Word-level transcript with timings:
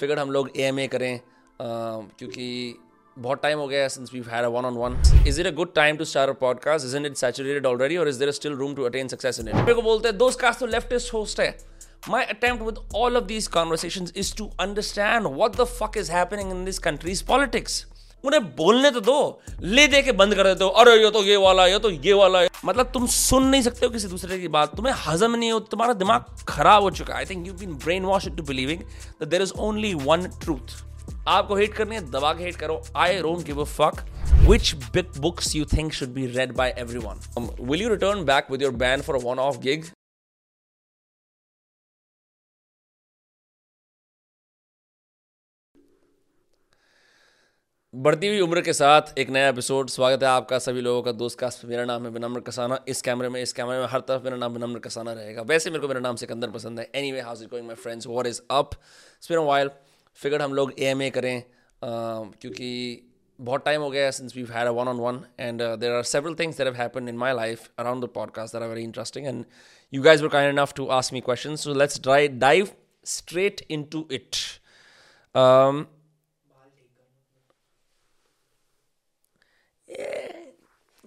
Figure 0.00 0.18
हम 0.18 0.30
लोग 0.30 0.50
A 0.56 0.62
M 0.62 0.80
A 0.80 0.86
करें 0.94 1.20
क्योंकि 1.60 2.48
बहुत 3.16 3.42
टाइम 3.42 3.58
हो 3.58 3.66
गया 3.68 3.86
since 3.88 4.10
we 4.14 4.22
had 4.28 4.44
one 4.54 4.64
on 4.64 4.74
one 4.76 5.00
is 5.28 5.40
it 5.40 5.46
a 5.46 5.50
good 5.60 5.74
time 5.74 5.96
to 5.96 6.04
start 6.04 6.30
a 6.30 6.38
podcast 6.40 6.86
isn't 6.96 7.06
it 7.06 7.16
saturated 7.16 7.66
already 7.66 7.96
और 7.96 8.08
is 8.08 8.18
there 8.18 8.30
still 8.40 8.52
room 8.56 8.74
to 8.74 8.84
attain 8.84 9.08
success 9.08 9.40
in 9.40 9.48
it 9.48 9.54
मेरे 9.54 9.74
को 9.74 9.82
बोलते 9.82 10.08
हैं, 10.08 10.18
दोस्त 10.18 10.40
कास्ट 10.40 10.60
तो 10.60 10.66
लेफ्टिस्ट 10.66 11.14
होस्ट 11.14 11.40
है. 11.40 11.56
My 12.06 12.18
attempt 12.32 12.62
with 12.64 12.76
all 12.98 13.18
of 13.18 13.24
these 13.28 13.46
conversations 13.54 14.10
is 14.22 14.28
to 14.40 14.44
understand 14.64 15.28
what 15.38 15.56
the 15.60 15.64
fuck 15.68 15.96
is 16.02 16.10
happening 16.16 16.50
in 16.56 16.58
this 16.66 16.78
country's 16.84 17.22
politics. 17.30 17.78
उन्हें 18.24 18.42
बोलने 18.56 18.90
तो 18.90 19.00
दो 19.00 19.42
ले 19.60 19.86
दे 19.88 20.00
के 20.02 20.12
बंद 20.12 20.34
कर 20.34 20.44
देते 20.44 20.64
हो। 20.64 20.70
अरे 20.70 20.94
ये 21.02 21.10
तो 21.10 21.22
ये 21.24 21.36
वाला 21.36 21.66
ये 21.66 21.78
तो 21.78 21.90
ये 21.90 22.12
वाला। 22.12 22.40
मतलब 22.64 22.90
तुम 22.94 23.06
सुन 23.06 23.46
नहीं 23.46 23.62
सकते 23.62 23.86
हो 23.86 23.92
किसी 23.92 24.08
दूसरे 24.08 24.38
की 24.38 24.48
बात। 24.48 24.74
तुम्हें 24.76 24.94
हजम 25.06 25.34
नहीं 25.34 25.52
हो 25.52 25.60
तुम्हारा 25.60 25.92
दिमाग 25.94 26.44
खराब 26.48 26.82
हो 26.82 26.90
चुका 26.90 27.14
I 27.16 27.24
think 27.24 27.46
you 27.46 27.52
been 27.52 27.74
brain 27.84 28.04
wash 28.04 28.28
to 28.28 28.42
believing 28.42 28.80
there 29.22 29.42
is 29.42 29.52
only 29.68 29.94
one 29.94 30.26
truth 30.42 30.76
आपको 31.28 31.56
हेट 31.56 31.74
करनी 31.74 31.94
है 31.96 32.10
दबा 32.10 32.32
के 32.32 32.44
हेट 32.44 32.56
करो। 32.56 32.82
I 32.96 33.18
don't 33.22 33.44
give 33.46 33.60
a 33.60 33.64
fuck 33.78 34.04
which 34.48 34.68
big 34.94 35.08
books 35.22 35.48
you 35.56 35.66
think 35.70 35.94
should 35.98 36.12
be 36.16 36.24
read 36.34 36.52
by 36.58 36.66
everyone 36.80 37.22
um, 37.38 37.46
will 37.68 37.80
you 37.82 37.88
return 37.92 38.20
back 38.26 38.50
with 38.54 38.64
your 38.64 38.70
band 38.82 39.04
for 39.06 39.14
a 39.18 39.22
one 39.22 39.40
off 39.44 39.56
gig? 39.64 39.88
बढ़ती 47.96 48.28
हुई 48.28 48.40
उम्र 48.40 48.60
के 48.60 48.72
साथ 48.72 49.18
एक 49.18 49.30
नया 49.30 49.48
एपिसोड 49.48 49.88
स्वागत 49.88 50.22
है 50.22 50.28
आपका 50.28 50.58
सभी 50.58 50.80
लोगों 50.80 51.02
का 51.02 51.12
दोस्त 51.12 51.38
का 51.38 51.50
मेरा 51.64 51.84
नाम 51.84 52.04
है 52.04 52.10
विनम्र 52.10 52.40
कसाना। 52.40 52.84
इस 52.88 53.02
कैमरे 53.02 53.28
में, 53.28 53.42
इस 53.42 53.52
कैमरे 53.52 53.78
में 53.78 53.86
हर 53.86 54.00
तरफ़ 54.00 54.24
मेरा 54.24 54.36
नाम 54.36 54.52
विनम्र 54.52 54.78
कसाना 54.78 55.12
रहेगा। 55.12 55.42
वैसे 55.42 55.70
मेरे 55.70 55.80
को 55.80 55.88
मेरा 55.88 56.00
नाम 56.00 56.16
सिकंदर 56.16 56.50
पसंद 56.50 56.80
है। 56.80 56.90
Anyway 57.12 57.20
how's 57.20 57.42
it 57.42 57.48
going 57.48 57.66
my 57.66 57.74
friends 57.74 58.06
what 58.06 58.26
is 58.26 58.40
up 58.50 58.70
spin 59.22 59.38
while 59.38 59.70
figure 60.14 60.42
हम 60.42 60.54
लोग 60.54 60.72
ए 60.78 60.84
एम 60.84 61.02
ए 61.02 61.10
करें 61.10 61.42
क्योंकि 61.82 63.00
बहुत 63.40 63.64
टाइम 63.64 63.80
हो 63.80 63.90
गया 63.90 64.10
since 64.10 64.36
we 64.36 64.42
had 64.42 64.66
a 64.66 64.70
one 64.70 64.88
on 64.88 64.96
one 64.96 65.22
and 65.40 65.62
there 65.62 65.92
are 65.92 66.02
several 66.02 66.34
things 66.34 66.60
have 66.60 66.74
happened 66.74 67.08
in 67.08 67.16
my 67.16 67.34
life 67.34 67.70
around 67.78 68.04
the 68.04 68.08
podcast 68.08 68.54
that 68.54 68.62
are 68.62 68.68
very 68.68 68.82
interesting 68.82 69.26
and 69.26 69.44
you 69.94 70.02
guys 70.02 70.20
were 70.20 70.28
kind 70.28 70.58
enough 70.58 70.74
to 70.76 70.86
ask 70.86 71.12
me 71.12 71.20
question 71.20 71.56
so 71.56 71.74
let's 71.74 72.00
dry 72.00 72.28
dive 72.28 72.68
straight 73.04 73.66
into 73.70 74.08
it 74.12 74.36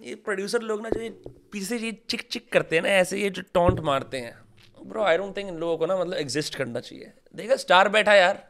ये 0.02 0.16
producer 0.16 0.62
लोग 0.62 0.82
ना 0.82 0.90
जो 0.90 1.02
ये 1.02 1.10
पीछे 1.52 1.78
ये 1.78 1.92
चिक 2.10 2.22
चिक 2.22 2.52
करते 2.52 2.76
हैं 2.76 2.84
ना 2.84 2.90
ऐसे 2.90 3.18
ये 3.20 3.30
जो 3.30 3.42
टॉन्ट 3.54 3.80
मारते 3.80 4.18
हैं। 4.18 4.42
ब्रो 4.86 5.04
आई 5.04 5.18
डोंट 5.18 5.38
थिंक 5.38 5.50
इन 5.50 5.56
लोगों 5.58 5.78
को 5.78 5.86
ना 5.86 5.98
मतलब 5.98 6.14
एग्जिस्ट 6.14 6.56
करना 6.56 6.80
चाहिए। 6.80 7.14
देखा 7.36 7.56
स्टार 7.56 7.90
बैठा 7.90 8.14
यार। 8.14 8.48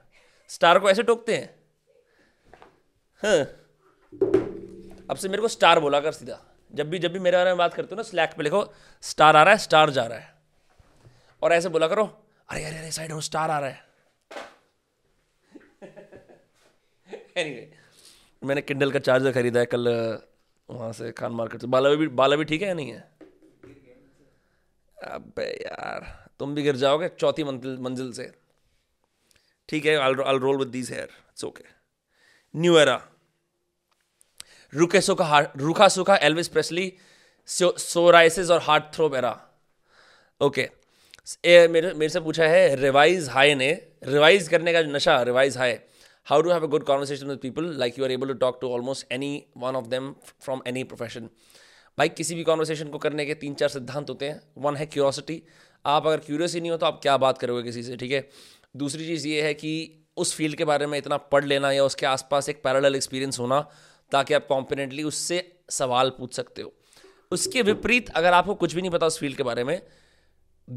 स्टार 0.47 0.80
को 0.80 0.89
ऐसे 0.89 1.03
टोकते 1.03 1.36
हैं। 1.36 1.56
हाँ। 3.23 3.39
अब 5.09 5.16
से 5.16 5.30
मेरे 5.30 5.41
को 5.41 5.47
स्टार 5.47 5.80
बोला 5.80 6.00
कर 6.00 6.11
सीधा। 6.11 6.45
जब 6.73 6.89
भी 6.89 7.00
जब 7.00 7.14
भी 7.14 7.19
मेरे 7.19 7.38
बारे 7.38 7.50
में 7.50 7.58
बात 7.58 7.73
करते 7.73 7.88
हो 7.91 7.95
ना 7.95 8.03
स्लैक 8.03 8.30
पे 8.38 8.44
लिखो 8.44 8.73
स्टार 9.02 9.36
आ 9.36 9.44
रहा 9.44 9.53
है 9.53 9.58
स्टार 9.58 9.89
जा 9.89 10.06
रहा 10.06 10.17
है। 10.17 10.34
और 11.44 11.53
ऐसे 11.53 11.69
बोला 11.69 11.88
करो 11.88 12.25
अरे 12.50 12.63
अरे 12.63 12.78
अरे 12.78 12.91
साइड 12.91 13.11
हो 13.11 13.22
स्टार 13.22 13.52
आ 13.52 13.59
रहा 13.59 13.69
है। 13.69 13.89
एनीवे 17.38 17.69
anyway, 17.69 18.47
मैंने 18.47 18.61
किंडल 18.61 18.91
का 18.91 19.00
चार्जर 19.00 19.31
खरीदा 19.31 19.59
है 19.59 19.66
कल 19.66 19.86
वहाँ 20.70 20.92
से 20.94 21.12
खान 21.12 21.31
मार्केट 21.34 21.62
से। 21.62 21.67
बाला 21.67 21.89
भी 21.95 22.08
बाला 22.20 22.36
भी 22.36 22.44
ठीक 22.45 22.62
है 22.62 22.67
या 22.67 22.73
नहीं 22.73 22.92
है? 22.92 23.08
अबे 24.98 25.45
यार, 25.64 26.06
तुम 26.39 26.56
भी 26.56 26.64
गिर 26.64 26.75
जाओगे 26.75 27.08
चौथी 27.20 27.44
मंजिल 27.44 27.78
मंजिल 27.81 28.12
से। 28.14 28.31
ठीक 29.70 29.86
है 29.86 29.95
I 29.97 30.38
roll 30.38 30.58
with 30.58 30.67
these 30.67 30.92
hair 30.92 31.03
it's 31.03 31.44
okay 31.45 31.64
new 32.53 32.78
era 32.78 33.02
रुके 34.73 35.02
सुखा 35.02 35.40
रुखा 35.58 35.88
सुखा 35.88 36.16
एल्विस 36.23 36.47
प्रेसली 36.47 36.92
सोराइसिस 37.50 38.50
और 38.52 38.62
हार्ट 38.63 38.84
थ्रोब 38.96 39.16
एरा 39.16 39.31
ओके 40.41 40.69
मेरे 41.46 41.94
मेरे 41.94 42.09
से 42.09 42.19
पूछा 42.19 42.47
है 42.47 42.75
रिवाइज 42.75 43.29
हाई 43.29 43.56
ने 43.56 43.72
रिवाइज 44.03 44.47
करने 44.47 44.74
का 44.74 44.81
नशा 44.91 45.22
revise 45.24 45.58
high 45.58 45.74
how 46.31 46.41
to 46.41 46.50
have 46.50 46.63
a 46.63 46.67
good 46.67 46.85
conversation 46.85 47.28
with 47.28 47.41
people, 47.41 47.67
like 47.84 47.97
you 47.97 48.03
are 48.03 48.12
able 48.12 48.28
to 48.28 48.35
talk 48.35 48.59
to 48.62 48.67
almost 48.67 49.06
any 49.17 49.47
one 49.63 49.75
of 49.75 49.90
them 49.90 50.09
from 50.47 50.59
any 50.72 50.84
profession. 50.84 51.23
भाई, 51.97 52.09
किसी 52.09 52.35
भी 52.35 52.44
कॉन्वर्सेशन 52.44 52.88
को 52.88 52.97
करने 52.97 53.25
के 53.25 53.34
तीन 53.34 53.53
चार 53.53 53.69
सिद्धांत 53.69 54.09
होते 54.09 54.25
हैं। 54.25 54.41
वन 54.57 54.75
है 54.75 54.85
क्यूरोसिटी 54.85 55.44
आप 55.85 56.07
अगर 56.07 56.17
क्यूरियस 56.17 56.53
ही 56.53 56.62
नहीं 56.62 56.72
हो 56.72 56.78
तो 56.78 56.85
आप 56.85 57.00
क्या 57.01 57.17
बात 57.17 57.38
करोगे 57.38 57.63
किसी 57.63 57.84
से, 57.84 57.95
ठीक 57.97 58.12
है? 58.12 58.29
दूसरी 58.78 59.06
चीज़ 59.06 59.28
ये 59.28 59.41
है 59.41 59.53
कि 59.53 60.03
उस 60.17 60.35
फ़ील्ड 60.35 60.56
के 60.56 60.66
बारे 60.66 60.85
में 60.85 60.97
इतना 60.97 61.17
पढ़ 61.17 61.45
लेना 61.45 61.72
या 61.72 61.84
उसके 61.84 62.06
आसपास 62.06 62.50
एक 62.50 62.63
पैरेलल 62.63 62.96
एक्सपीरियंस 62.96 63.40
होना, 63.40 63.69
ताकि 64.11 64.34
आप 64.34 64.47
कॉम्पिडेंटली 64.47 65.03
उससे 65.03 65.59
सवाल 65.69 66.09
पूछ 66.09 66.34
सकते 66.34 66.61
हो। 66.61 66.73
उसके 67.31 67.61
विपरीत 67.61 68.09
अगर 68.09 68.34
आपको 68.34 68.56
कुछ 68.56 68.73
भी 68.73 68.81
नहीं 68.81 68.91
पता 68.91 69.07
उस 69.07 69.19
फ़ील्ड 69.19 69.38
के 69.38 69.44
बारे 69.44 69.63
में 69.63 69.81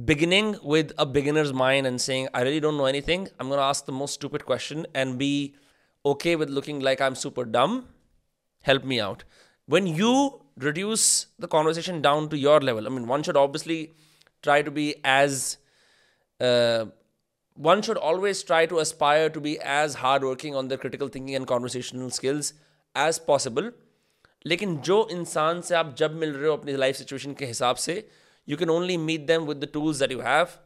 beginning 0.06 0.58
with 0.64 0.92
a 0.98 1.06
beginner's 1.06 1.54
mind 1.54 1.88
and 1.88 2.00
saying, 2.00 2.28
I 2.34 2.42
really 2.42 2.60
don't 2.60 2.78
know 2.78 2.86
anything, 2.86 3.30
I'm 3.40 3.48
going 3.48 3.60
to 3.60 3.64
ask 3.64 3.86
the 3.86 3.92
most 3.92 4.14
stupid 4.14 4.46
question 4.46 4.86
and 4.94 5.18
be 5.18 5.56
okay 6.06 6.36
with 6.36 6.50
looking 6.50 6.80
like 6.80 7.02
I'm 7.02 7.16
super 7.16 7.46
dumb, 7.46 7.88
help 8.62 8.84
me 8.84 9.00
out. 9.00 9.24
When 9.66 9.88
you 9.88 10.42
reduce 10.58 11.28
the 11.40 11.48
conversation 11.48 12.02
down 12.02 12.30
to 12.30 12.38
your 12.38 12.60
level, 12.60 12.86
I 12.86 12.90
mean, 12.90 13.08
one 13.08 13.24
should 13.24 13.38
obviously 13.38 13.94
try 14.42 14.62
to 14.62 14.72
be 14.72 14.96
as, 15.04 15.58
uh, 16.40 16.86
one 17.54 17.82
should 17.82 17.98
always 17.98 18.44
try 18.44 18.66
to 18.66 18.80
aspire 18.80 19.30
to 19.30 19.40
be 19.40 19.60
as 19.60 19.96
hardworking 19.96 20.56
on 20.56 20.68
their 20.68 20.78
critical 20.78 21.08
thinking 21.08 21.36
and 21.36 21.48
conversational 21.48 22.10
skills 22.10 22.54
as 22.96 23.20
possible. 23.20 23.72
लेकिन 24.46 24.78
जो 24.78 25.08
इंसान 25.12 25.62
से 25.62 25.76
आप 25.76 25.96
जब 25.98 26.14
मिल 26.16 26.34
रहे 26.34 26.48
हो 26.48 26.58
अपनी 26.58 26.72
life 26.72 26.96
situation 26.96 27.34
के 27.34 27.46
हिसाब 27.46 27.76
से 27.76 28.08
you 28.48 28.58
can 28.62 28.70
only 28.70 28.98
meet 28.98 29.28
them 29.28 29.46
with 29.46 29.60
the 29.62 29.70
tools 29.76 30.00
that 30.00 30.14
you 30.16 30.22
have 30.28 30.58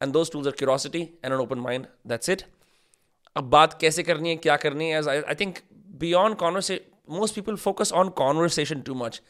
and 0.00 0.18
those 0.18 0.30
tools 0.30 0.46
are 0.46 0.56
curiosity 0.62 1.02
and 1.22 1.36
an 1.36 1.44
open 1.46 1.64
mind 1.68 1.88
that's 2.12 2.34
it 2.36 2.44
अब 3.36 3.44
बात 3.50 3.78
कैसे 3.80 4.02
करनी 4.02 4.28
है 4.28 4.36
क्या 4.36 4.56
करनी 4.64 4.88
है 4.90 5.02
I 5.08 5.34
think 5.40 5.58
beyond 6.00 6.36
converse 6.38 6.80
most 7.10 7.34
people 7.34 7.56
focus 7.56 7.92
on 8.00 8.08
conversation 8.18 8.80
too 8.88 8.94
much 8.94 9.20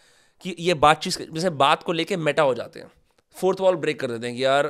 कि 0.40 0.54
ये 0.58 0.74
बातचीत 0.84 1.30
जैसे 1.34 1.50
बात 1.62 1.82
को 1.82 1.92
लेके 1.92 2.16
मेटा 2.28 2.42
हो 2.42 2.54
जाते 2.54 2.80
हैं 2.80 2.90
फोर्थ 3.34 3.60
वॉल 3.60 3.76
ब्रेक 3.84 4.00
कर 4.00 4.10
देते 4.10 4.26
हैं 4.26 4.36
कि 4.36 4.44
यार 4.44 4.66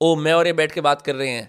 ओ 0.00 0.14
मैं 0.24 0.32
और 0.32 0.46
ये 0.46 0.52
बैठ 0.52 0.72
के 0.72 0.80
बात 0.80 1.02
कर 1.02 1.14
रहे 1.14 1.30
हैं 1.30 1.48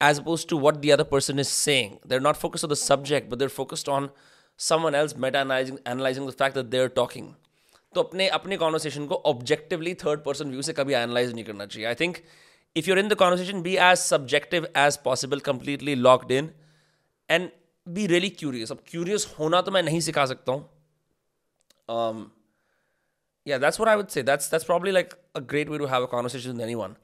as 0.00 0.18
opposed 0.18 0.48
to 0.48 0.56
what 0.56 0.82
the 0.82 0.92
other 0.92 1.04
person 1.04 1.38
is 1.38 1.48
saying. 1.48 1.98
They're 2.04 2.20
not 2.20 2.36
focused 2.36 2.64
on 2.64 2.70
the 2.70 2.76
subject, 2.76 3.30
but 3.30 3.38
they're 3.38 3.48
focused 3.48 3.88
on 3.88 4.10
someone 4.56 4.94
else 4.94 5.16
meta 5.16 5.38
analyzing, 5.38 5.78
analyzing 5.86 6.26
the 6.26 6.32
fact 6.32 6.54
that 6.54 6.70
they're 6.70 6.88
talking. 6.88 7.36
तो 7.95 8.01
अपने 8.03 8.27
अपने 8.29 8.57
कॉन्वर्सेशन 8.57 9.05
को 9.07 9.15
ऑब्जेक्टिवली 9.25 9.93
थर्ड 10.03 10.23
पर्सन 10.23 10.49
व्यू 10.51 10.61
से 10.61 10.73
कभी 10.73 10.93
analyse 10.93 11.33
नहीं 11.33 11.43
करना 11.45 11.65
चाहिए। 11.65 11.87
I 11.87 11.95
think 11.95 12.17
if 12.75 12.89
you're 12.89 12.99
in 12.99 13.07
the 13.09 13.13
conversation 13.19 13.61
be 13.61 13.75
as 13.77 13.97
subjective 13.97 14.67
as 14.77 14.97
possible 15.03 15.39
completely 15.47 15.95
locked 15.95 16.31
in 16.31 16.49
and 17.29 17.49
be 17.87 18.05
really 18.07 18.29
curious 18.41 18.71
अब 18.71 18.83
क्यूरियस 18.87 19.25
होना 19.39 19.61
तो 19.61 19.71
मैं 19.71 19.83
नहीं 19.83 19.99
सिखा 20.01 20.25
सकता 20.25 20.51
हूँ। 20.51 20.61
या 23.47 23.57
that's 23.57 23.79
what 23.79 23.89
I 23.89 23.95
would 23.95 24.07
say 24.07 24.23
that's 24.23 24.51
that's 24.51 24.65
probably 24.65 24.91
like 24.91 25.13
a 25.35 25.39
great 25.39 25.69
way 25.69 25.77
to 25.77 25.85
have 25.85 26.03
a 26.03 26.09
conversation 26.11 26.51
with 26.51 26.61
anyone 26.61 26.95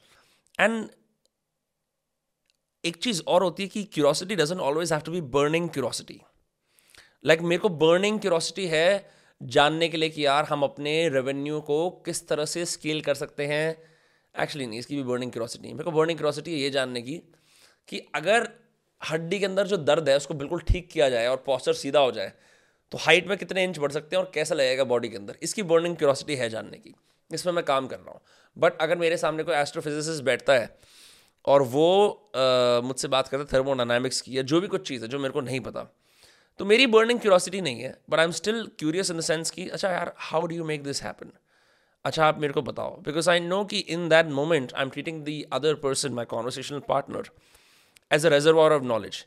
and 0.59 0.90
एक 2.84 2.95
चीज़ 3.03 3.22
और 3.28 3.44
होती 3.44 3.63
है 3.63 3.69
कि 3.69 3.84
curiosity 3.94 4.35
doesn't 4.35 4.62
always 4.62 4.94
have 4.94 5.01
to 5.06 5.12
be 5.12 5.22
burning 5.35 5.69
curiosity 5.69 6.22
like 7.25 7.41
मेरे 7.41 7.59
को 7.59 7.69
बर्निंग 7.84 8.19
क्यूरोसिटी 8.19 8.66
है 8.68 8.88
जानने 9.45 9.88
के 9.89 9.97
लिए 9.97 10.09
कि 10.09 10.25
यार 10.25 10.44
हम 10.45 10.63
अपने 10.63 10.97
रेवेन्यू 11.09 11.59
को 11.61 11.89
किस 12.06 12.28
तरह 12.28 12.45
से 12.45 12.66
स्केल 12.66 13.01
कर 13.01 13.16
सकते 13.16 13.45
हैं। 13.45 13.69
एक्चुअली 14.35 14.66
नहीं, 14.67 14.79
इसकी 14.79 14.95
भी 14.95 15.03
बर्निंग 15.03 15.31
क्रोसिटी 15.31 15.67
है। 15.67 15.73
मेरे 15.73 15.83
को 15.83 15.91
बर्निंग 15.91 16.17
क्रोसिटी 16.19 16.53
है 16.53 16.59
ये 16.59 16.69
जानने 16.69 17.01
की 17.01 17.22
कि 17.89 18.00
अगर 18.16 18.50
हड्डी 19.01 19.39
के 19.39 19.45
अंदर 19.45 19.68
जो 19.68 19.77
दर्द 19.80 20.09
है, 20.09 20.15
उसको 20.18 20.33
बिल्कुल 20.33 20.62
ठीक 20.62 20.89
किया 20.92 21.09
जाए 21.09 21.27
और 21.27 21.44
पॉस्चर 21.45 21.74
सीधा 21.75 22.00
हो 22.00 22.12
जाए 22.12 22.31
तो 22.92 22.97
हाइट 22.97 23.27
में 23.27 23.38
कितने 23.38 23.63
इंच 23.63 23.77
बढ़ 23.80 23.92
सकते 23.92 24.15
हैं 24.15 24.24
और 24.24 24.31
कैसा 24.33 24.56
लगेगा 24.56 24.83
बॉडी 24.86 25.09
के 25.09 25.18
अंदर? 25.18 25.38
इसकी 25.44 25.63
बर्निंग 25.63 25.95
क्यूरोसिटी 25.97 26.36
है 26.36 26.50
जानने 26.50 26.77
की। 26.77 26.94
इसमें 27.31 27.53
मैं 27.53 27.63
काम 27.65 27.88
कर 27.88 27.97
रहा 27.97 28.12
हूँ। 28.12 28.21
बट 28.57 28.77
अगर 28.81 28.97
मेरे 28.97 29.18
सामने 29.18 29.44
कोई 29.44 29.56
एस्ट्रोफिजिसिस्ट 29.56 30.24
बैठता 30.24 30.53
है 30.53 30.77
और 31.45 31.62
वो 31.63 31.88
मुझसे 32.86 33.07
बात 33.07 33.27
करता 33.27 33.44
है 33.44 33.47
थर्मोडायनामिक्स 33.53 34.21
की 34.21 34.38
या 34.38 34.42
जो 34.44 34.62
भी 34.62 34.68
कुछ 34.68 34.88
चीज़ 34.88 35.03
है, 35.03 35.07
जो 35.07 35.19
मेरे 35.19 35.33
को 35.33 35.42
नहीं 35.42 35.59
पता 35.59 35.88
तो 36.60 36.66
मेरी 36.66 36.88
बर्निंग 36.88 37.19
क्यूरोसिटी 37.19 37.62
नहीं 37.62 37.81
है 37.81 37.98
but 38.10 38.19
I 38.19 38.25
am 38.25 38.31
still 38.31 38.66
curious 38.80 39.12
in 39.12 39.18
the 39.18 39.22
sense 39.22 39.52
कि 39.52 39.68
अच्छा 39.69 39.90
यार 39.92 40.13
how 40.30 40.48
do 40.48 40.56
you 40.56 40.63
make 40.66 40.84
this 40.84 41.04
happen 41.04 41.31
अच्छा 42.06 42.25
आप 42.25 42.40
मेरे 42.40 42.54
को 42.54 42.62
बताओ 42.62 42.96
बिकॉज़ 43.06 43.30
आई 43.30 43.40
नो 43.40 43.63
कि 43.74 43.80
in 43.96 44.07
that 44.10 44.25
moment 44.40 44.74
I 44.74 44.84
am 44.84 44.90
treating 44.90 45.24
the 45.25 45.42
other 45.54 45.75
person 45.84 46.13
my 46.13 46.25
conversational 46.36 46.80
partner 46.90 47.30
as 48.13 48.25
a 48.25 48.30
reservoir 48.30 48.72
of 48.74 48.84
knowledge. 48.84 49.25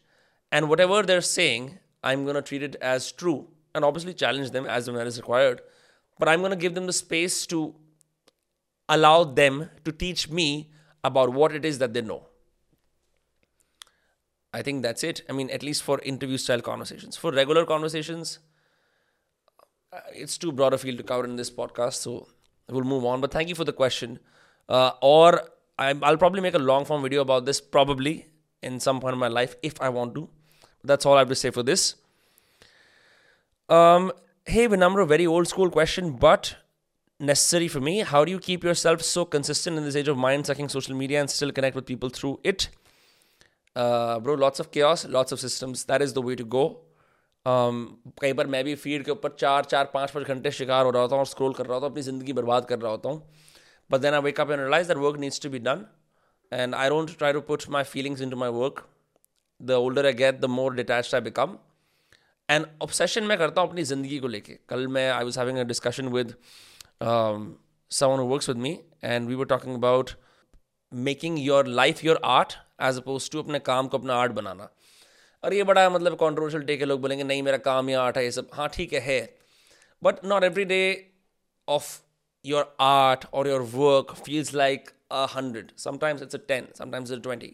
And 0.52 0.68
whatever 0.68 1.02
they're 1.02 1.20
saying, 1.20 1.78
I'm 2.02 2.24
going 2.24 2.34
to 2.34 2.42
treat 2.42 2.62
it 2.62 2.76
as 2.80 3.12
true 3.12 3.48
and 3.74 3.84
obviously 3.84 4.14
challenge 4.14 4.50
them 4.50 4.66
as 4.66 4.88
and 4.88 4.96
when 4.96 5.06
is 5.06 5.18
required. 5.18 5.60
But 6.18 6.28
I'm 6.28 6.40
going 6.40 6.50
to 6.50 6.56
give 6.56 6.74
them 6.74 6.86
the 6.86 6.92
space 6.92 7.46
to 7.46 7.74
allow 8.88 9.24
them 9.24 9.68
to 9.84 9.92
teach 9.92 10.30
me 10.30 10.70
about 11.04 11.32
what 11.32 11.54
it 11.54 11.64
is 11.64 11.78
that 11.78 11.92
they 11.92 12.02
know. 12.02 12.27
I 14.58 14.62
think 14.62 14.82
that's 14.82 15.04
it. 15.04 15.22
I 15.28 15.32
mean, 15.32 15.50
at 15.50 15.62
least 15.62 15.84
for 15.84 16.00
interview 16.00 16.36
style 16.36 16.60
conversations. 16.60 17.16
For 17.16 17.30
regular 17.30 17.64
conversations, 17.64 18.40
uh, 19.92 20.00
it's 20.12 20.36
too 20.36 20.50
broad 20.50 20.74
a 20.74 20.78
field 20.78 20.98
to 20.98 21.04
cover 21.04 21.24
in 21.24 21.36
this 21.36 21.50
podcast, 21.50 21.94
so 22.06 22.26
we'll 22.68 22.84
move 22.84 23.04
on. 23.04 23.20
But 23.20 23.30
thank 23.30 23.48
you 23.48 23.54
for 23.54 23.64
the 23.64 23.72
question. 23.72 24.18
Uh, 24.68 24.90
or 25.00 25.42
i 25.78 25.92
will 25.92 26.16
probably 26.16 26.40
make 26.40 26.54
a 26.54 26.64
long 26.70 26.84
form 26.84 27.02
video 27.02 27.20
about 27.20 27.44
this, 27.44 27.60
probably 27.60 28.26
in 28.62 28.80
some 28.80 29.00
point 29.00 29.12
of 29.12 29.20
my 29.20 29.28
life, 29.28 29.54
if 29.62 29.80
I 29.80 29.88
want 29.90 30.16
to. 30.16 30.28
That's 30.82 31.06
all 31.06 31.14
I 31.14 31.20
have 31.20 31.28
to 31.28 31.36
say 31.36 31.50
for 31.50 31.62
this. 31.62 31.94
Um, 33.68 34.10
hey, 34.44 34.66
Vinamra, 34.66 35.06
very 35.06 35.26
old 35.26 35.46
school 35.46 35.70
question, 35.70 36.12
but 36.12 36.56
necessary 37.20 37.68
for 37.68 37.80
me. 37.80 38.00
How 38.00 38.24
do 38.24 38.32
you 38.32 38.40
keep 38.40 38.64
yourself 38.64 39.02
so 39.02 39.24
consistent 39.24 39.78
in 39.78 39.84
this 39.84 39.94
age 39.94 40.08
of 40.08 40.16
mind 40.16 40.46
sucking 40.46 40.68
social 40.68 40.96
media 40.96 41.20
and 41.20 41.30
still 41.30 41.52
connect 41.52 41.76
with 41.76 41.86
people 41.86 42.08
through 42.08 42.40
it? 42.42 42.68
Uh, 43.80 44.18
bro, 44.18 44.34
lots 44.34 44.60
of 44.62 44.68
chaos, 44.74 45.02
lots 45.06 45.34
of 45.34 45.38
systems. 45.40 45.82
That 45.84 46.02
is 46.04 46.12
the 46.14 46.22
way 46.28 46.34
to 46.38 46.44
go. 46.54 46.62
Um, 47.46 47.76
कई 48.20 48.32
बार 48.38 48.46
मैं 48.54 48.62
भी 48.64 48.74
feed 48.84 49.04
के 49.04 49.10
ऊपर 49.10 49.34
चार 49.40 49.64
चार 49.64 49.90
पाँच 49.92 50.10
पाँच 50.10 50.26
घंटे 50.26 50.50
शिकार 50.50 50.84
हो 50.84 50.90
रहा 50.90 51.02
होता 51.02 51.14
हूँ 51.14 51.20
और 51.20 51.26
स्क्रोल 51.26 51.52
कर 51.54 51.66
रहा 51.66 51.74
होता 51.74 51.86
हूँ 51.86 51.92
अपनी 51.92 52.02
ज़िंदगी 52.02 52.32
बर्बाद 52.38 52.64
कर 52.68 52.78
रहा 52.78 52.90
होता 52.90 53.08
हूँ। 53.08 53.22
But 53.90 54.00
then 54.00 54.14
I 54.14 54.20
wake 54.20 54.40
up 54.40 54.50
and 54.50 54.60
realise 54.60 54.88
that 54.88 54.96
work 55.04 55.18
needs 55.20 55.40
to 55.42 55.50
be 55.50 55.58
done 55.68 55.84
and 56.52 56.74
I 56.74 56.88
don't 56.88 57.16
try 57.18 57.32
to 57.32 57.40
put 57.50 57.68
my 57.76 57.84
feelings 57.92 58.20
into 58.30 58.36
my 58.36 58.50
work 58.58 58.84
the 59.60 59.78
older 59.86 60.06
I 60.06 60.12
get 60.22 60.40
the 60.40 60.50
more 60.56 60.74
detach 60.74 61.14
I 61.14 61.20
become 61.20 61.56
and 62.48 62.66
obsession 62.82 63.24
मैं 63.24 63.38
करता 63.38 63.60
हूँ 63.60 63.68
अपनी 63.70 63.82
ज़िंदगी 63.92 64.18
को 64.18 64.28
लेके। 64.28 64.58
कल 64.68 64.86
मैं 64.96 65.10
I 65.10 65.24
was 65.24 65.38
having 65.38 65.58
a 65.58 65.64
discussion 65.72 66.08
with 66.18 66.34
someone 67.90 68.20
who 68.20 68.28
works 68.30 68.48
with 68.50 68.58
me, 68.62 68.70
and 69.10 69.30
we 69.32 69.36
were 69.40 69.46
talking 69.50 69.76
about 69.76 70.10
making 70.92 71.36
your 71.44 71.60
life 71.76 72.02
your 72.06 72.16
art 72.80 72.96
opposed 72.96 73.30
to 73.30 73.42
अपने 73.42 73.58
काम 73.58 73.88
को 73.88 73.98
अपना 73.98 74.14
आर्ट 74.14 74.32
बनाना। 74.32 74.68
और 75.44 75.54
ये 75.54 75.64
बड़ा 75.64 75.88
मतलब 75.90 76.16
कॉन्ट्रोवर्शियल 76.16 76.62
टेक 76.62 76.80
है 76.80 76.86
लोग 76.86 77.00
बोलेंगे 77.00 77.24
नहीं 77.24 77.42
मेरा 77.42 77.58
काम 77.58 77.90
या 77.90 78.02
आर्ट 78.02 78.16
है 78.16 78.24
ये 78.24 78.30
सब। 78.30 78.50
हाँ 78.54 78.68
ठीक 78.68 78.92
है 78.92 79.00
है। 79.00 79.38
But 80.02 80.24
not 80.24 80.44
every 80.44 80.64
day 80.64 81.10
of 81.68 81.98
your 82.44 82.76
art 82.80 83.24
और 83.32 83.48
your 83.48 83.60
work 83.60 84.14
feels 84.26 84.54
like 84.54 84.90
a 85.12 85.26
hundred 85.36 85.70
it's 86.22 86.34
a 86.34 86.40
10, 86.48 86.66
sometimes 86.80 87.10
it's 87.10 87.18
a 87.18 87.22
20. 87.22 87.50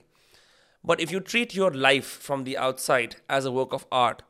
But 0.85 1.01
if 1.01 1.13
you 1.13 1.21
treat 1.21 1.55
your 1.55 1.71
life 1.85 2.09
from 2.25 2.43
the 2.45 2.55
outside 2.59 3.15
as 3.29 3.47
a 3.47 3.53
work 3.53 3.75
of 3.77 3.85
art, 3.93 4.23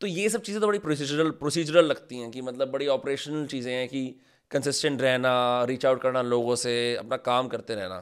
तो 0.00 0.06
ये 0.06 0.28
सब 0.28 0.42
चीज़ें 0.42 0.60
तो 0.60 0.66
बड़ी 0.66 0.78
procedural 0.78 1.30
procedural 1.30 1.84
लगती 1.84 2.18
हैं 2.18 2.30
कि 2.30 2.42
मतलब 2.42 2.70
बड़ी 2.70 2.86
ऑपरेशनल 2.86 3.46
चीज़ें 3.46 3.72
हैं 3.72 3.88
कि 3.88 4.02
कंसिस्टेंट 4.50 5.02
रहना 5.02 5.64
रीच 5.64 5.86
आउट 5.86 6.02
करना 6.02 6.22
लोगों 6.22 6.56
से 6.56 6.74
अपना 6.96 7.16
काम 7.16 7.48
करते 7.48 7.74
रहना। 7.74 7.98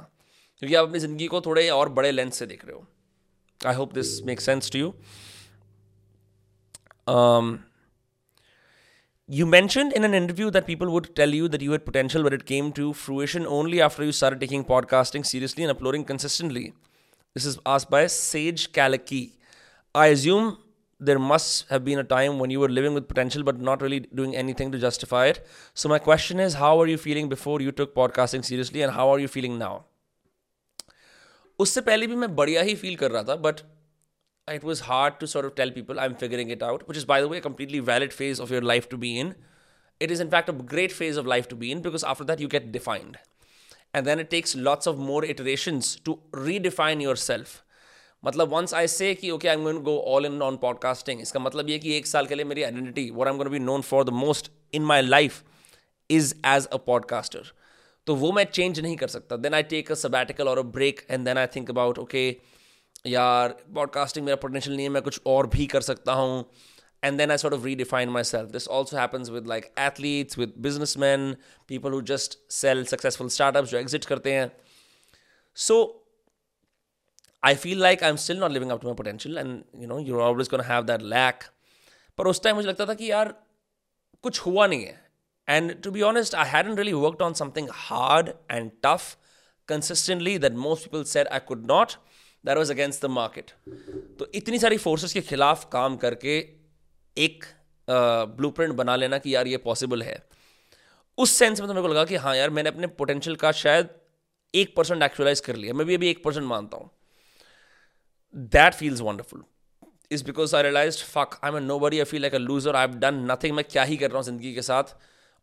क्योंकि 0.62 0.74
आप 0.74 0.88
अपनी 0.88 0.98
ज़िंदगी 0.98 1.26
को 1.26 1.40
थोड़े 1.40 1.68
और 1.70 1.88
बड़े 1.88 2.10
लेंस 2.10 2.38
से 2.38 2.46
देख 2.46 2.64
रहे 2.64 2.74
हो। 2.76 2.86
I 3.66 3.74
hope 3.74 3.92
this 3.94 4.20
make 4.22 4.40
sense 4.40 4.70
to 4.70 4.78
you 4.78 4.94
you 9.28 9.46
mention 9.46 9.92
in 9.96 10.04
an 10.04 10.14
interview 10.14 10.50
that 10.50 10.66
people 10.66 10.86
would 10.86 11.06
tell 11.16 11.34
you 11.34 11.48
that 11.48 11.62
you 11.62 11.72
had 11.72 11.84
potential 11.84 12.24
but 12.24 12.32
it 12.32 12.42
came 12.42 12.70
to 12.70 12.92
fruition 12.92 13.46
only 13.46 13.80
after 13.80 14.04
you 14.04 14.12
start 14.12 14.38
taking 14.38 14.64
podcasting 14.64 15.24
seriously 15.24 15.64
and 15.64 15.74
uploading 15.74 16.04
consistently 16.04 16.64
this 17.36 17.46
is 17.46 17.58
as 17.66 17.86
by 17.90 18.08
says 18.08 18.66
कैलकी 18.74 19.28
I 19.94 20.10
assume 20.10 20.50
there 21.00 21.18
must 21.18 21.72
have 21.72 21.80
been 21.80 21.98
a 21.98 22.02
time 22.02 22.32
when 22.32 22.50
you 22.50 22.62
are 22.62 22.70
living 22.70 22.94
with 22.94 23.04
potential 23.04 23.44
but 23.44 23.58
not 23.60 23.82
really 23.82 24.06
doing 24.14 24.34
anything 24.54 24.72
to 24.72 24.78
justify 24.78 25.32
so 25.74 25.88
my 25.88 25.98
question 25.98 26.40
is 26.40 26.56
how 26.56 26.80
are 26.82 26.88
you 26.88 26.96
feeling 26.96 27.28
before 27.28 27.62
you 27.62 27.70
took 27.70 27.92
podcasting 27.94 28.42
seriously 28.42 28.80
and 28.80 28.92
how 28.92 29.12
are 29.12 29.20
you 29.20 29.28
feeling 29.28 29.58
now 29.58 29.80
उससे 31.58 31.80
पहले 31.80 32.06
भी 32.06 32.16
मैं 32.16 32.34
बढ़िया 32.36 32.62
ही 32.62 32.74
feel 32.74 32.96
कर 32.96 33.10
रहा 33.10 33.22
था 33.22 33.36
but 33.40 33.60
it 34.48 34.64
was 34.64 34.82
hard 34.82 35.14
to 35.20 35.26
sort 35.26 35.46
of 35.46 35.54
tell 35.54 35.70
people 35.70 35.98
I 35.98 36.06
am 36.06 36.14
figuring 36.14 36.50
it 36.52 36.62
out 36.62 36.82
which 36.88 36.98
is 36.98 37.06
by 37.06 37.22
way 37.24 37.40
completely 37.40 37.80
valid 37.82 38.12
phase 38.12 38.42
of 38.42 38.52
your 38.52 38.62
life 38.62 38.88
to 38.90 38.96
be 38.96 39.18
in 39.20 39.34
it 40.00 40.10
is 40.10 40.22
in 40.22 40.30
fact 40.30 40.50
a 40.50 40.52
great 40.72 40.92
phase 40.92 41.18
of 41.18 41.26
life 41.26 41.48
to 41.48 41.56
be 41.56 41.70
in 41.70 41.80
because 41.82 42.04
after 42.06 42.24
that 42.24 42.40
you 42.40 42.48
get 42.48 42.66
defined 42.72 43.16
and 43.94 44.04
then 44.04 44.20
it 44.20 44.28
takes 44.30 44.56
lots 44.58 44.88
of 44.88 44.96
more 45.02 45.24
iterations 45.26 45.98
to 46.04 46.18
redefine 46.36 47.00
your 47.00 47.16
self 47.18 47.62
मतलब 48.24 48.52
once 48.52 48.74
I 48.74 48.86
say 48.88 49.14
कि 49.14 49.30
okay 49.30 49.48
I 49.48 49.54
am 49.54 49.62
going 49.62 49.82
go 49.84 49.98
all 50.08 50.26
in 50.26 50.40
on 50.42 50.56
podcasting 50.56 51.20
इसका 51.20 51.40
मतलब 51.40 51.68
ये 51.70 51.78
कि 51.78 51.96
एक 51.96 52.06
साल 52.06 52.26
के 52.26 52.34
लिए 52.34 52.44
मेरी 52.44 52.62
आइडेंटिटी 52.62 53.10
वो 53.10 53.24
I 53.24 53.32
am 53.32 53.38
gonna 53.38 53.48
be 53.48 53.58
known 53.60 53.82
for 53.82 54.04
the 54.04 54.10
most 54.14 54.50
in 54.74 54.82
my 54.84 55.02
life 55.02 55.42
is 56.10 56.34
as 56.46 56.66
a 56.66 56.76
podcaster 56.86 57.52
तो 58.06 58.14
वो 58.14 58.30
मैं 58.32 58.44
चेंज 58.44 58.80
नहीं 58.80 58.96
कर 58.96 59.08
सकता। 59.08 59.36
Then 59.36 59.54
I 59.54 59.62
take 59.64 59.90
a 59.92 59.94
sabbatical 59.96 60.48
और 60.48 60.58
a 60.58 60.62
break 60.74 61.06
and 61.10 61.24
then 61.24 61.38
I 61.38 61.46
think 61.56 61.70
about 61.70 61.98
okay 61.98 62.28
यार 63.06 63.56
ब्रॉडकास्टिंग 63.68 64.24
मेरा 64.26 64.36
पोटेंशियल 64.36 64.76
नहीं 64.76 64.86
है, 64.86 64.92
मैं 64.92 65.02
कुछ 65.02 65.20
और 65.26 65.46
भी 65.46 65.66
कर 65.66 65.80
सकता 65.82 66.12
हूँ। 66.12 66.44
And 67.02 67.18
then 67.18 67.30
I 67.30 67.36
sort 67.38 67.52
of 67.52 67.64
redefine 67.76 68.08
myself 68.24 68.50
this 68.50 68.68
also 68.68 68.96
happens 68.96 69.30
with 69.30 69.46
like 69.48 69.72
athletes 69.80 70.38
with 70.38 70.52
business 70.58 70.96
man 70.98 71.34
people 71.68 71.92
who 71.92 72.00
just 72.10 72.38
sell 72.52 72.84
successful 72.86 73.28
startup 73.30 73.64
जो 73.64 73.78
एग्जिट 73.78 74.04
करते 74.04 74.32
हैं। 74.32 74.50
So 75.56 75.76
I 77.42 77.54
feel 77.54 77.80
like 77.80 78.02
I 78.02 78.10
am 78.10 78.16
still 78.16 78.38
not 78.38 78.50
living 78.50 78.70
up 78.70 78.80
to 78.80 78.88
my 78.88 78.94
potential 78.96 79.38
and 79.38 79.82
you 79.82 79.88
know 79.88 79.98
you 80.00 80.20
always 80.20 80.48
con 80.48 80.60
have 80.62 80.84
that 80.84 81.02
lack 81.04 81.44
पर 82.18 82.26
उस 82.26 82.42
time 82.42 82.56
मुझे 82.56 82.68
लगता 82.68 82.86
था 82.86 82.94
कि 82.94 83.10
यार, 83.10 83.34
कुछ 84.24 84.40
हुआ 84.40 84.66
नहीं 84.66 84.84
है। 84.84 85.00
And 85.48 85.82
to 85.82 85.90
be 85.90 86.02
honest 86.02 86.34
I 86.34 86.48
hadn't 86.50 86.76
really 86.76 86.92
worked 86.92 87.22
on 87.22 87.34
something 87.34 87.68
hard 87.72 88.30
and 88.50 88.70
tough 88.84 89.16
consistently 89.68 90.38
that 90.38 90.52
most 90.66 90.84
people 90.84 91.04
said 91.04 91.28
I 91.28 91.40
could 91.48 91.66
not 91.70 91.92
that 92.44 92.56
was 92.58 92.70
against 92.70 93.02
the 93.02 93.10
market 93.10 93.50
तो 94.18 94.30
इतनी 94.34 94.58
सारी 94.58 94.76
फोर्सेस 94.78 95.12
के 95.12 95.20
खिलाफ 95.20 95.68
काम 95.72 95.96
करके 95.96 96.38
एक 97.16 97.44
ब्लू 97.88 98.50
uh, 98.50 98.70
बना 98.70 98.96
लेना 98.96 99.18
कि 99.18 99.34
यार 99.34 99.46
ये 99.46 99.56
पॉसिबल 99.56 100.02
है। 100.02 100.18
उस 101.18 101.30
सेंस 101.30 101.60
में 101.60 101.68
तो 101.68 101.74
मेरे 101.74 101.82
को 101.82 101.92
लगा 101.92 102.04
कि 102.04 102.16
हाँ 102.16 102.34
यार 102.36 102.50
मैंने 102.50 102.68
अपने 102.68 102.86
पोटेंशियल 103.00 103.36
का 103.36 103.52
शायद 103.52 103.88
एक 104.54 104.74
परसेंट 104.76 105.02
एक्चुअलाइज 105.02 105.40
कर 105.40 105.56
लिया। 105.56 105.74
मैं 105.74 105.86
भी 105.86 105.94
अभी 105.94 106.08
एक 106.10 106.24
परसेंट 106.24 106.46
मानता 106.46 106.76
हूँ। 106.76 106.90
That 108.54 108.76
feels 108.80 109.02
wonderful. 109.06 109.44
Is 110.10 110.22
because 110.22 110.54
I 110.54 110.62
realized 110.66 111.04
fuck 111.12 111.38
I'm 111.42 111.56
a 111.60 111.60
nobody. 111.60 112.00
I 112.02 112.04
feel 112.04 112.22
like 112.26 112.36
a 112.38 112.42
loser. 112.42 112.74
I've 112.80 112.98
done 113.04 113.22
nothing. 113.30 113.52
मैं 113.52 113.64
क्या 113.70 113.82
ही 113.82 113.96
कर 113.96 114.08
रहा 114.08 114.16
हूँ 114.16 114.24
ज़िंदगी 114.24 114.54
के 114.54 114.62
साथ? 114.62 114.96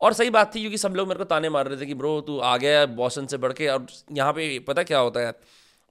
और 0.03 0.13
सही 0.13 0.29
बात 0.29 0.53
थी, 0.55 0.59
क्योंकि 0.59 0.77
सब 0.77 0.95
लोग 0.95 1.07
मेरे 1.07 1.17
को 1.17 1.23
ताने 1.25 1.49
मार 1.49 1.67
रहे 1.67 1.81
थे 1.81 1.85
कि, 1.85 1.93
ब्रो, 1.95 2.19
तू 2.21 2.37
आ 2.39 2.55
गया 2.57 2.79
है 2.79 2.85
बॉस्टन 2.95 3.27
से 3.27 3.37
बढ़ 3.37 3.53
के 3.53 3.67
और 3.67 3.85
यहाँ 4.11 4.33
पे 4.33 4.57
पता 4.67 4.83
क्या 4.83 4.99
होता 4.99 5.19
है 5.19 5.33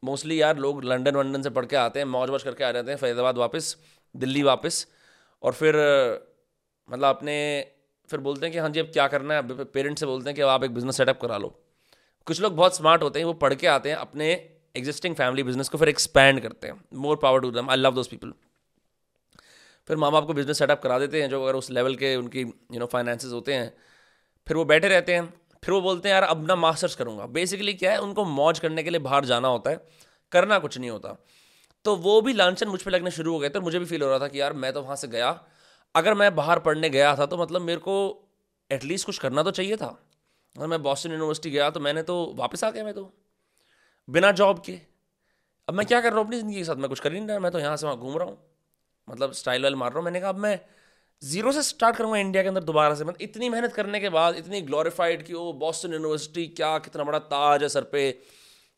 मोस्टली 0.02 0.40
यार 0.40 0.56
लोग 0.58 0.82
लंदन 0.84 1.16
वंडन 1.16 1.42
से 1.42 1.50
पढ़ 1.50 1.66
के 1.66 1.76
आते 1.76 1.98
हैं, 1.98 2.06
मौज 2.06 2.30
वौज 2.30 2.42
करके 2.42 2.64
आ 2.64 2.70
जाते 2.72 2.90
हैं 2.90 2.98
फैज़ाबाद 2.98 3.38
वापस, 3.38 3.76
दिल्ली 4.14 4.42
वापस। 4.42 4.86
और 5.42 5.52
फिर 5.52 5.76
मतलब 6.88 7.04
अपने, 7.06 7.36
फिर 8.08 8.20
बोलते 8.20 8.46
हैं 8.46 8.52
कि 8.52 8.58
हाँ 8.58 8.68
जी, 8.70 8.80
अब 8.80 8.90
क्या 8.92 9.06
करना 9.08 9.34
है? 9.34 9.64
पेरेंट्स 9.66 10.00
से 10.00 10.06
बोलते 10.06 10.30
हैं 10.30 10.34
कि 10.36 10.42
आप 10.44 10.64
एक 10.64 10.74
बिज़नेस 10.74 10.96
सेटअप 10.96 11.20
करा 11.20 11.38
लो। 11.38 11.48
कुछ 12.26 12.40
लोग 12.40 12.56
बहुत 12.56 12.76
स्मार्ट 12.76 13.02
होते 13.02 13.18
हैं, 13.18 13.26
वो 13.26 13.32
पढ़ 13.34 13.54
के 13.54 13.66
आते 13.68 13.88
हैं, 13.88 13.96
अपने 13.98 14.30
एग्जिस्टिंग 14.74 15.14
फैमिली 15.14 15.42
बिज़नेस 15.42 15.68
को 15.68 15.78
फिर 15.78 15.88
एक्सपैंड 15.88 16.40
करते 16.40 16.68
हैं। 16.68 16.80
More 16.96 17.16
power 17.22 17.40
to 17.40 17.50
them 17.50 17.70
I 17.70 17.76
love 17.76 17.94
those 17.94 18.08
people 18.08 18.32
फिर 19.88 19.96
माँ 19.96 20.10
बाप 20.12 20.26
को 20.26 20.32
बिज़नेस 20.32 20.58
सेटअप 20.58 20.82
करा 20.82 20.98
देते 20.98 21.22
हैं, 21.22 21.28
जो 21.30 21.42
अगर 21.42 21.56
उस 21.56 21.70
लेवल 21.70 21.96
के 21.96 22.14
उनकी 22.16 22.40
यू 22.40 22.78
नो 22.78 22.86
फाइनेंसेस 22.86 23.32
होते 23.32 23.54
हैं 23.54 23.72
फिर 24.46 24.56
वो 24.56 24.64
बैठे 24.64 24.88
रहते 24.88 25.14
हैं, 25.14 25.32
फिर 25.62 25.74
वो 25.74 25.80
बोलते 25.80 26.08
हैं, 26.08 26.14
यार, 26.14 26.22
अब 26.24 26.46
ना 26.46 26.54
मास्टर्स 26.56 26.94
करूँगा। 26.94 27.26
बेसिकली 27.28 27.74
क्या 27.74 27.92
है, 27.92 27.98
उनको 28.00 28.24
मौज 28.26 28.58
करने 28.58 28.82
के 28.82 28.90
लिए 28.90 29.00
बाहर 29.00 29.24
जाना 29.24 29.48
होता 29.48 29.70
है, 29.70 29.80
करना 30.32 30.58
कुछ 30.58 30.78
नहीं 30.78 30.90
होता। 30.90 31.16
तो 31.84 31.94
वो 31.98 32.20
भी 32.20 32.32
लांछन 32.32 32.68
मुझ 32.68 32.82
पर 32.82 32.90
लगने 32.90 33.10
शुरू 33.10 33.32
हो 33.32 33.38
गए 33.38 33.48
थे 33.50 33.60
मुझे 33.60 33.78
भी 33.78 33.84
फील 33.84 34.02
हो 34.02 34.08
रहा 34.08 34.18
था 34.18 34.28
कि 34.28 34.40
यार, 34.40 34.52
मैं 34.52 34.72
तो 34.72 34.82
वहाँ 34.82 34.96
से 34.96 35.08
गया। 35.08 35.38
अगर 35.94 36.14
मैं 36.14 36.34
बाहर 36.34 36.58
पढ़ने 36.58 36.90
गया 36.90 37.14
था 37.16 37.26
तो 37.26 37.36
मतलब 37.38 37.62
मेरे 37.62 37.80
को 37.80 37.94
एटलीस्ट 38.70 39.06
कुछ 39.06 39.18
करना 39.18 39.42
तो 39.42 39.50
चाहिए 39.50 39.76
था। 39.76 39.86
अगर 40.56 40.66
मैं 40.66 40.82
बॉस्टन 40.82 41.10
यूनिवर्सिटी 41.10 41.50
गया 41.50 41.68
तो 41.70 41.80
मैंने 41.80 42.02
तो 42.02 42.14
वापस 42.36 42.64
आ 42.64 42.70
गया 42.70 42.84
मैं 42.84 42.94
तो 42.94 43.12
बिना 44.08 44.30
जॉब 44.32 44.62
के। 44.66 44.78
अब 45.68 45.74
मैं 45.74 45.86
क्या 45.86 46.00
कर 46.00 46.10
रहा 46.10 46.18
हूँ 46.18 46.26
अपनी 46.26 46.36
ज़िंदगी 46.38 46.56
के 46.56 46.64
साथ? 46.64 46.76
मैं 46.76 46.88
कुछ 46.88 47.00
कर 47.00 47.12
ही 47.12 47.18
नहीं 47.18 47.28
रहा, 47.28 47.38
मैं 47.38 47.52
तो 47.52 47.58
यहाँ 47.58 47.76
से 47.76 47.86
वहाँ 47.86 47.98
घूम 47.98 48.16
रहा 48.16 48.28
हूँ। 48.28 48.38
मतलब 49.08 49.32
स्टाइल 49.32 49.62
वाइल 49.62 49.76
मार 49.76 49.90
रहा 49.90 49.98
हूँ। 49.98 50.04
मैंने 50.04 50.20
कहा, 50.20 50.28
अब 50.28 50.38
मैं 50.38 50.58
ज़ीरो 51.22 51.52
से 51.52 51.62
स्टार्ट 51.62 51.96
करूँगा 51.96 52.18
इंडिया 52.18 52.42
के 52.42 52.48
अंदर 52.48 52.62
दोबारा 52.62 52.94
से। 52.94 53.04
मतलब 53.04 53.22
इतनी 53.22 53.48
मेहनत 53.48 53.72
करने 53.72 54.00
के 54.00 54.08
बाद, 54.08 54.36
इतनी 54.36 54.60
ग्लोरीफाइड 54.60 55.22
कि 55.22 55.34
वो 55.34 55.52
बॉस्टन 55.52 55.92
यूनिवर्सिटी 55.92 56.46
क्या 56.46 56.76
कितना 56.78 57.04
बड़ा 57.04 57.18
ताज 57.18 57.62
है 57.62 57.68
सर 57.68 57.84
पे। 57.92 58.02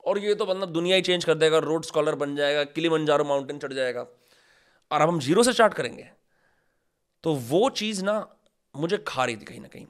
और 0.04 0.18
ये 0.18 0.34
तो 0.34 0.46
मतलब 0.46 0.72
दुनिया 0.72 0.96
ही 0.96 1.02
चेंज 1.02 1.24
कर 1.24 1.34
देगा 1.34 1.58
रोड 1.58 1.84
स्कॉलर 1.84 2.14
बन 2.14 2.34
जाएगा 2.36 2.64
किली 2.64 2.88
मंजारो 2.88 3.24
माउंटेन 3.24 3.58
चढ़ 3.58 3.72
जाएगा। 3.72 4.06
और 4.90 5.00
अब 5.00 5.08
हम 5.08 5.20
ज़ीरो 5.20 5.42
से 5.42 5.52
स्टार्ट 5.52 5.74
करेंगे। 5.74 6.06
तो 7.24 7.34
वो 7.34 7.68
चीज़ 7.70 8.04
ना 8.04 8.18
मुझे 8.74 8.98
खा 9.08 9.24
रही 9.24 9.36
थी 9.36 9.44
कहीं 9.44 9.60
ना 9.60 9.68
कहीं। 9.68 9.86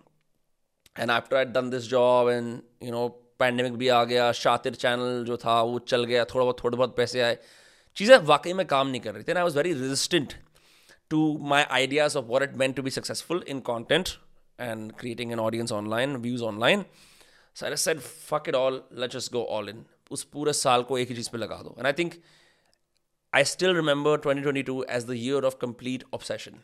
And 0.96 1.10
after 1.10 1.36
I 1.36 1.44
done 1.44 1.70
this 1.70 1.88
job 1.88 2.30
and 2.30 2.60
you 2.82 2.90
know 2.90 3.08
pandemic 3.38 3.72
भी 3.72 3.88
आ 3.88 4.02
गया 4.04 4.30
शातिर 4.34 4.74
चैनल 4.74 5.24
जो 5.24 5.36
था, 5.36 5.60
वो 5.62 5.78
चल 5.78 6.04
गया, 6.04 6.24
थोड़ा 6.24 6.44
बहुत, 6.44 6.64
थोड़े 6.64 6.76
बहुत 6.76 6.96
पैसे 6.96 7.20
आए। 7.20 7.38
चीज़ें 7.96 8.16
वाकई 8.24 8.52
में 8.52 8.66
काम 8.66 8.88
नहीं 8.88 9.00
कर 9.00 9.14
रही 9.14 9.22
थी। 9.22 9.32
I 9.32 9.42
was 9.42 9.56
very 9.56 9.72
resistant 9.72 10.34
to 11.14 11.22
my 11.54 11.62
ideas 11.62 12.18
of 12.18 12.24
what 12.26 12.42
it 12.42 12.56
meant 12.62 12.76
to 12.76 12.82
be 12.82 12.90
successful 12.90 13.44
in 13.48 13.60
content 13.70 14.08
and 14.60 14.92
creating 15.00 15.32
an 15.32 15.40
audience 15.40 15.72
online 15.72 16.16
views 16.28 16.42
online 16.44 16.84
so 17.56 17.66
I 17.66 17.76
said 17.86 18.00
fuck 18.00 18.48
it 18.48 18.54
all 18.54 18.82
let 19.00 19.10
just 19.12 19.32
go 19.32 19.44
all 19.58 19.68
in 19.68 19.84
उस 20.10 20.24
पूरे 20.32 20.52
साल 20.52 20.82
को 20.88 20.98
एक 20.98 21.08
ही 21.08 21.14
चीज़ 21.16 21.30
पे 21.30 21.38
लगा 21.38 21.62
दो 21.62 21.74
and 21.78 21.86
I 21.86 21.92
think 21.98 22.22
I 23.32 23.42
still 23.42 23.74
remember 23.74 24.16
2022 24.16 24.84
as 24.86 25.06
the 25.06 25.16
year 25.16 25.38
of 25.38 25.58
complete 25.58 26.04
obsession. 26.12 26.60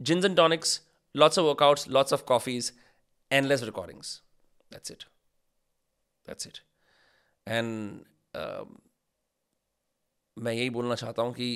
Gins 0.00 0.24
and 0.24 0.36
tonics, 0.36 0.82
lots 1.14 1.36
of 1.36 1.44
workouts, 1.44 1.90
lots 1.90 2.12
of 2.12 2.24
coffees, 2.24 2.70
endless 3.30 3.64
recordings. 3.64 4.20
That's 4.70 4.90
it. 4.90 5.06
That's 6.26 6.46
it. 6.46 6.60
And 7.46 8.04
um, 8.34 8.78
मैं 10.36 10.52
यही 10.52 10.70
बोलना 10.70 10.94
चाहता 10.94 11.22
हूँ 11.22 11.32
कि 11.32 11.48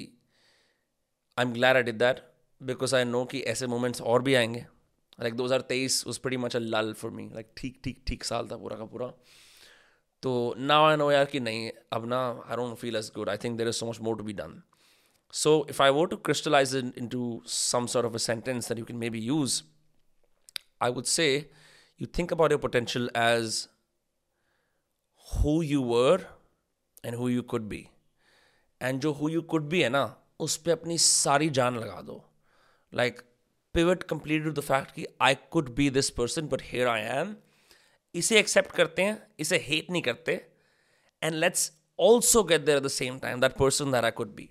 I 1.38 1.44
am 1.44 1.52
glad 1.52 1.76
I 1.76 1.82
did 1.82 1.98
that 1.98 2.22
because 2.60 2.94
I 2.96 3.04
know 3.04 3.24
कि 3.24 3.40
ऐसे 3.52 3.66
moments 3.66 4.00
और 4.00 4.22
भी 4.22 4.34
आएँगे। 4.34 4.64
लाइक 5.20 5.34
दो 5.34 5.44
हज़ार 5.44 5.60
तेईस 5.68 6.04
उस 6.06 6.20
बड़ी 6.24 6.36
मच 6.36 6.56
अ 6.56 6.58
लल 6.58 6.92
फॉर 6.92 7.10
मी 7.10 7.28
लाइक 7.34 7.50
ठीक 7.56 7.80
ठीक 7.84 8.02
ठीक 8.06 8.24
साल 8.24 8.48
था 8.50 8.56
पूरा 8.56 8.76
का 8.76 8.84
पूरा। 8.84 9.12
तो 10.22 10.32
नाउ 10.58 10.84
आई 10.84 10.96
नो 10.96 11.10
यार 11.12 11.24
कि 11.24 11.40
नहीं, 11.40 11.70
अब 11.92 12.06
ना 12.08 12.18
I 12.48 12.56
don't 12.56 12.76
feel 12.78 12.96
as 12.96 13.10
good 13.14 13.28
I 13.28 13.36
think 13.36 13.56
there 13.58 13.68
is 13.68 13.74
so 13.74 13.86
much 13.86 14.00
more 14.00 14.16
to 14.16 14.24
be 14.24 14.32
done 14.32 14.62
so 15.32 15.66
if 15.70 15.82
I 15.82 15.90
want 15.90 16.10
to 16.10 16.16
crystallise 16.16 16.74
into 17.08 17.42
some 17.46 17.86
sort 17.86 18.06
of 18.06 18.14
a 18.14 18.18
sentence 18.18 18.68
that 18.68 18.78
you 18.78 18.84
can 18.84 18.96
maybe 19.10 19.20
use 19.20 19.62
I 20.82 20.90
would 20.90 21.04
say 21.04 21.26
you 22.00 22.06
think 22.18 22.32
about 22.32 22.52
your 22.52 22.60
potential 22.60 23.10
as 23.16 23.66
who 25.28 25.62
you 25.62 25.82
were 25.82 26.26
and 27.04 27.16
who 27.16 27.28
you 27.28 27.42
could 27.42 27.62
be 27.62 27.86
and 28.80 29.00
जो 29.00 29.12
who 29.12 29.28
you 29.28 29.42
could 29.42 29.68
be 29.68 29.82
है 29.82 29.88
ना 29.88 30.21
उस 30.42 30.56
पर 30.56 30.70
अपनी 30.70 30.98
सारी 30.98 31.48
जान 31.50 31.76
लगा 31.76 32.00
दो। 32.02 32.22
Like 32.92 33.20
pivot 33.74 34.02
complete 34.04 34.48
the 34.48 34.60
fact 34.60 34.90
कि 34.90 35.06
I 35.22 35.34
could 35.50 35.74
be 35.74 35.88
this 35.90 36.10
person 36.12 36.48
but 36.48 36.62
here 36.62 36.88
I 36.88 37.02
am 37.12 37.34
इसे 38.14 38.38
एक्सेप्ट 38.38 38.72
करते 38.72 39.02
हैं, 39.02 39.22
इसे 39.38 39.58
हेट 39.58 39.90
नहीं 39.90 40.02
करते। 40.02 40.32
And 41.22 41.34
let's 41.34 41.70
also 41.98 42.42
get 42.44 42.60
there 42.60 42.76
at 42.76 42.82
the 42.82 42.88
same 42.90 43.18
time 43.18 43.40
that 43.40 43.56
person 43.58 43.92
that 43.92 44.04
I 44.04 44.10
could 44.12 44.34
be 44.34 44.48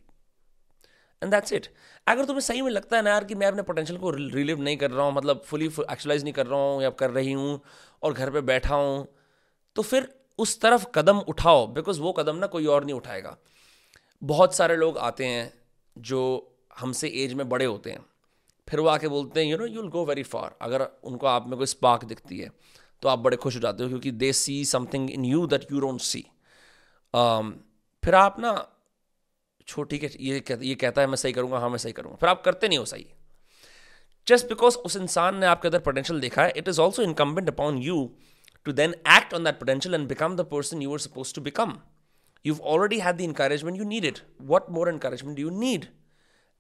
and 1.22 1.32
that's 1.32 1.54
it 1.54 1.68
अगर 2.08 2.26
तुम्हें 2.26 2.42
सही 2.42 2.62
में 2.62 2.72
लगता 2.72 2.98
है 2.98 3.04
ना 3.04 3.10
यार 3.10 3.24
कि 3.24 3.36
मैं 3.36 3.48
अपने 3.48 3.62
पोटेंशियल 3.62 4.00
को 4.00 4.10
रिलीव 4.12 4.62
नहीं 4.62 4.78
कर 4.78 4.92
रहा 4.92 5.06
हूँ 5.06 5.14
मतलब 5.14 5.42
फुली 5.46 5.66
एक्चुलाइज 5.92 6.24
नहीं 6.24 6.34
कर 6.34 6.48
रहा 6.48 6.60
हूँ, 6.60 6.82
या 6.84 6.90
कर 6.92 7.10
रही 7.12 7.32
हूँ, 7.32 7.62
और 8.04 8.14
घर 8.14 8.30
पे 8.30 8.42
बैठा 8.44 8.76
हूँ 8.76 9.08
तो 9.76 9.82
फिर 9.82 10.08
उस 10.40 10.60
तरफ़ 10.62 10.86
कदम 10.96 11.20
उठाओ 11.30 11.66
बिकॉज़ 11.74 12.00
वो 12.02 12.12
कदम 12.14 12.36
ना 12.36 12.48
कोई 12.48 12.66
और 12.66 12.86
नहीं 12.86 12.96
उठाएगा। 12.96 13.38
बहुत 14.22 14.56
सारे 14.56 14.76
लोग 14.76 14.98
आते 15.00 15.26
हैं 15.26 15.52
जो 15.96 16.22
हमसे 16.80 17.08
एज 17.24 17.34
में 17.34 17.48
बड़े 17.50 17.66
होते 17.66 17.92
हैं, 17.92 18.06
फिर 18.68 18.80
वो 18.80 18.88
आके 18.88 19.08
बोलते 19.08 19.40
हैं 19.40 19.52
you 19.52 19.58
know 19.58 19.66
you'll 19.66 19.88
go 19.90 20.06
very 20.06 20.24
far 20.24 20.56
अगर 20.62 20.88
उनको 21.04 21.28
आप 21.28 21.48
में 21.48 21.58
कोई 21.58 21.68
स्पार्क 21.68 22.04
दिखती 22.06 22.40
है 22.40 22.50
तो 23.02 23.10
आप 23.10 23.20
बड़े 23.20 23.38
खुश 23.38 23.56
हो 23.56 23.62
जाते 23.62 23.84
हो 23.84 23.90
क्योंकि 23.90 24.12
they 24.14 24.32
see 24.34 24.64
something 24.66 25.10
in 25.12 25.26
you 25.26 25.46
that 25.48 25.72
you 25.72 25.80
don't 25.80 26.02
see 26.02 26.26
फिर 28.04 28.16
आप 28.16 28.40
ना 28.40 28.54
छो 29.68 29.84
ठीक 29.84 30.04
है 30.04 30.10
ये 30.20 30.40
कहता 30.40 30.66
ये 30.66 30.76
कहता 30.76 31.02
है, 31.02 31.08
मैं 31.08 31.16
सही 31.16 31.34
करूँगा 31.34 31.60
हाँ 31.60 31.70
मैं 31.70 31.78
सही 31.78 31.92
करूँगा. 31.94 32.18
फिर 32.22 32.30
आप 32.30 32.42
करते 32.46 32.68
नहीं 32.68 32.80
हो 32.80 32.86
सही। 32.86 33.06
जस्ट 34.28 34.48
बिकॉज़ 34.50 34.78
उस 34.78 34.96
इंसान 34.96 35.38
ने 35.38 35.46
आपके 35.46 35.68
अंदर 35.68 35.80
पोटेंशियल 35.80 36.20
देखा 36.20 36.44
है 36.44 36.54
it 36.58 36.68
is 36.68 36.82
also 36.82 37.04
incumbent 37.04 37.50
upon 37.50 37.78
you 37.84 38.10
to 38.66 38.72
then 38.72 38.94
act 39.18 39.34
on 39.34 39.44
that 39.44 39.60
potential 39.60 39.96
and 39.96 40.08
become 40.08 40.36
the 40.36 40.48
person 40.52 40.82
you 40.82 40.90
were 40.94 41.02
supposed 41.06 41.36
to 41.38 41.44
become. 41.48 41.74
You've 42.44 42.62
already 42.62 43.00
had 43.00 43.18
the 43.18 43.24
encouragement 43.24 43.78
you 43.78 43.86
needed. 43.86 44.22
What 44.52 44.70
more 44.70 44.90
encouragement 44.90 45.36
do 45.36 45.42
you 45.42 45.52
need? 45.52 45.90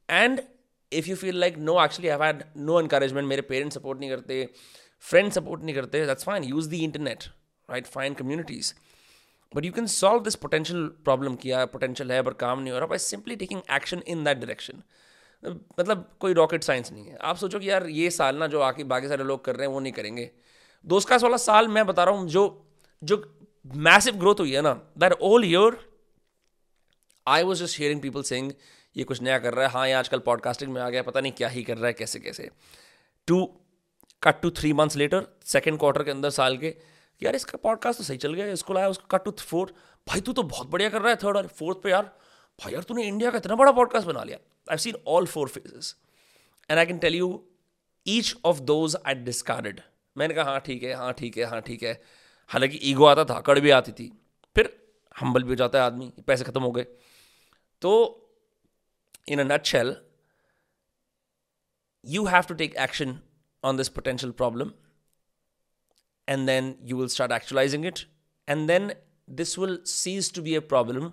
And 0.10 0.44
if 0.92 1.08
you 1.08 1.16
feel 1.16 1.36
like, 1.36 1.58
no, 1.58 1.80
actually, 1.80 2.12
I've 2.12 2.22
had 2.22 2.46
no 2.56 2.80
encouragement, 2.80 3.28
मेरे 3.28 3.48
parents 3.48 3.78
support 3.78 4.00
नहीं 4.00 4.10
करते, 4.10 4.48
friends 5.12 5.40
support 5.40 5.64
नहीं 5.64 5.76
करते, 5.76 6.06
that's 6.06 6.24
fine. 6.24 6.44
Use 6.44 6.68
the 6.68 6.84
internet, 6.86 7.30
right? 7.70 7.88
Find 7.88 8.18
communities. 8.18 8.74
But 9.56 9.64
you 9.64 9.72
can 9.72 9.88
solve 9.88 10.24
this 10.24 10.36
potential 10.36 10.90
problem 11.10 11.38
किया 11.38 11.72
potential 11.72 12.12
है 12.12 12.22
पर 12.24 12.34
काम 12.44 12.60
नहीं 12.60 12.74
हो 12.74 12.80
रहा 12.80 12.88
by 12.88 12.98
simply 12.98 13.38
taking 13.44 13.64
action 13.80 14.04
in 14.16 14.24
that 14.28 14.46
direction. 14.46 14.84
मतलब 15.80 16.10
कोई 16.20 16.34
रॉकेट 16.34 16.64
साइंस 16.64 16.92
नहीं 16.92 17.06
है 17.06 17.18
आप 17.30 17.38
सोचो 17.38 17.60
कि 17.60 17.70
यार 17.70 17.86
ये 17.90 18.10
साल 18.12 18.36
ना 18.38 18.48
जो 18.48 18.60
आके 18.62 18.84
बाकी 18.84 19.08
सारे 19.08 19.24
लोग 19.24 19.44
कर 19.46 19.56
रहे 19.56 19.68
हैं 19.68 19.74
वो 19.74 19.80
नहीं 19.80 19.94
करेंगे 19.94 20.30
दोस्त 20.86 21.10
का 21.10 21.16
वाला 21.16 21.38
साल 21.38 21.68
मैं 21.68 21.86
बता 21.88 22.04
रहा 22.04 22.16
हूँ 22.16 22.28
जो 22.30 22.44
जो 23.04 23.18
मैसिव 23.66 24.16
ग्रोथ 24.16 24.40
हुई 24.40 24.52
है 24.52 24.62
ना 24.62 24.74
that 24.98 25.14
whole 25.22 25.46
year 25.46 25.78
I 27.28 27.44
was 27.44 27.64
just 27.64 27.80
hearing 27.80 28.02
people 28.02 28.24
sing 28.24 28.52
ये 28.96 29.04
कुछ 29.04 29.22
नया 29.22 29.38
कर 29.40 29.54
रहा 29.54 29.66
है। 29.66 29.72
हाँ 29.72 29.88
ये 29.88 29.94
आजकल 29.94 30.20
पॉडकास्टिंग 30.20 30.72
में 30.72 30.82
आ 30.82 30.90
गया, 30.90 31.02
पता 31.04 31.20
नहीं 31.20 31.32
क्या 31.32 31.48
ही 31.48 31.64
कर 31.64 31.78
रहा 31.78 31.88
है, 31.88 31.94
कैसे 31.94 32.20
कैसे। 32.20 32.50
To 33.28 33.46
cut 34.24 34.42
to 34.42 34.50
three 34.52 34.72
months 34.74 34.96
later 34.96 35.26
second 35.46 35.78
quarter 35.80 36.04
के 36.04 36.12
अंदर 36.12 36.30
साल 36.30 36.58
के, 36.58 36.76
यार, 37.22 37.36
इसका 37.36 37.58
पॉडकास्ट 37.64 38.00
तो 38.00 38.04
सही 38.04 38.18
चल 38.18 38.34
गया, 38.34 38.46
इसको 38.54 38.74
लाया, 38.74 38.88
उसका 38.90 39.18
कट 39.18 39.24
टू 39.26 39.32
फोर्थ 39.32 39.74
भाई, 40.08 40.22
तू 40.22 40.34
तो 40.34 40.44
बहुत 40.44 40.70
बढ़िया 40.70 40.90
कर 40.90 41.02
रहा 41.02 41.10
है 41.10 41.16
थर्ड 41.24 41.38
और 41.38 41.48
फोर्थ 41.50 41.82
पे 41.84 41.90
यार। 41.90 42.04
भाई, 42.60 42.74
यार, 42.74 42.84
तूने 42.84 43.04
इंडिया 43.04 43.32
का 43.32 43.38
इतना 43.38 43.56
बड़ा 43.56 43.72
पॉडकास्ट 43.72 44.08
बना 44.08 44.24
लिया। 44.24 44.38
I 44.72 44.78
seen 44.78 44.96
all 45.08 45.26
four 45.26 45.48
phases 45.48 45.96
and 46.70 46.80
I 46.80 46.86
can 46.86 46.98
tell 46.98 47.16
you 47.16 47.30
each 48.06 48.36
of 48.46 48.60
those 48.64 48.96
I 49.06 49.14
discarded 49.24 49.82
मैंने 50.16 50.34
कहा 50.34 50.52
हाँ 50.52 50.60
ठीक 50.60 50.84
है 50.84 50.94
हाँ 50.94 51.14
ठीक 51.14 51.38
है 51.38 51.46
हाँ 51.46 51.62
ठीक 51.62 51.84
है। 51.84 51.94
हालाँकि 52.52 52.78
ईगो 52.84 53.06
आता 53.06 53.24
था 53.26 53.40
कड़ 53.42 53.60
भी 53.60 53.70
आती 53.72 53.92
थी। 53.92 54.12
फिर 54.56 54.70
हम्बल 55.16 55.44
भी 55.44 55.50
हो 55.50 55.56
जाता 55.56 55.80
है 55.80 55.86
आदमी, 55.86 56.12
पैसे 56.28 56.44
खत्म 56.44 56.62
हो 56.62 56.72
गए। 56.72 56.84
तो 57.82 57.92
in 59.30 59.40
a 59.40 59.44
nutshell 59.66 59.96
you 62.04 62.26
have 62.26 62.44
to 62.48 62.54
take 62.56 62.76
action 62.80 63.18
on 63.64 63.78
this 63.78 63.90
potential 63.90 64.32
problem 64.34 64.72
and 66.28 66.46
then 66.48 66.76
you 66.84 66.98
will 66.98 67.08
start 67.10 67.32
actualising 67.32 67.86
it 67.86 68.00
and 68.48 68.68
then 68.68 68.92
this 69.36 69.58
will 69.60 69.78
cease 69.88 70.34
to 70.34 70.42
be 70.42 70.56
a 70.56 70.60
problem 70.74 71.12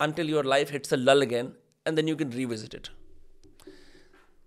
until 0.00 0.30
your 0.30 0.44
life 0.46 0.72
hits 0.72 0.92
a 0.92 0.96
lull 0.96 1.22
again 1.22 1.52
and 1.86 1.96
then 1.96 2.08
you 2.08 2.16
can 2.16 2.32
revisit 2.32 2.74
it 2.74 2.88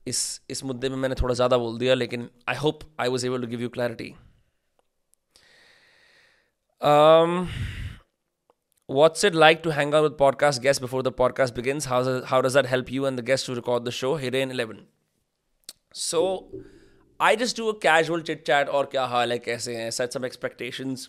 इस 0.07 0.19
इस 0.49 0.63
मुद्दे 0.63 0.89
में 0.89 0.95
मैंने 0.97 1.15
थोड़ा 1.15 1.33
ज़्यादा 1.33 1.57
बोल 1.57 1.77
दिया, 1.79 1.93
लेकिन 1.93 2.29
I 2.49 2.55
hope 2.57 2.79
I 2.99 3.09
was 3.09 3.25
able 3.27 3.41
to 3.41 3.47
give 3.47 3.61
you 3.61 3.69
clarity 3.69 4.13
What's 8.87 9.23
it 9.23 9.33
like 9.33 9.63
to 9.63 9.71
hang 9.71 9.93
out 9.93 10.03
with 10.03 10.17
podcast 10.17 10.61
guests 10.61 10.81
before 10.81 11.01
the 11.01 11.13
podcast 11.13 11.55
begins? 11.55 11.85
How 11.85 12.21
how 12.31 12.41
does 12.41 12.53
that 12.53 12.65
help 12.65 12.91
you 12.91 13.05
and 13.05 13.17
the 13.17 13.21
guests 13.21 13.45
to 13.45 13.55
record 13.55 13.85
the 13.85 13.91
show? 13.91 14.17
Hiren 14.17 14.51
11. 14.51 14.81
So, 15.93 16.49
I 17.19 17.35
just 17.37 17.55
do 17.55 17.69
a 17.69 17.79
casual 17.79 18.21
chit 18.21 18.45
chat 18.45 18.67
or 18.67 18.85
kya 18.85 19.07
haal 19.07 19.31
hai, 19.35 19.39
kaise 19.39 19.73
hain, 19.73 19.91
set 19.91 20.11
some 20.11 20.25
expectations. 20.25 21.07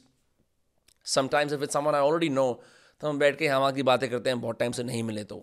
Sometimes 1.02 1.52
if 1.52 1.61
it's 1.62 1.73
someone 1.73 1.97
I 1.97 2.00
already 2.00 2.28
know, 2.28 2.61
तो 3.00 3.09
हम 3.09 3.19
बैठ 3.19 3.38
के 3.38 3.47
हम 3.49 3.71
की 3.75 3.83
बातें 3.83 4.09
करते 4.11 4.31
हैं 4.31 4.40
बहुत 4.40 4.59
टाइम 4.59 4.73
से 4.73 4.83
नहीं 4.83 5.02
मिले 5.02 5.25
तो 5.31 5.37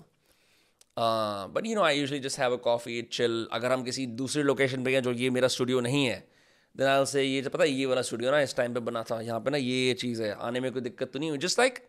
but 0.98 1.66
you 1.66 1.76
know 1.76 1.82
I 1.84 2.00
usually 2.00 2.20
just 2.20 2.40
have 2.40 2.54
a 2.54 2.60
coffee 2.68 3.02
chill 3.18 3.48
अगर 3.54 3.72
हम 3.72 3.84
किसी 3.84 4.06
दूसरी 4.22 4.44
लोकेशन 4.44 4.84
पे 4.84 4.94
हैं 4.94 5.02
जो 5.04 5.12
ये 5.12 5.30
मेरा 5.30 5.48
स्टूडियो 5.56 5.80
नहीं 5.88 6.06
है 6.06 6.24
देन 6.78 6.88
आई 6.88 7.06
से, 7.06 7.24
ये 7.24 7.42
पता 7.50 7.64
है, 7.64 7.70
ये 7.70 7.86
वाला 7.86 8.02
स्टूडियो 8.02 8.32
ना, 8.32 8.40
इस 8.42 8.56
टाइम 8.56 8.74
पे 8.74 8.80
बना 8.80 9.04
था, 9.12 9.20
यहाँ 9.22 9.40
पे 9.40 9.52
ना 9.52 9.58
ये 9.58 9.94
चीज़ 10.02 10.22
है, 10.24 10.32
आने 10.34 10.60
में 10.60 10.72
कोई 10.72 10.82
दिक्कत 10.82 11.12
तो 11.14 11.20
नहीं 11.20 11.30
हुई। 11.30 11.40
जस्ट 11.40 11.60
लाइक 11.60 11.80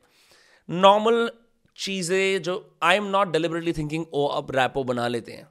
नॉर्मल 0.68 1.30
चीज़ें 1.76 2.42
जो 2.42 2.54
I 2.82 2.96
am 2.96 3.04
not 3.10 3.32
deliberately 3.32 3.72
thinking 3.72 4.04
ओ, 4.14 4.26
अब 4.26 4.50
रैपो 4.56 4.84
बना 4.84 5.08
लेते 5.08 5.32
हैं. 5.32 5.46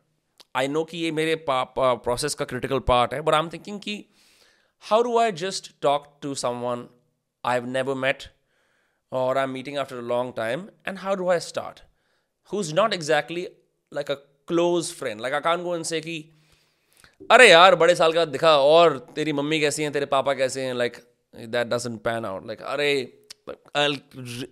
आई 0.56 0.68
नो 0.68 0.84
कि 0.84 0.98
ये 0.98 1.12
मेरे 1.12 1.36
प्रोसेस 1.50 2.34
का 2.36 2.46
क्रिटिकल 2.46 2.80
पार्ट 2.88 3.14
है 3.14 3.22
बट 3.22 3.34
आई 3.34 3.42
एम 3.42 3.50
थिंकिंग 3.50 3.80
कि 3.80 3.96
how 4.84 5.04
do 5.04 5.18
I 5.20 5.32
just 5.42 5.72
talk 5.82 6.08
to 6.22 6.34
someone 6.62 6.88
I 7.44 7.60
have 7.60 7.66
never 7.68 7.96
met 7.96 8.24
और 9.12 9.38
I 9.38 9.44
am 9.44 9.50
meeting 9.50 9.78
after 9.78 9.96
a 9.96 10.02
long 10.10 10.34
time 10.38 10.68
and 10.88 10.98
how 11.00 11.16
do 11.16 11.30
I 11.30 11.40
start 11.40 11.80
who's 12.50 12.74
not 12.74 12.94
exactly 12.94 13.48
like 13.92 14.12
a 14.12 14.16
close 14.48 14.92
friend 14.94 15.22
like 15.22 15.34
I 15.36 15.42
can't 15.48 15.64
go 15.66 15.76
and 15.78 15.88
say 15.92 16.02
कि 16.02 16.18
अरे 17.32 17.50
यार, 17.50 17.76
बड़े 17.76 17.96
साल 17.96 18.14
का 18.14 18.24
दिखा, 18.26 18.58
और 18.58 18.98
तेरी 19.16 19.34
मम्मी 19.34 19.60
कैसी 19.60 19.84
हैं, 19.84 19.92
तेरे 19.92 20.06
पापा 20.06 20.34
कैसे 20.34 20.62
हैं? 20.62 20.74
Like 20.74 20.98
that 21.36 21.68
doesn't 21.68 22.02
pan 22.02 22.26
out 22.26 22.48
like 22.48 22.62
अरे 22.62 22.92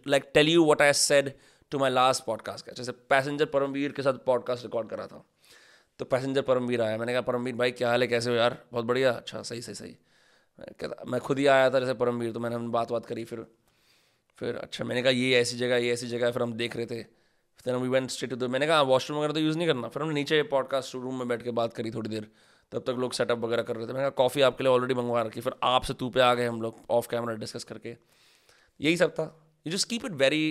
like 0.07 0.29
tell 0.33 0.47
you 0.47 0.63
what 0.65 0.81
I 0.81 0.93
said 0.93 1.31
to 1.71 1.79
my 1.79 1.89
last 1.89 2.23
podcast 2.25 2.65
का। 2.65 2.71
जैसे 2.71 2.91
पैसेंजर 3.09 3.45
परमवीर 3.45 3.91
के 3.91 4.01
साथ 4.01 4.13
पॉडकास्ट 4.25 4.63
रिकॉर्ड 4.63 4.89
करा 4.89 5.07
था। 5.07 5.23
तो 5.99 6.05
पैसेंजर 6.05 6.41
परमवीर 6.41 6.81
आया। 6.81 6.97
मैंने 6.97 7.13
कहा, 7.13 7.21
परमवीर 7.21 7.55
भाई, 7.55 7.71
क्या 7.71 7.89
हाल 7.89 8.01
है? 8.01 8.07
कैसे 8.07 8.29
हो 8.29 8.35
यार? 8.35 8.57
बहुत 8.73 8.85
बढ़िया। 8.85 9.11
अच्छा 9.11 9.41
सही 9.41 9.61
सही 9.61 9.75
सही। 9.75 9.95
कहता, 10.59 11.03
मैं 11.07 11.19
खुद 11.21 11.39
ही 11.39 11.45
आया 11.47 11.69
था 11.69 11.79
जैसे 11.79 11.93
परमवीर 11.93 12.31
तो 12.31 12.39
मैंने 12.39 12.55
हम 12.55 12.71
बात 12.71 12.91
बात 12.91 13.05
करी, 13.05 13.23
फिर 13.23 13.45
फिर 14.37 14.55
अच्छा 14.55 14.83
मैंने 14.83 15.01
कहा, 15.01 15.11
ये 15.11 15.39
ऐसी 15.39 15.57
जगह, 15.57 15.75
ये 15.75 15.93
ऐसी 15.93 16.07
जगह 16.07 16.31
फिर 16.31 16.43
हम 16.43 16.53
देख 16.53 16.75
रहे 16.75 16.85
थे। 16.85 17.03
फिर 17.63 17.75
वी 17.75 17.89
वेंट 17.89 18.09
स्ट्रेट 18.09 18.33
टू 18.33 18.47
मैंने 18.47 18.67
कहा 18.67 18.81
वॉशरूम 18.81 19.17
वगैरह 19.19 19.33
तो 19.33 19.39
यूज़ 19.39 19.57
नहीं 19.57 19.67
करना। 19.67 19.87
फिर 19.87 20.01
हमने 20.03 20.13
नीचे 20.13 20.41
पॉडकास्ट 20.43 20.95
रूम 20.95 21.17
में 21.19 21.27
बैठ 21.27 21.41
के 21.43 21.51
बात 21.51 21.73
करी 21.73 21.91
थोड़ी 21.91 22.09
देर। 22.09 22.27
तब 22.71 22.83
तक 22.87 22.95
लोग 22.99 23.13
सेटअप 23.13 23.37
वगैरह 23.37 23.63
कर 23.63 23.75
रहे 23.75 23.87
थे। 23.87 23.93
मैंने 23.93 24.01
कहा 24.01 24.09
कॉफ़ी 24.17 24.41
आपके 24.41 24.63
लिए 24.63 24.73
ऑलरेडी 24.73 24.93
मंगवा 24.93 25.21
रखी 25.21 25.41
फिर 25.41 25.53
आपसे 25.63 25.93
तू 25.93 26.09
पे 26.09 26.21
आ 26.21 26.33
गए 26.33 26.45
हम 26.47 26.61
लोग 26.61 26.81
ऑफ़ 26.89 27.07
कैमरा 27.09 27.35
डिस्कस 27.35 27.63
करके। 27.63 27.95
यही 28.79 28.97
सब 28.97 29.11
था। 29.13 29.23
You 29.67 29.73
just 29.73 29.89
keep 29.89 30.05
it 30.05 30.11
very 30.11 30.43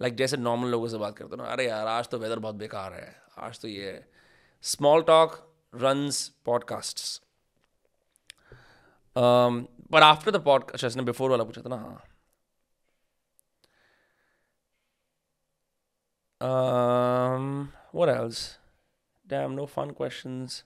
like 0.00 0.14
जैसे 0.16 0.36
नॉर्मल 0.36 0.68
लोगों 0.68 0.88
से 0.88 0.98
बात 0.98 1.16
करते 1.16 1.36
हो 1.36 1.42
ना 1.42 1.48
अरे 1.52 1.66
यार 1.68 1.86
आज 1.86 2.08
तो 2.08 2.18
वेदर 2.18 2.38
बहुत 2.38 2.54
बेकार 2.54 2.92
है। 2.92 3.22
आज 3.38 3.60
तो 3.60 3.68
ये 3.68 3.90
है 3.92 4.08
small 4.64 5.02
talk 5.02 5.38
runs 5.74 6.26
podcast 6.44 7.00
but 9.16 10.02
after 10.02 10.30
the 10.30 10.42
podcast 10.44 10.84
इसने 10.84 11.02
बिफोर 11.02 11.30
वाला 11.30 11.44
पूछा 11.44 11.62
था 11.62 11.68
ना 11.68 11.76
हाँ। 11.76 12.02
Um, 16.40 17.44
what 17.92 18.08
else? 18.08 18.38
Damn, 19.31 19.55
no 19.55 19.65
fun 19.65 19.91
questions. 19.91 20.63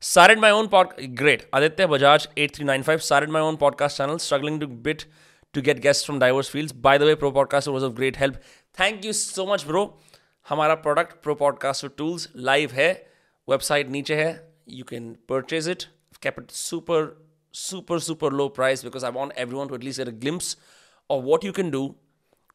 Started 0.00 0.38
my 0.38 0.50
own 0.50 0.68
podcast. 0.68 1.14
Great. 1.14 1.46
Aditya 1.52 1.88
Bajaj 1.88 2.26
8395 2.36 3.02
started 3.02 3.30
my 3.30 3.40
own 3.40 3.56
podcast 3.56 3.96
channel, 3.96 4.18
struggling 4.18 4.60
to 4.60 4.66
bit 4.66 5.06
to 5.52 5.62
get 5.62 5.80
guests 5.80 6.04
from 6.04 6.18
diverse 6.18 6.48
fields. 6.48 6.72
By 6.72 6.98
the 6.98 7.06
way, 7.06 7.14
Pro 7.14 7.32
Podcaster 7.32 7.72
was 7.72 7.82
of 7.82 7.94
great 7.94 8.16
help. 8.16 8.36
Thank 8.74 9.04
you 9.04 9.12
so 9.12 9.46
much, 9.46 9.66
bro. 9.66 9.86
हमारा 10.48 10.74
product 10.74 11.14
pro 11.22 11.34
podcaster 11.34 11.88
tools 11.98 12.28
live 12.36 12.70
है 12.72 12.90
website 13.48 13.88
नीचे 13.90 14.16
है 14.16 14.54
you 14.68 14.84
can 14.84 15.12
purchase 15.28 15.68
it 15.68 15.84
kept 16.24 16.38
it 16.42 16.52
super 16.58 16.98
super 17.62 17.96
super 18.04 18.28
low 18.30 18.48
price 18.58 18.82
because 18.86 19.04
i 19.08 19.10
want 19.16 19.34
everyone 19.42 19.68
to 19.72 19.74
at 19.78 19.84
least 19.86 20.00
get 20.02 20.08
a 20.12 20.14
glimpse 20.22 20.46
of 21.10 21.26
what 21.30 21.44
you 21.46 21.52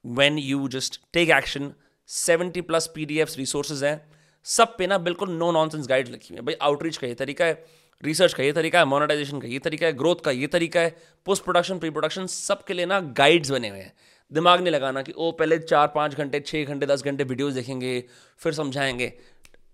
can 0.06 0.14
do 0.14 0.22
when 0.22 0.52
you 0.52 0.68
just 0.68 0.98
take 1.16 1.40
action 1.40 1.70
70 2.08 2.62
plus 2.62 2.84
pdfs 2.98 3.36
resources 3.36 3.84
हैं, 3.84 4.12
सब 4.44 4.76
पे 4.76 4.86
ना 4.86 4.98
बिल्कुल 4.98 5.30
no 5.30 5.52
nonsense 5.52 5.86
guide 5.86 6.08
लिखी 6.08 6.28
हुई 6.30 6.36
है। 6.36 6.42
भाई 6.42 6.54
outreach 6.62 6.96
का 6.96 7.06
ये 7.06 7.14
तरीका 7.14 7.44
है 7.44 7.64
रिसर्च 8.04 8.34
का 8.34 8.42
ये 8.42 8.52
तरीका 8.52 8.78
है 8.78 8.84
मोनेटाइजेशन 8.84 9.40
का 9.40 9.48
ये 9.48 9.58
तरीका 9.58 9.86
है 9.86 9.92
ग्रोथ 9.92 10.16
का 10.24 10.30
ये 10.30 10.46
तरीका 10.46 10.80
है 10.80 10.96
पोस्ट 11.26 11.44
प्रोडक्शन 11.44 11.78
प्री 11.78 11.90
प्रोडक्शन 11.90 12.26
सब 12.26 12.64
के 12.64 12.74
लिए 12.74 12.86
ना 12.86 13.00
गाइड्स 13.00 13.50
बने 13.50 13.68
हुए 13.68 13.78
हैं। 13.78 13.92
दिमाग 14.32 14.60
नहीं 14.60 14.72
लगाना 14.72 15.02
कि, 15.02 15.12
ओ, 15.12 15.32
पहले 15.32 15.58
चार, 15.58 15.88
पाँच 15.88 16.14
घंटे 16.14 16.40
छः 16.40 16.64
घंटे, 16.64 16.86
दस 16.86 17.02
घंटे 17.02 17.24
वीडियोज़ 17.24 17.54
देखेंगे, 17.54 18.04
फिर 18.38 18.52
समझाएँगे। 18.52 19.12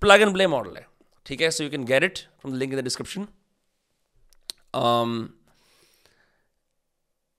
प्लग 0.00 0.20
एंड 0.20 0.32
प्ले 0.32 0.46
मॉडल 0.46 0.76
है, 0.76 0.86
ठीक 1.26 1.40
है? 1.40 1.50
So 1.50 1.64
you 1.64 1.70
can 1.70 1.84
get 1.84 2.04
it 2.04 2.18
from 2.18 2.54
the 2.54 2.58
link 2.58 2.72
in 2.72 2.80
the 2.80 2.84
description 2.84 3.26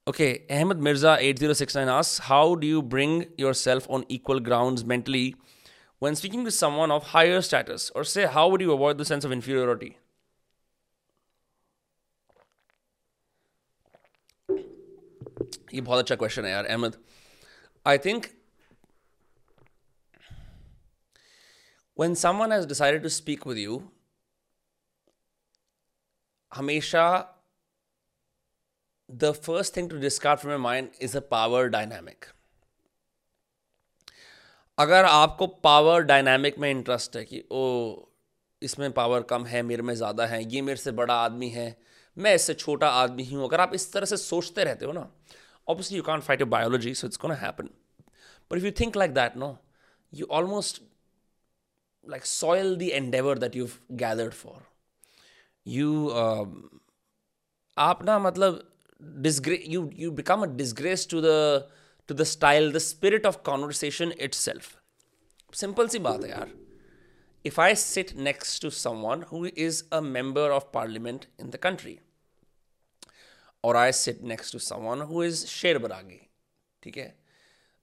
okay, 0.07 0.45
Ahmed 0.51 0.79
Mirza 0.79 1.17
8069 1.21 1.89
asks, 1.89 2.19
How 2.19 2.55
do 2.55 2.67
you 2.67 2.83
bring 2.83 3.27
yourself 3.37 3.87
on 3.91 4.05
equal 4.09 4.41
grounds 4.41 4.85
mentally 4.85 5.37
when 5.99 6.15
speaking 6.15 6.45
to 6.45 6.51
someone 6.51 6.91
of 6.91 7.09
higher 7.09 7.41
status? 7.43 7.91
Or 7.95 8.05
say, 8.05 8.27
how 8.27 8.49
would 8.49 8.61
you 8.61 8.73
avoid 8.73 8.99
the 8.99 9.05
sense 9.05 9.25
of 9.25 9.33
inferiority? 9.33 9.97
ये 15.75 15.81
बहुत 15.81 15.99
अच्छा 15.99 16.15
question 16.17 16.45
है 16.45 16.51
यार 16.51 16.67
Ahmad 16.67 16.97
I 17.87 17.99
think 18.05 18.27
when 22.01 22.15
someone 22.19 22.53
has 22.55 22.67
decided 22.71 23.03
to 23.05 23.11
speak 23.13 23.45
with 23.51 23.59
you 23.61 23.77
हमेशा 26.55 27.05
the 29.10 29.32
first 29.34 29.76
thing 29.78 29.90
to 29.90 29.98
discard 29.98 30.40
from 30.40 30.52
my 30.54 30.62
mind 30.64 30.90
is 31.02 31.18
a 31.18 31.20
power 31.32 31.68
dynamic 31.68 32.26
अगर 34.78 35.06
आपको 35.06 35.48
power 35.64 36.02
dynamic 36.02 36.58
में 36.60 36.70
interest 36.70 37.16
है 37.18 37.24
कि 37.26 37.44
ओ 37.52 37.64
इसमें 38.62 38.92
पावर 38.92 39.22
कम 39.30 39.46
है, 39.46 39.62
मेरे 39.62 39.82
में 39.82 39.94
ज़्यादा 39.96 40.26
है, 40.26 40.44
ये 40.54 40.62
मेरे 40.62 40.78
से 40.78 40.92
बड़ा 40.92 41.14
आदमी 41.16 41.50
है, 41.50 41.76
मैं 42.18 42.34
इससे 42.36 42.54
छोटा 42.54 42.90
आदमी 42.90 43.24
हूँ। 43.26 43.44
अगर 43.46 43.62
आप 43.62 43.74
इस 43.76 43.92
तरह 43.94 44.06
से 44.06 44.18
सोचते 44.18 44.64
रहते 44.64 44.86
हो 44.86 44.92
ना 44.92 45.10
obviously 45.68 45.98
you 45.98 46.04
can't 46.04 46.22
fight 46.22 46.42
your 46.42 46.50
biology 46.50 46.94
so 46.96 47.08
it's 47.08 47.18
gonna 47.18 47.32
happen 47.32 47.70
पर 48.52 48.58
if 48.58 48.66
you 48.66 48.72
think 48.80 48.98
like 48.98 49.14
that 49.14 49.38
no 49.38 49.56
you 50.14 50.28
almost 50.32 50.82
like 52.06 52.26
soil 52.26 52.76
the 52.78 52.82
endeavour 52.82 53.40
that 53.40 53.56
you 53.56 53.68
gathered 54.04 54.34
for 54.34 54.62
you 55.66 56.10
आप 57.78 58.04
ना 58.06 58.20
मतलब 58.20 58.64
disgrace 59.22 59.68
you 59.68 59.82
you 60.04 60.12
become 60.12 60.44
a 60.44 60.48
disgrace 60.62 61.06
to 61.06 61.22
the 61.22 61.38
to 62.10 62.14
the 62.14 62.26
style 62.26 62.72
the 62.72 62.80
spirit 62.80 63.26
of 63.26 63.42
conversation 63.44 64.14
itself 64.28 64.70
simple 65.54 65.90
सी 65.90 66.00
बात 66.00 66.24
है 66.24 66.30
यार 66.30 66.50
if 67.46 67.60
I 67.60 67.74
sit 67.80 68.16
next 68.26 68.60
to 68.64 68.72
someone 68.72 69.24
who 69.32 69.46
is 69.68 69.84
a 69.92 70.02
member 70.02 70.48
of 70.58 70.72
parliament 70.72 71.28
in 71.44 71.54
the 71.56 71.64
country 71.68 71.98
और 73.64 73.76
I 73.76 73.92
sit 73.92 74.22
next 74.30 74.54
to 74.54 74.60
someone 74.60 75.02
who 75.10 75.24
is 75.24 75.46
शेर 75.48 75.78
बरागी 75.80 76.20
ठीक 76.84 76.98
है 76.98 77.14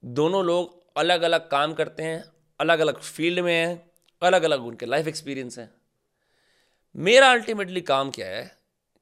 दोनों 0.02 0.44
लोग 0.44 0.78
अलग 1.02 1.22
अलग 1.22 1.48
काम 1.50 1.74
करते 1.74 2.02
हैं 2.02 2.22
अलग 2.60 2.80
अलग 2.80 3.00
फ़ील्ड 3.00 3.40
में 3.44 3.52
हैं 3.52 3.90
अलग 4.22 4.42
अलग 4.42 4.64
उनके 4.66 4.86
लाइफ 4.86 5.06
एक्सपीरियंस 5.08 5.58
हैं 5.58 5.70
मेरा 6.94 7.30
अल्टीमेटली 7.32 7.80
काम 7.92 8.10
क्या 8.10 8.26
है 8.26 8.44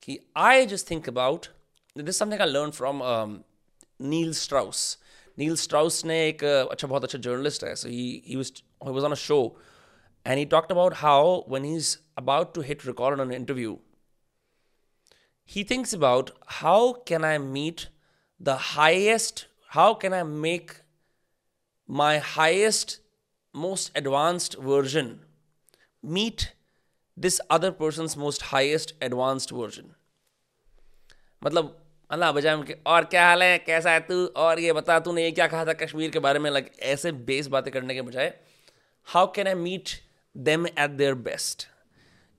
कि 0.02 0.18
I 0.46 0.66
just 0.66 0.90
think 0.90 1.08
about 1.08 1.46
This 1.97 2.19
something 2.19 2.41
I 2.41 2.49
learn 2.49 2.71
from 2.71 3.01
Neil 4.01 4.33
Strauss 4.33 4.97
Neil 5.39 5.55
Strauss 5.55 6.03
ने 6.05 6.27
एक 6.27 6.43
अच्छा 6.43 6.87
बहुत 6.87 7.03
अच्छा 7.03 7.19
जर्नलिस्ट 7.29 7.63
है 7.63 7.75
so 7.75 7.89
he 7.89 8.35
was 8.35 9.03
on 9.03 9.11
a 9.11 9.21
show 9.23 9.39
and 10.25 10.37
he 10.37 10.45
talked 10.55 10.71
about 10.71 10.93
how 10.97 11.39
when 11.49 11.65
he 11.65 11.75
is 11.75 11.97
about 12.17 12.53
to 12.55 12.61
hit 12.69 12.85
record 12.87 13.19
on 13.19 13.31
interview 13.31 13.79
he 15.45 15.63
thinks 15.63 15.93
about 15.93 16.31
how 16.59 16.93
can 16.93 17.23
I 17.23 17.37
meet 17.37 17.87
the 18.41 18.55
highest, 18.55 19.47
how 19.67 19.93
can 19.93 20.13
I 20.13 20.23
make 20.23 20.81
my 21.89 22.17
highest, 22.19 22.99
most 23.53 23.91
advanced 23.95 24.57
version 24.57 25.19
meet 26.01 26.53
this 27.17 27.39
other 27.49 27.71
person's 27.71 28.17
most 28.17 28.41
highest 28.43 28.93
advanced 29.01 29.51
version. 29.51 29.93
मतलब 31.42 31.76
अल्लाह 32.10 32.32
बजाय 32.32 32.62
के 32.62 32.76
और 32.86 33.04
क्या 33.04 33.26
हाल 33.26 33.42
है? 33.42 33.58
कैसा 33.58 33.90
है 33.90 34.00
तू? 34.00 34.26
और 34.26 34.60
ये 34.60 34.72
बता 34.72 34.98
तूने 35.00 35.24
ये 35.24 35.30
क्या 35.30 35.46
कहा 35.46 35.64
था 35.64 35.72
कश्मीर 35.72 36.10
के 36.10 36.18
बारे 36.18 36.38
में? 36.38 36.50
लग 36.50 36.70
ऐसे 36.92 37.12
बेस 37.12 37.46
बातें 37.46 37.72
करने 37.72 37.94
के 37.94 38.02
बजाय 38.02 38.32
how 39.08 39.32
can 39.32 39.46
I 39.46 39.54
meet 39.54 39.88
them 40.36 40.66
at 40.66 40.90
their 40.90 41.14
best 41.14 41.66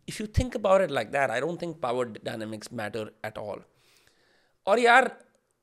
if 0.07 0.21
you 0.21 0.27
think 0.27 0.55
about 0.57 0.81
it 0.81 0.91
like 0.91 1.07
that, 1.07 1.29
I 1.29 1.39
don't 1.39 1.61
think 1.61 1.79
power 1.81 2.07
dynamics 2.27 2.73
matter 2.73 3.11
at 3.25 3.37
all 3.37 3.63
और 4.67 4.79
यार 4.79 5.11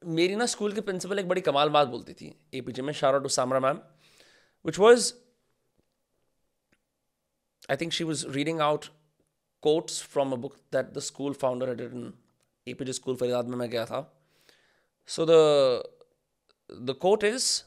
मेरी 0.02 0.36
ना 0.36 0.46
स्कूल 0.46 0.72
के 0.72 0.80
प्रिंसिपल 0.80 1.18
एक 1.18 1.28
बड़ी 1.28 1.40
कमाल 1.40 1.68
बात 1.68 1.88
बोलती 1.88 2.12
थी 2.12 2.34
ए 2.54 2.60
पी 2.60 2.72
जे 2.72 2.82
में 2.82 2.92
शारा 2.92 3.18
to 3.18 3.28
Samra 3.28 3.60
ma'am 3.60 3.80
which 4.64 4.78
was 4.78 5.12
I 7.70 7.76
think 7.76 7.92
she 7.92 8.04
was 8.04 8.26
reading 8.28 8.60
out 8.60 8.84
quotes 9.62 10.02
from 10.02 10.32
a 10.32 10.36
book 10.36 10.56
that 10.72 10.86
the 10.86 10.98
school 10.98 11.32
founder 11.32 11.68
had 11.68 11.80
written 11.80 12.12
A 12.68 12.74
P 12.74 12.92
school 12.92 13.16
Faridabad 13.16 13.48
में 13.48 13.56
मैं 13.56 13.70
गया 13.70 13.84
था। 13.86 14.00
So 15.08 15.26
the 15.26 15.30
the 16.86 16.94
quote 17.00 17.24
is 17.24 17.62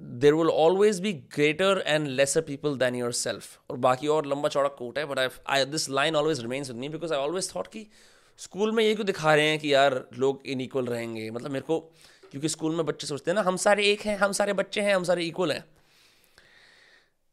there 0.00 0.34
will 0.34 0.50
always 0.50 1.00
be 1.00 1.12
greater 1.12 1.82
and 1.86 2.06
lesser 2.08 2.40
people 2.40 2.76
than 2.78 2.94
yourself 3.12 3.60
और 3.70 3.76
बाकी 3.76 4.08
और 4.08 4.26
लंबा 4.26 4.48
चौड़ा 4.48 4.68
quote 4.68 4.98
है 4.98 5.04
but 5.06 5.18
I 5.18 5.28
I 5.48 5.64
this 5.64 5.88
line 5.90 6.16
always 6.16 6.40
remains 6.40 6.70
with 6.70 6.78
me 6.78 6.88
because 6.88 7.14
I 7.14 7.20
always 7.20 7.54
thought 7.54 7.66
कि 7.66 7.86
स्कूल 8.38 8.72
में 8.72 8.84
ये 8.84 8.94
क्यों 8.94 9.06
दिखा 9.06 9.34
रहे 9.34 9.48
हैं 9.48 9.58
कि 9.58 9.74
यार 9.74 10.08
लोग 10.12 10.46
इनइक्वल 10.46 10.86
रहेंगे? 10.86 11.30
मतलब 11.30 11.50
मेरे 11.50 11.64
को, 11.66 11.78
क्योंकि 12.30 12.48
स्कूल 12.48 12.74
में 12.74 12.86
बच्चे 12.86 13.06
सोचते 13.06 13.30
हैं 13.30 13.34
ना, 13.34 13.42
हम 13.42 13.56
सारे 13.56 13.86
एक 13.92 14.00
हैं, 14.00 14.16
हम 14.16 14.32
सारे 14.32 14.52
बच्चे 14.52 14.80
हैं, 14.80 14.94
हम 14.96 15.04
सारे 15.04 15.24
इक्वल 15.24 15.52
हैं. 15.52 15.64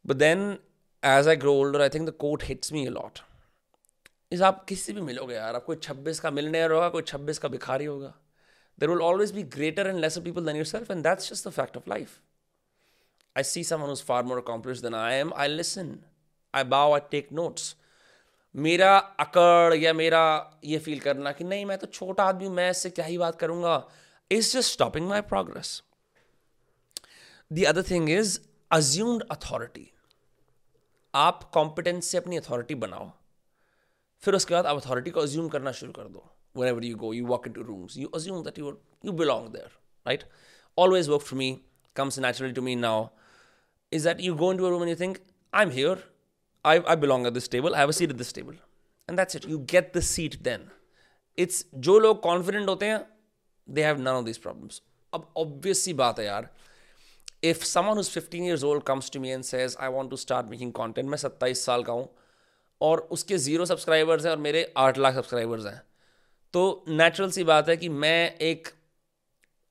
But 0.05 0.15
then 0.15 0.57
as 1.03 1.27
I 1.27 1.35
grow 1.35 1.53
older 1.53 1.81
I 1.81 1.89
think 1.89 2.07
the 2.09 2.11
quote 2.11 2.43
hits 2.43 2.73
me 2.73 2.85
a lot 2.87 3.19
इस 4.31 4.41
आप 4.41 4.63
किसी 4.65 4.93
भी 4.93 5.01
मिलोगे 5.01 5.35
यार? 5.35 5.55
आप 5.55 5.63
कोई 5.65 5.75
छब्बीस 5.75 6.19
का 6.19 6.31
मिलने 6.31 6.63
होगा 6.63 6.89
कोई 6.89 7.01
छब्बीस 7.01 7.39
का 7.39 7.47
भिखारी 7.47 7.85
होगा। 7.85 8.13
There 8.79 8.89
will 8.89 9.01
always 9.01 9.31
be 9.31 9.43
greater 9.55 9.87
and 9.87 9.99
lesser 9.99 10.21
people 10.21 10.45
than 10.45 10.55
yourself 10.65 10.91
and 10.91 11.03
that's 11.03 11.29
just 11.31 11.47
the 11.47 11.51
fact 11.51 11.77
of 11.77 11.89
life 11.89 12.19
I 13.35 13.43
see 13.43 13.63
someone 13.63 13.89
who's 13.89 14.01
far 14.07 14.23
more 14.29 14.37
accomplished 14.39 14.85
than 14.85 14.95
I 15.01 15.11
am, 15.17 15.29
I 15.33 15.47
listen. 15.47 15.91
I 16.53 16.63
bow, 16.63 16.87
I 16.95 16.99
take 17.13 17.29
notes. 17.39 17.75
मेरा 18.55 18.97
अकड़ 18.97 19.75
या 19.75 19.93
मेरा 19.93 20.23
ये 20.65 20.77
feel 20.77 20.99
करना 20.99 21.31
कि 21.31 21.43
नहीं 21.43 21.65
मैं 21.65 21.77
तो 21.77 21.87
छोटा 21.87 22.23
आदमी 22.23 22.49
मैं 22.49 22.69
इससे 22.71 22.89
क्या 22.89 23.05
ही 23.05 23.17
बात 23.17 23.39
करूँगा? 23.39 23.75
Is 24.31 24.51
just 24.53 24.71
stopping 24.71 25.07
my 25.09 25.21
progress 25.21 25.81
the 27.53 27.65
other 27.65 27.83
thing 27.83 28.09
is 28.09 28.39
assumed 28.71 29.23
authority 29.31 29.91
आप 31.15 31.43
कॉम्पिटेंस 31.53 32.05
से 32.05 32.17
अपनी 32.17 32.37
अथॉरिटी 32.37 32.75
बनाओ। 32.75 33.11
फिर 34.23 34.35
उसके 34.35 34.53
बाद 34.53 34.65
आप 34.65 34.77
अथॉरिटी 34.77 35.11
को 35.11 35.19
अज्यूम 35.19 35.47
करना 35.49 35.71
शुरू 35.71 35.91
कर 35.91 36.07
दो। 36.07 36.23
Whenever 36.67 36.85
you 36.85 36.95
go 36.97 37.13
you 37.13 37.25
walk 37.27 37.47
into 37.53 37.61
room 37.63 37.87
you 37.97 38.07
assume 38.15 38.43
that 38.43 38.59
you 38.59 38.77
you 39.05 39.11
belong 39.21 39.47
there 39.53 39.77
right 40.05 40.23
always 40.77 41.09
work 41.09 41.21
for 41.21 41.39
me 41.39 41.51
comes 41.95 42.19
naturally 42.19 42.53
to 42.53 42.61
me 42.61 42.75
now 42.75 43.07
is 43.91 44.07
that 44.07 44.21
you 44.21 44.35
go 44.35 44.51
into 44.57 44.65
a 44.65 44.71
room 44.71 44.87
you 44.87 44.95
think 44.95 45.17
I 45.53 45.65
am 45.65 45.71
here 45.71 46.03
I 46.65 46.79
I 46.79 46.95
belong 46.97 47.27
at 47.27 47.33
this 47.33 47.49
table 47.51 47.73
I 47.73 47.81
have 47.81 47.91
seat 47.91 48.09
at 48.09 48.17
this 48.17 48.33
table 48.35 48.57
and 49.09 49.17
that's 49.17 49.35
it 49.35 49.49
you 49.49 49.57
get 49.71 49.91
the 49.97 50.01
seat 50.09 50.41
then 50.43 50.69
it's 51.37 51.65
जो 51.75 51.99
लोग 51.99 52.21
confident 52.23 52.69
होते 52.69 52.85
हैं 52.85 53.05
they 53.67 53.83
have 53.83 53.99
none 53.99 54.07
of 54.07 54.25
this 54.25 54.37
problems 54.37 54.81
अब 55.13 55.31
obviously 55.37 55.93
बात 55.93 56.19
है 56.19 56.25
यार। 56.25 56.49
If 57.43 57.63
someone 57.65 57.97
whose 57.97 58.09
fifteen 58.09 58.43
years 58.45 58.63
old 58.63 58.83
comes 58.83 59.11
to 59.11 59.19
me 59.19 59.29
and 59.29 59.43
says 59.43 59.75
I 59.79 59.89
want 59.89 60.09
to 60.09 60.17
start 60.17 60.47
making 60.49 60.71
content 60.73 61.09
मैं 61.09 61.17
सत्ताईस 61.17 61.65
साल 61.65 61.83
का 61.83 61.93
हूँ। 61.93 62.07
और 62.81 62.99
उसके 63.11 63.37
ज़ीरो 63.37 63.65
सब्सक्राइबर्स 63.65 64.25
हैं 64.25 64.31
और 64.31 64.37
मेरे 64.37 64.73
आठ 64.77 64.97
लाख 64.97 65.15
सब्सक्राइबर्स 65.15 65.65
हैं। 65.65 65.81
तो 66.53 66.83
नेचुरल 66.87 67.31
सी 67.31 67.43
बात 67.43 67.69
है 67.69 67.77
कि 67.77 67.89
मैं 67.89 68.37
एक 68.37 68.67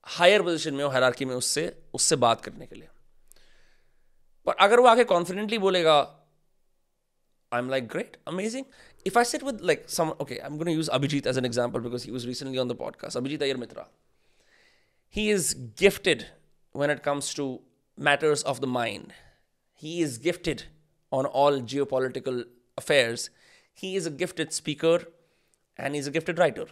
हायर 0.07 0.41
पोजिशन 0.41 0.73
में 0.73 0.83
हूँ 0.83 0.91
हर 0.93 1.25
में 1.25 1.35
उससे 1.35 1.65
उससे 1.93 2.15
बात 2.15 2.41
करने 2.41 2.65
के 2.65 2.75
लिए। 2.75 2.87
पर 4.47 4.53
अगर 4.59 4.79
वो 4.79 4.87
आके 4.87 5.03
कॉन्फिडेंटली 5.03 5.57
बोलेगा 5.57 5.99
I 7.51 7.59
am 7.59 7.69
like 7.69 7.87
great 7.87 8.17
amazing 8.27 8.65
if 9.05 9.17
I 9.17 9.25
sat 9.25 9.43
with 9.43 9.61
like 9.61 9.89
some 9.89 10.09
okay 10.11 10.37
I 10.37 10.47
am 10.47 10.57
gonna 10.57 10.71
use 10.71 10.89
Abhijit 10.89 11.27
as 11.27 11.37
an 11.37 11.45
example 11.45 11.79
because 11.79 12.05
he 12.05 12.11
was 12.11 12.27
recently 12.27 12.57
on 12.57 12.67
the 12.67 12.75
podcast 12.75 13.17
Abhijit 13.17 13.43
Iyer 13.43 13.57
Mitra 13.57 13.87
he 15.15 15.29
is 15.31 15.55
gifted 15.79 16.23
when 16.75 16.91
it 16.91 16.99
comes 16.99 17.35
to 17.35 17.47
matters 17.97 18.43
of 18.43 18.59
the 18.59 18.65
mind 18.75 19.11
he 19.81 19.97
is 20.03 20.19
gifted 20.21 20.61
on 21.11 21.25
all 21.25 21.61
geopolitical 21.85 22.43
affairs. 22.76 23.30
He 23.72 23.96
is 23.96 24.06
a 24.06 24.10
gifted 24.10 24.52
speaker 24.52 25.04
and 25.76 25.94
he's 25.94 26.06
a 26.06 26.10
gifted 26.10 26.38
writer. 26.38 26.66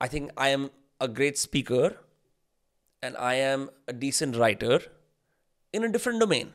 I 0.00 0.08
think 0.08 0.30
I 0.36 0.48
am 0.48 0.70
a 1.00 1.08
great 1.08 1.38
speaker 1.38 1.98
and 3.02 3.16
I 3.16 3.34
am 3.34 3.70
a 3.86 3.92
decent 3.92 4.36
writer 4.36 4.80
in 5.72 5.84
a 5.84 5.88
different 5.88 6.20
domain. 6.20 6.52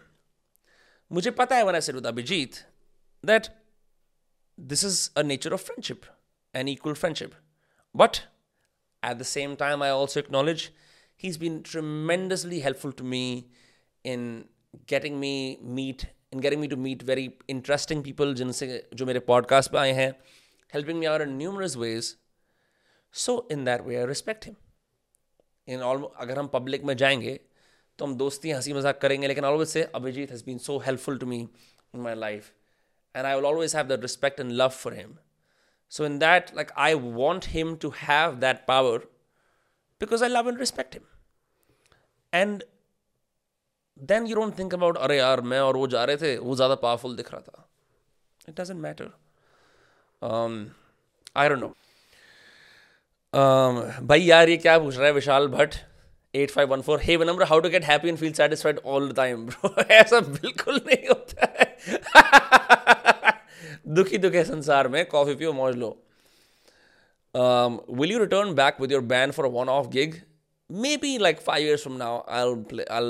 मुझे 1.12 1.32
पता 1.32 1.56
है 1.56 1.66
when 1.66 1.76
I 1.76 1.80
sit 1.80 1.96
with 1.96 2.04
Abhijit 2.04 2.64
that 3.24 3.50
this 4.58 4.84
is 4.84 5.12
a 5.16 5.24
nature 5.24 5.54
of 5.54 5.62
friendship, 5.62 6.06
an 6.54 6.68
equal 6.68 6.96
friendship. 6.96 7.36
But 7.94 8.24
at 9.04 9.20
the 9.20 9.24
same 9.24 9.56
time, 9.56 9.82
I 9.82 9.90
also 9.90 10.20
acknowledge 10.20 10.74
he's 11.16 11.38
been 11.38 11.64
tremendously 11.64 12.60
helpful 12.60 12.92
to 12.94 13.04
me 13.04 13.48
in 14.04 14.46
getting 14.86 15.20
me 15.20 15.60
meet 15.62 16.08
in 16.33 16.41
getting 16.41 16.61
me 16.63 16.69
to 16.75 16.79
meet 16.87 17.03
very 17.03 17.27
interesting 17.51 18.03
people 18.03 18.35
जिनसे 18.35 18.91
जो 18.95 19.07
मेरे 19.07 19.23
podcast 19.31 19.69
पे 19.69 19.79
आए 19.79 19.93
हैं 19.93 20.13
helping 20.77 21.01
me 21.03 21.09
out 21.13 21.27
in 21.27 21.37
numerous 21.43 21.77
ways 21.85 22.11
so 23.25 23.37
in 23.57 23.65
that 23.65 23.87
way 23.89 24.01
I 24.03 24.09
respect 24.13 24.49
him 24.49 24.57
in 25.75 25.83
all 25.89 26.05
अगर 26.17 26.39
हम 26.39 26.51
public 26.55 26.85
में 26.85 26.97
जाएँगे 26.97 27.41
तो 27.99 28.05
हम 28.05 28.15
दोस्ती 28.17 28.51
हँसी 28.51 28.73
मज़ाक 28.73 29.01
करेंगे 29.01 29.29
लेकिन 29.29 29.45
always 29.45 29.77
say 29.77 29.87
Abhijit 30.01 30.31
has 30.31 30.43
been 30.49 30.63
so 30.69 30.79
helpful 30.89 31.19
to 31.19 31.31
me 31.35 31.41
in 31.95 32.03
my 32.09 32.15
life 32.27 32.53
and 33.15 33.27
I 33.27 33.37
will 33.37 33.47
always 33.47 33.73
have 33.73 33.89
that 33.89 34.03
respect 34.03 34.41
and 34.41 34.53
love 34.53 34.75
for 34.75 34.93
him. 34.93 35.19
So, 35.89 36.05
in 36.05 36.19
that, 36.21 36.55
like, 36.55 36.73
I 36.77 36.95
want 36.95 37.45
him 37.55 37.77
to 37.79 37.91
have 37.91 38.41
that 38.41 38.67
power 38.67 39.03
because 39.99 40.23
I 40.23 40.29
love 40.29 40.47
and 40.47 40.59
respect 40.59 40.95
him. 40.95 41.03
And 42.33 42.65
then 44.11 44.27
you 44.27 44.37
don't 44.37 44.57
think 44.61 44.73
about, 44.73 44.97
अरे 44.97 45.19
यार 45.19 45.41
मैं 45.41 45.61
और 45.61 45.77
वो 45.77 45.87
जा 45.87 46.05
रहे 46.05 46.17
थे 46.17 46.39
वो 46.39 46.57
ज़्यादा 46.57 46.75
पावरफुल 46.75 47.17
दिख 47.17 47.33
रहा 47.33 47.41
था. 47.41 47.69
It 48.49 48.55
doesn't 48.55 48.81
matter. 48.83 49.07
Um, 50.23 50.71
I 51.37 51.49
don't 51.49 51.63
know. 51.63 51.75
Um, 53.35 54.07
भाई 54.07 54.21
यार 54.21 54.49
ये 54.49 54.57
क्या 54.57 54.79
पूछ 54.79 54.97
रहा 54.97 55.07
है 55.07 55.13
Vishal 55.13 55.49
Bhatt? 55.49 55.75
At 56.35 56.51
five 56.51 56.69
one 56.69 56.81
four 56.81 57.01
hey 57.03 57.17
number 57.17 57.43
how 57.43 57.61
to 57.61 57.69
get 57.69 57.85
happy 57.85 58.09
and 58.09 58.19
feel 58.19 58.33
satisfied 58.33 58.79
all 58.87 59.09
the 59.13 59.17
time 59.17 59.47
bro 59.47 59.75
ऐसा 59.83 60.21
बिल्कुल 60.21 60.81
नहीं 60.87 61.09
होता 61.09 61.55
है। 61.59 61.77
दुखी 63.95 64.19
दुखे 64.19 64.45
संसार 64.45 64.89
में। 64.89 65.07
कॉफ़ी 65.07 65.35
पियो 65.35 65.53
मौज 65.53 65.77
लो। 65.77 65.89
Will 68.01 68.13
you 68.13 68.19
return 68.19 68.55
back 68.55 68.81
with 68.81 68.93
your 68.93 69.03
band 69.03 69.33
for 69.33 69.47
one 69.47 69.69
off 69.69 69.87
gig 69.87 70.21
maybe 70.97 71.19
like 71.19 71.41
five 71.41 71.67
years 71.67 71.83
from 71.83 71.97
now 71.97 72.23
I 72.29 72.55
play 72.71 72.85
I 72.85 73.03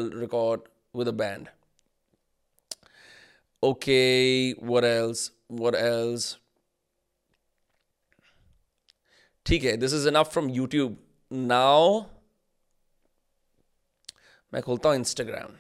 with 0.94 1.09
a 1.09 1.12
band 1.22 1.48
okay 3.62 3.98
what 4.68 4.85
else? 4.85 5.20
What 5.61 5.76
else? 5.81 6.24
ठीक 9.46 9.64
है 9.64 9.76
this 9.76 9.92
is 9.94 10.09
enough 10.09 10.33
from 10.33 10.48
YouTube 10.50 10.96
now 11.33 12.00
मैं 14.52 14.62
खोलता 14.62 14.88
हूँ 14.88 14.96
Instagram 14.96 15.57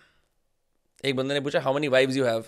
एक 1.04 1.16
बंदे 1.16 1.34
ने 1.34 1.40
पूछा 1.40 1.60
how 1.60 1.74
many 1.74 1.88
vibes 1.88 2.16
you 2.16 2.24
have 2.24 2.44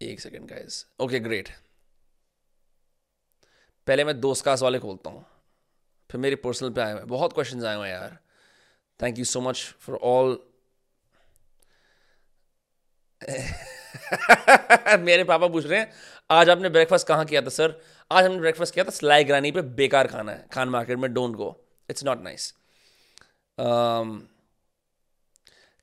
एक 0.00 0.20
सेकेंड 0.20 0.48
गाइस 0.50 0.84
ओके 1.00 1.18
ग्रेट 1.20 1.48
पहले 3.86 4.04
मैं 4.04 4.20
दोस्त 4.20 4.44
कास 4.44 4.62
वाले 4.62 4.78
खोलता 4.78 5.10
हूँ। 5.10 5.24
फिर 6.10 6.20
मेरे 6.20 6.36
पर्सनल 6.36 6.70
पे 6.70 6.80
आए 6.80 6.92
हुए 6.92 7.02
बहुत 7.12 7.32
क्वेश्चन 7.32 7.64
आए 7.64 7.76
हुए 7.76 7.88
यार। 7.88 8.18
Thank 9.02 9.18
you 9.18 9.24
so 9.24 9.40
much 9.40 9.64
for 9.86 9.98
all 10.12 10.38
मेरे 14.98 15.24
पापा 15.24 15.46
पूछ 15.46 15.66
रहे 15.66 15.78
हैं 15.78 15.92
आज 16.30 16.50
आपने 16.50 16.68
ब्रेकफास्ट 16.68 17.06
कहाँ 17.06 17.24
किया 17.24 17.42
था 17.42 17.48
सर 17.58 17.80
आज 18.12 18.24
हमने 18.24 18.38
ब्रेकफास्ट 18.40 18.74
किया 18.74 18.84
था 18.84 18.90
स्लाई 18.98 19.24
ग्रानी 19.24 19.50
पे 19.52 19.62
बेकार 19.82 20.06
खाना 20.06 20.32
है 20.32 20.46
खान 20.52 20.68
मार्केट 20.68 20.98
में 20.98 21.12
don't 21.14 21.36
go 21.36 21.56
it's 21.90 22.04
not 22.04 22.22
nice 22.22 22.52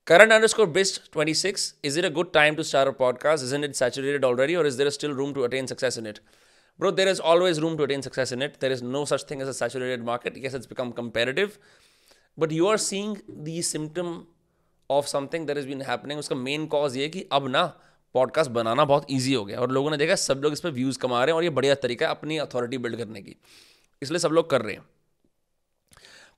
Current 0.08 0.32
underscore 0.32 0.67
best 0.67 1.12
26. 1.12 1.63
Is 1.84 1.97
it 1.97 2.06
a 2.06 2.10
good 2.10 2.32
time 2.36 2.56
to 2.56 2.63
start 2.63 2.88
a 2.88 2.93
podcast? 2.93 3.43
Isn't 3.43 3.65
it 3.65 3.75
saturated 3.75 4.23
already, 4.23 4.56
or 4.56 4.65
is 4.65 4.77
there 4.77 4.89
still 4.89 5.13
room 5.13 5.34
to 5.34 5.43
attain 5.43 5.67
success 5.67 5.97
in 5.97 6.06
it? 6.06 6.21
Bro, 6.80 6.91
there 6.91 7.10
is 7.10 7.19
always 7.19 7.60
room 7.60 7.75
to 7.77 7.84
attain 7.84 8.01
success 8.01 8.32
in 8.32 8.41
it. 8.41 8.56
There 8.62 8.71
is 8.71 8.82
no 8.82 9.03
such 9.03 9.23
thing 9.23 9.41
as 9.41 9.49
a 9.49 9.53
saturated 9.53 10.06
market. 10.06 10.38
Yes, 10.38 10.53
it's 10.53 10.65
become 10.65 10.93
competitive, 10.93 11.60
but 12.39 12.52
you 12.52 12.67
are 12.67 12.78
seeing 12.78 13.17
the 13.30 13.62
symptom 13.62 14.26
of 14.89 15.08
something 15.08 15.47
that 15.47 15.58
is 15.58 15.67
been 15.67 15.82
happening 15.82 16.19
उसका 16.19 16.36
main 16.36 16.67
cause 16.67 16.97
ये 16.97 17.10
कि 17.10 17.28
अब 17.32 17.47
ना 17.47 17.65
podcast 18.13 18.52
बनाना 18.52 18.86
बहुत 18.86 19.06
easy 19.12 19.34
हो 19.34 19.45
गया। 19.45 19.60
और 19.60 19.71
लोगों 19.71 19.91
ने 19.91 19.97
देखा 19.97 20.15
सब 20.15 20.38
लोग 20.38 20.54
इस 20.54 20.60
पर 20.60 20.69
व्यूज़ 20.69 21.00
कमा 21.00 21.23
रहे 21.26 21.32
हैं 21.32 21.38
और 21.38 21.43
ये 21.43 21.50
बढ़िया 21.50 21.76
तरीका 21.76 22.06
है 22.06 22.12
अपनी 22.12 22.38
अथॉरिटी 22.38 22.78
बिल्ड 22.78 22.97
करने 22.97 23.21
की। 23.21 23.36
इसलिए 24.02 24.19
सब 24.19 24.30
लोग 24.30 24.50
कर 24.50 24.62
रहे 24.62 24.76
हैं। 24.76 24.86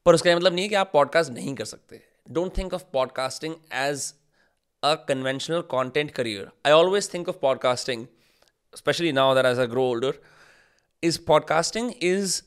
पर 0.05 0.15
उसका 0.15 0.29
यह 0.29 0.35
मतलब 0.35 0.53
नहीं 0.53 0.63
है 0.65 0.69
कि 0.69 0.75
आप 0.75 0.89
पॉडकास्ट 0.93 1.31
नहीं 1.31 1.55
कर 1.55 1.65
सकते। 1.65 2.01
Don't 2.31 2.57
think 2.57 2.73
of 2.73 2.83
podcasting 2.93 3.55
as 3.73 4.13
a 4.83 4.95
conventional 4.95 5.61
content 5.61 6.11
career 6.11 6.49
I 6.65 6.71
always 6.71 7.13
think 7.13 7.29
of 7.29 7.37
podcasting 7.37 8.07
specially 8.75 9.11
now 9.11 9.35
that 9.35 9.45
as 9.45 9.59
I 9.59 9.65
grow 9.65 9.83
older 9.89 10.13
is 11.03 11.19
podcasting 11.27 11.91
is 12.01 12.41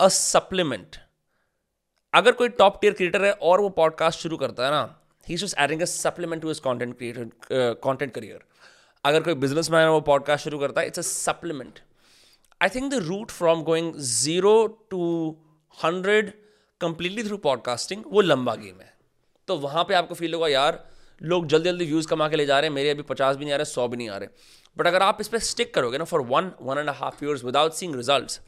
a 0.00 0.08
supplement 0.08 0.96
अगर 2.14 2.32
कोई 2.32 2.48
टॉप 2.58 2.80
टीयर 2.80 2.92
क्रिएटर 2.92 3.24
है 3.24 3.32
और 3.32 3.60
वो 3.60 3.68
पॉडकास्ट 3.78 4.20
शुरू 4.20 4.36
करता 4.36 4.64
है 4.64 4.70
ना 4.70 4.82
he 5.26 5.36
just 5.36 5.58
adding 5.58 5.80
a 5.82 5.84
supplement 5.84 6.42
to 6.42 6.48
his 6.48 6.58
content 6.58 6.96
creator 6.98 7.74
content 7.84 8.12
career 8.14 8.44
अगर 9.04 9.22
कोई 9.22 9.34
बिज़नेस 9.34 9.70
मैन 9.70 9.82
है, 9.82 9.90
वो 9.90 10.00
पॉडकास्ट 10.00 10.44
शुरू 10.44 10.58
करता 10.58 10.80
है 10.80 10.86
it's 10.86 10.98
a 10.98 11.02
supplement 11.02 11.78
I 12.60 12.68
think 12.68 12.90
the 12.92 12.98
route 13.02 13.30
from 13.30 13.62
going 13.62 13.94
zero 14.12 14.54
to 14.90 15.02
hundred 15.84 16.32
completely 16.80 17.24
through 17.24 17.36
podcasting 17.38 18.02
वो 18.06 18.20
लंबा 18.20 18.54
गेम 18.54 18.80
है. 18.80 18.92
तो 19.48 19.56
वहाँ 19.58 19.84
पे 19.84 19.94
आपको 19.94 20.14
फील 20.14 20.34
होगा, 20.34 20.48
यार, 20.48 20.84
लोग 21.20 21.46
जल्दी 21.46 21.68
जल्दी 21.68 21.84
व्यूज़ 21.84 22.08
कमा 22.08 22.28
के 22.28 22.36
ले 22.36 22.46
जा 22.46 22.58
रहे 22.58 22.68
हैं, 22.68 22.74
मेरे 22.74 22.90
अभी 22.90 23.02
पचास 23.02 23.36
भी 23.36 23.44
नहीं 23.44 23.54
आ 23.54 23.56
रहे, 23.56 23.64
सौ 23.64 23.86
भी 23.88 23.96
नहीं 23.96 24.08
आ 24.08 24.16
रहे. 24.16 24.28
बट 24.76 24.86
अगर 24.86 25.02
आप 25.02 25.20
इस 25.20 25.28
पर 25.28 25.38
स्टिक 25.38 25.74
करोगे 25.74 25.98
ना 25.98 26.04
for 26.04 26.20
one 26.20 26.50
one 26.62 26.78
and 26.78 26.90
half 26.90 27.24
years 27.24 27.44
without 27.44 27.72
seeing 27.72 27.94
results 27.96 28.40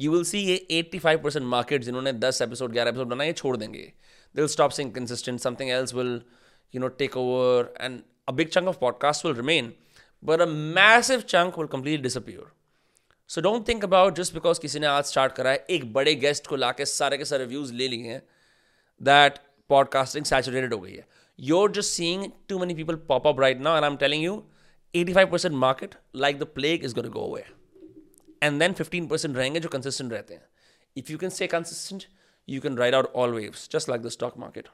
you 0.00 0.12
will 0.12 0.24
see 0.24 0.38
ये 0.40 0.54
एट्टी 0.78 0.98
फाइव 0.98 1.18
परसेंट 1.22 1.44
मार्केट 1.46 1.82
जिन्होंने 1.84 2.12
दस 2.24 2.42
एपिसोड 2.42 2.72
ग्यारह 2.72 2.90
एपिसोड 2.90 3.08
बनाए 3.08 3.32
छोड़ 3.32 3.56
देंगे 3.56 3.80
they 3.80 4.40
will 4.40 4.48
stop 4.48 4.70
being 4.70 4.92
consistent 4.94 5.40
something 5.40 5.70
else 5.70 5.94
will 5.94 6.20
you 6.74 6.80
know 6.80 6.88
take 7.02 7.16
over 7.16 7.72
and 7.80 8.00
a 8.28 8.32
big 8.32 8.48
chunk 8.48 8.68
of 8.68 8.78
podcast 8.80 9.26
will 9.26 9.34
remain 9.34 9.72
but 10.22 10.40
a 10.40 10.46
massive 10.78 11.20
chunk 11.28 11.58
will 11.58 11.68
complete 11.72 12.02
disappear 12.02 12.46
so 13.30 13.40
don't 13.40 13.68
think 13.68 13.84
about 13.84 14.16
just 14.18 14.34
because 14.34 14.60
किसी 14.60 14.80
ने 14.80 14.86
आज 14.86 15.04
start 15.04 15.32
करा 15.32 15.50
है 15.50 15.64
एक 15.70 15.92
बड़े 15.92 16.14
guest 16.26 16.46
को 16.46 16.56
ला 16.56 16.72
के 16.72 16.84
सारे 16.86 17.18
के 17.18 17.24
सारे 17.24 17.44
व्यूज़ 17.46 17.72
ले 17.74 17.88
लिए 17.88 18.12
हैं 18.12 18.22
that 19.00 19.38
podcasting 19.70 20.26
saturated 20.26 20.72
over 20.72 20.86
here. 20.86 21.04
You're 21.38 21.68
just 21.68 21.94
seeing 21.94 22.32
too 22.48 22.58
many 22.58 22.74
people 22.74 22.96
pop 22.96 23.26
up 23.26 23.38
right 23.38 23.60
now, 23.60 23.76
and 23.76 23.84
I'm 23.84 23.98
telling 23.98 24.20
you, 24.20 24.44
85% 24.94 25.52
market, 25.52 25.96
like 26.14 26.38
the 26.38 26.46
plague, 26.46 26.82
is 26.82 26.94
going 26.94 27.04
to 27.04 27.10
go 27.10 27.20
away. 27.20 27.44
And 28.41 28.61
then 28.61 28.73
15% 28.73 29.35
रहेंगे 29.35 29.59
जो 29.59 29.69
consistent 29.69 30.11
रहते 30.11 30.33
हैं. 30.33 30.41
If 30.95 31.09
you 31.09 31.17
can 31.17 31.31
stay 31.31 31.47
consistent, 31.47 32.07
you 32.45 32.61
can 32.61 32.75
ride 32.75 32.93
out 32.93 33.11
all 33.13 33.31
waves, 33.31 33.67
just 33.67 33.87
like 33.87 34.01
the 34.01 34.11
stock 34.11 34.37
market. 34.37 34.67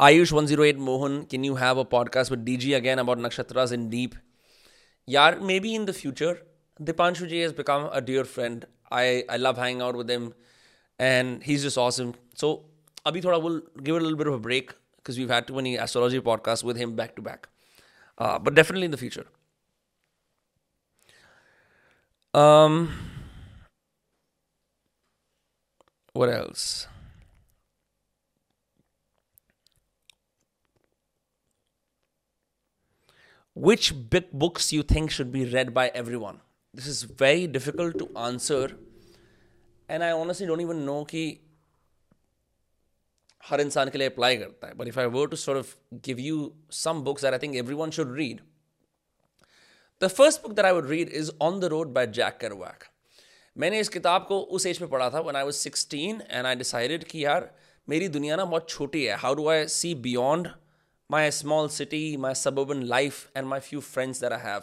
Ayush 0.00 0.32
108 0.32 0.78
Mohan, 0.78 1.24
can 1.26 1.44
you 1.44 1.54
have 1.54 1.78
a 1.78 1.84
podcast 1.84 2.30
with 2.30 2.44
DG 2.44 2.76
again 2.76 2.98
about 2.98 3.18
nakshatras 3.18 3.72
in 3.72 3.90
deep? 3.90 4.16
Yeah, 5.06 5.36
maybe 5.40 5.74
in 5.74 5.84
the 5.84 5.92
future. 5.92 6.40
Dipanshu 6.82 7.28
Ji 7.28 7.40
has 7.40 7.52
become 7.52 7.88
a 7.92 8.00
dear 8.00 8.24
friend. 8.24 8.66
I, 8.90 9.24
I 9.28 9.36
love 9.36 9.56
hanging 9.56 9.82
out 9.82 9.96
with 9.96 10.10
him 10.10 10.34
and 10.98 11.42
he's 11.42 11.62
just 11.62 11.78
awesome. 11.78 12.14
So, 12.34 12.64
Abhi 13.06 13.22
thoda 13.22 13.40
will 13.40 13.60
give 13.82 13.96
it 13.96 14.00
a 14.00 14.02
little 14.02 14.18
bit 14.18 14.26
of 14.26 14.34
a 14.34 14.38
break 14.38 14.72
because 14.96 15.18
we've 15.18 15.28
had 15.28 15.46
too 15.46 15.54
many 15.54 15.76
astrology 15.76 16.20
podcasts 16.20 16.64
with 16.64 16.76
him 16.76 16.96
back 16.96 17.14
to 17.16 17.22
back. 17.22 17.48
Uh, 18.18 18.38
but 18.38 18.54
definitely 18.54 18.86
in 18.86 18.90
the 18.90 18.96
future. 18.96 19.26
Um, 22.34 22.92
what 26.12 26.28
else? 26.28 26.88
Which 33.56 34.10
big 34.10 34.32
books 34.32 34.72
you 34.72 34.82
think 34.82 35.10
should 35.10 35.30
be 35.30 35.44
read 35.44 35.72
by 35.72 35.88
everyone? 35.88 36.40
This 36.74 36.88
is 36.88 37.04
very 37.04 37.46
difficult 37.46 37.98
to 37.98 38.10
answer 38.18 38.64
and 39.90 40.02
I 40.02 40.10
honestly 40.10 40.46
don't 40.46 40.60
even 40.60 40.76
know 40.82 41.02
कि 41.04 41.22
हर 43.44 43.60
इंसान 43.60 43.90
के 43.90 43.98
लिए 43.98 44.08
apply 44.08 44.36
करता 44.36 44.66
है 44.66 44.74
but 44.74 44.88
if 44.88 44.98
I 44.98 45.06
were 45.16 45.26
to 45.28 45.36
sort 45.36 45.58
of 45.58 45.76
give 46.04 46.18
you 46.20 46.52
some 46.72 47.02
books 47.04 47.22
that 47.22 47.32
I 47.32 47.38
think 47.38 47.56
everyone 47.56 47.90
should 47.96 48.14
read 48.16 48.40
The 50.03 50.07
first 50.07 50.41
book 50.41 50.51
that 50.51 50.65
I 50.65 50.71
would 50.71 50.89
read 50.89 51.09
is 51.09 51.31
on 51.41 51.59
the 51.59 51.65
road 51.65 51.87
by 51.87 52.07
Jack 52.07 52.37
Kerouac 52.41 52.83
मैंने 53.57 53.79
इस 53.79 53.89
किताब 53.89 54.25
को 54.25 54.39
उस 54.39 54.65
age 54.65 54.79
पे 54.79 54.85
पढ़ा 54.85 55.09
था 55.09 55.19
when 55.19 55.35
I 55.35 55.43
was 55.43 55.55
sixteen 55.55 56.23
and 56.29 56.45
I 56.45 56.55
decided 56.55 57.03
कि 57.03 57.25
यार 57.25 57.55
मेरी 57.89 58.07
दुनिया 58.07 58.35
ना 58.35 58.45
बहुत 58.45 58.69
छोटी 58.69 59.05
है। 59.05 59.15
How 59.15 59.33
do 59.33 59.49
I 59.49 59.67
see 59.67 59.95
beyond 59.95 60.47
my 61.11 61.31
small 61.31 61.69
city 61.69 62.17
my 62.17 62.33
suburban 62.33 62.83
life 62.83 63.31
and 63.37 63.47
my 63.47 63.59
few 63.59 63.79
friends 63.79 64.21
that 64.21 64.33
I 64.33 64.39
have 64.39 64.61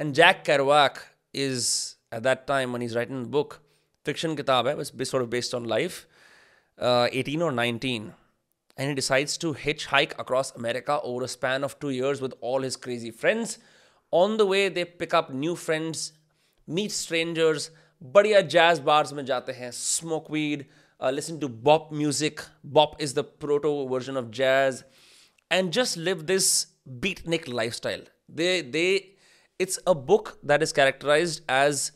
and 0.00 0.14
Jack 0.14 0.42
Kerouac 0.46 0.94
is 1.34 1.94
at 2.14 2.20
that 2.20 2.44
time 2.48 2.72
one 2.72 2.82
is 2.82 2.94
right 2.94 3.10
in 3.10 3.24
book 3.24 3.54
fiction 4.06 4.36
किताब 4.36 4.68
है 4.68 4.76
बस 4.76 4.92
sort 4.94 5.22
of 5.22 5.30
based 5.30 5.54
on 5.58 5.64
life, 5.64 5.96
uh, 6.78 7.08
18 7.12 7.42
or 7.42 7.52
19. 7.52 8.12
And 8.78 8.88
he 8.88 8.94
decides 8.94 9.36
to 9.38 9.54
hitchhike 9.54 10.10
across 10.22 10.52
America 10.54 11.00
over 11.02 11.24
a 11.24 11.28
span 11.28 11.64
of 11.64 11.78
two 11.78 11.90
years 11.90 12.20
with 12.20 12.34
all 12.40 12.60
his 12.60 12.76
crazy 12.76 13.10
friends. 14.05 14.23
On 14.23 14.37
the 14.37 14.45
way, 14.45 14.69
they 14.69 14.85
pick 14.85 15.13
up 15.13 15.33
new 15.33 15.55
friends, 15.55 16.13
meet 16.67 16.91
strangers, 16.91 17.69
बढ़िया 18.03 18.41
jazz 18.41 18.79
bars 18.79 19.13
में 19.13 19.25
जाते 19.25 19.51
हैं 19.51 19.71
smoke 19.71 20.31
weed 20.31 20.65
listen 21.03 21.37
to 21.37 21.47
bop 21.47 21.89
music 21.93 22.39
bop 22.65 22.97
is 23.01 23.15
the 23.15 23.19
proto 23.19 23.71
version 23.71 24.17
of 24.17 24.25
jazz 24.25 24.83
and 25.51 25.71
just 25.71 25.97
live 25.97 26.21
this 26.21 26.67
beatnik 27.27 27.49
life 27.49 27.73
style 27.73 28.07
they 28.31 28.61
they 28.61 29.15
it's 29.59 29.79
a 29.87 29.95
book 29.95 30.39
that 30.43 30.63
is 30.63 30.73
characterized 30.73 31.41
as 31.47 31.91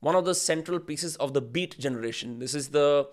one 0.00 0.16
of 0.16 0.24
the 0.24 0.34
central 0.34 0.80
pieces 0.80 1.16
of 1.16 1.34
the 1.34 1.40
beat 1.40 1.78
generation. 1.78 2.38
This 2.38 2.54
is 2.54 2.68
the 2.68 3.08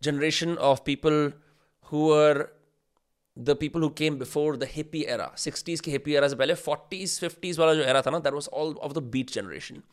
generation 0.00 0.58
of 0.58 0.84
people 0.84 1.32
who 1.80 2.06
were 2.06 2.50
The 3.39 3.55
people 3.55 3.81
who 3.81 3.89
came 3.91 4.17
before 4.17 4.57
the 4.57 4.67
hippie 4.67 5.03
era. 5.07 5.31
60s 5.37 5.81
के 5.81 5.91
hippie 5.91 6.15
era 6.15 6.29
से 6.29 6.35
पहले 6.35 6.55
40s, 6.55 7.19
50s 7.19 7.59
वाला 7.59 7.73
जो 7.75 7.83
era 7.83 8.05
था 8.05 8.11
ना 8.11 8.21
that 8.23 8.33
was 8.33 8.47
all 8.49 8.77
of 8.87 8.93
the 8.93 9.05
beat 9.15 9.35
generation. 9.37 9.83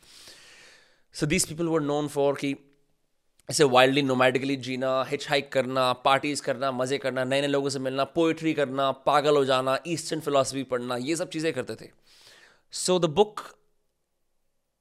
So 1.15 1.25
these 1.25 1.45
people 1.49 1.67
were 1.67 1.81
known 1.81 2.07
for 2.07 2.35
कि 2.39 2.55
ऐसे 3.49 3.63
wildly 3.63 4.01
nomadically 4.01 4.55
जीना 4.65 4.89
हिच 5.09 5.27
हाइक 5.29 5.51
करना 5.51 5.91
पार्टीज़ 6.05 6.41
करना 6.43 6.71
मज़े 6.71 6.97
करना 6.97 7.23
नए 7.23 7.41
नए 7.41 7.47
लोगों 7.47 7.69
से 7.69 7.79
मिलना 7.79 8.03
पोइट्री 8.15 8.53
करना 8.53 8.91
पागल 9.05 9.35
हो 9.37 9.43
जाना 9.45 9.77
ईस्टर्न 9.87 10.19
फिलोसफी 10.21 10.63
पढ़ना 10.73 10.97
ये 11.09 11.15
सब 11.15 11.29
चीज़ें 11.29 11.51
करते 11.53 11.75
थे 11.81 11.89
so 12.73 12.97
the 12.99 13.05
book 13.19 13.43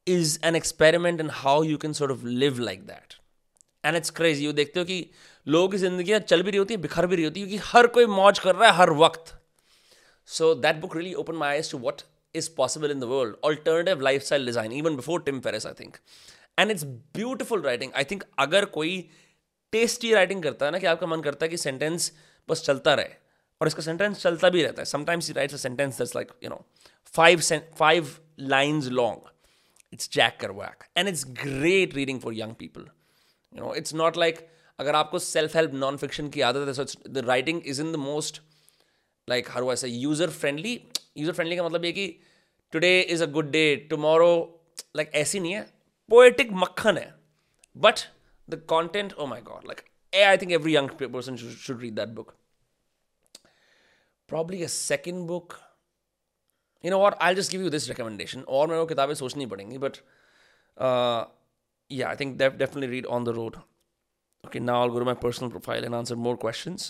is 0.07 0.38
an 0.46 0.57
experiment 0.57 1.20
in 1.20 1.31
how 1.35 1.62
you 1.64 1.79
can 1.85 1.92
sort 2.00 2.12
of 2.12 2.24
live 2.26 2.59
like 2.61 2.87
that 2.87 3.14
and 3.85 3.96
it's 3.96 4.11
craze 4.18 4.40
you 4.42 4.52
देखते 4.52 4.81
हो 4.81 4.87
कि 4.87 4.98
लोगों 5.46 5.68
की 5.68 5.78
ज़िंदगी 5.78 6.18
चल 6.20 6.42
भी 6.42 6.50
रही 6.50 6.59
होती 6.59 6.74
है 6.74 6.80
बिखर 6.80 7.06
भी 7.06 7.16
रही 7.16 7.24
होती 7.24 7.40
है 7.40 7.46
क्योंकि 7.46 7.68
हर 7.68 7.87
कोई 7.96 8.06
मौज 8.12 8.38
कर 8.38 8.54
रहा 8.54 8.70
है 8.70 8.76
हर 8.76 8.90
वक्त। 9.02 9.35
So 10.28 10.54
that 10.56 10.76
book 10.76 10.96
really 10.96 11.14
open 11.14 11.35
my 11.35 11.54
eyes 11.56 11.70
to 11.72 11.78
what 11.78 12.02
is 12.35 12.50
possible 12.56 12.90
in 12.90 13.00
the 13.00 13.04
world 13.04 13.37
world. 13.44 14.02
Lifestyle 14.22 14.46
design 14.46 14.72
even 14.72 14.96
before 14.96 15.24
Tim 15.28 15.42
Ferriss, 15.44 15.66
I 15.66 15.74
think 15.80 15.96
and 16.59 16.70
it's 16.70 16.85
beautiful 16.85 17.62
writing 17.62 17.92
I 17.96 18.04
think 18.04 18.24
अगर 18.38 18.64
कोई 18.74 18.98
टेस्टी 19.72 20.12
राइटिंग 20.14 20.42
करता 20.42 20.66
है 20.66 20.72
ना 20.72 20.78
कि 20.78 20.87
आपका 20.87 21.06
मन 21.06 21.20
करता 21.20 21.44
है 21.44 21.48
कि 21.50 21.56
सेंटेंस 21.56 22.12
बस 22.48 22.62
चलता 22.64 22.94
रहे 22.94 23.14
और 23.61 23.66
इसका 23.66 23.82
सेंटेंस 23.82 24.22
चलता 24.22 24.48
भी 24.50 24.62
रहता 24.62 24.82
है। 24.82 24.87
Sometimes 24.87 25.30
writes 25.37 25.54
a 25.54 25.59
sentence 25.59 25.98
that's 25.98 26.14
like 26.16 26.32
you 26.44 26.50
know 26.50 26.64
five 27.14 27.40
five 27.78 28.11
lines 28.40 28.88
long 28.88 29.30
it's 29.92 30.11
Jack 30.12 30.37
Kerouac 30.40 30.85
and 30.96 31.09
it's 31.09 31.24
great 31.42 31.94
reading 31.94 32.20
for 32.20 32.35
young 32.35 32.54
people 32.54 32.87
you 33.52 33.64
know 33.64 33.74
it's 33.74 33.94
not 33.94 34.16
like 34.16 34.46
अगर 34.78 34.94
आपको 34.94 35.18
सेल्फ 35.18 35.56
हेल्प 35.56 35.74
नॉन 35.74 35.96
फिक्शन 35.96 36.28
की 36.28 36.40
आदत 36.40 36.66
है 36.68 36.72
so 36.74 36.84
the 37.08 37.18
writing 37.26 37.62
is 37.66 37.80
in 37.82 37.92
the 37.92 37.96
most 37.96 38.40
like 39.28 39.50
her 39.50 39.62
wise 39.62 39.84
user 39.84 40.30
friendly 40.30 40.80
user 41.16 41.32
friendly 41.32 41.56
का 41.56 41.64
मतलब 41.64 41.84
ये 41.84 41.92
कि 41.92 42.06
today 42.72 43.00
is 43.00 43.22
a 43.22 43.26
good 43.26 43.50
day 43.50 43.64
tomorrow 43.90 44.30
like 44.96 45.14
ऐसी 45.14 45.40
नहीं 45.40 45.52
है। 45.52 45.62
पोएटिक 46.10 46.52
मक्खन 46.52 46.98
है। 46.98 47.14
But 47.76 48.00
the 48.48 48.60
content 48.68 49.12
oh 49.12 49.26
my 49.26 49.40
God 49.40 49.66
like 49.66 49.80
I 50.26 50.36
think 50.36 50.52
every 50.52 50.76
young 50.76 50.90
person 50.90 51.36
should 51.36 51.80
read 51.80 51.94
that 51.94 52.08
book 52.08 52.34
probably 54.28 54.62
a 54.64 54.66
second 54.66 55.26
book 55.26 55.54
you 56.84 56.90
know 56.90 57.00
और 57.00 57.14
I 57.20 57.34
just 57.34 57.52
give 57.52 57.62
you 57.62 57.70
this 57.70 57.88
recommendation 57.88 58.40
और 58.48 58.68
मेरे 58.68 58.80
को 58.80 58.86
किताबें 58.86 59.14
सोचनी 59.14 59.46
पड़ेंगी 59.46 59.78
बट 59.78 59.96
या 61.90 62.08
I 62.08 62.16
think 62.16 62.36
definitely 62.38 62.86
read 62.86 63.06
on 63.06 63.24
the 63.24 63.28
road 63.28 63.56
okay 64.46 64.61
now 64.61 64.87
I'll 64.87 64.94
go 64.94 65.02
to 65.02 65.09
my 65.09 65.14
personal 65.24 65.52
profile 65.52 65.85
and 65.85 65.94
answer 66.00 66.16
more 66.24 66.37
questions. 66.44 66.85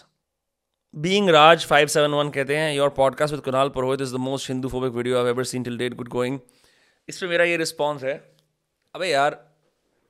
Five 1.67 1.87
seven 1.87 2.11
one 2.11 2.31
कहते 2.31 2.57
हैं 2.57 2.75
your 2.75 2.89
podcast 2.89 3.35
with 3.35 3.43
Kunal 3.43 3.69
Purohit 3.69 4.01
is 4.01 4.13
the 4.13 4.17
most 4.17 4.51
Hindu 4.51 4.69
phobic 4.69 4.93
video 4.93 5.25
I 5.25 5.31
ever 5.31 5.45
seen 5.45 5.63
till 5.63 5.79
date 5.79 5.95
good 5.95 6.09
going 6.09 6.39
इस 7.09 7.21
पर 7.21 7.27
मेरा 7.27 7.45
ये 7.45 7.57
response 7.57 8.05
है। 8.05 8.35
अबे 8.95 9.09
यार, 9.09 9.31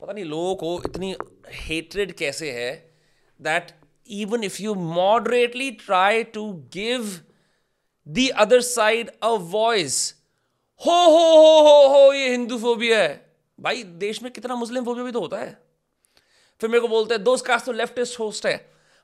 पता 0.01 0.13
नहीं 0.13 0.25
लोगों 0.25 0.55
को 0.55 0.83
इतनी 0.87 1.17
हेटरेड 1.49 2.13
कैसे 2.13 2.51
है 2.53 2.95
that 3.43 3.73
even 4.11 4.45
if 4.45 4.63
you 4.63 4.75
moderately 4.75 5.71
try 5.71 6.25
to 6.25 6.53
give 6.53 7.21
the 8.09 8.29
other 8.37 8.61
side 8.61 9.11
a 9.23 9.29
voice 9.29 10.15
हो 10.87 11.05
हो 11.05 11.27
हो 11.37 11.61
हो 11.61 11.87
हो 11.89 12.13
ये 12.13 12.31
हिंदू 12.31 12.59
फोबिया 12.59 12.99
है। 12.99 13.35
भाई, 13.61 13.83
देश 13.83 14.23
में 14.23 14.33
कितना 14.33 14.55
मुस्लिम 14.55 14.85
फोबिया 14.85 15.05
भी 15.05 15.13
तो 15.13 15.21
होता 15.21 15.37
है। 15.37 15.66
फिर 16.61 16.71
मेरे 16.71 16.81
को 16.81 16.89
बोलते 16.89 17.15
हैं, 17.15 17.23
दोस्त 17.25 17.47
का 17.47 17.59
तो 17.59 17.73
लेफ्टिस्ट 17.73 18.19
होस्ट 18.21 18.47
है. 18.47 18.57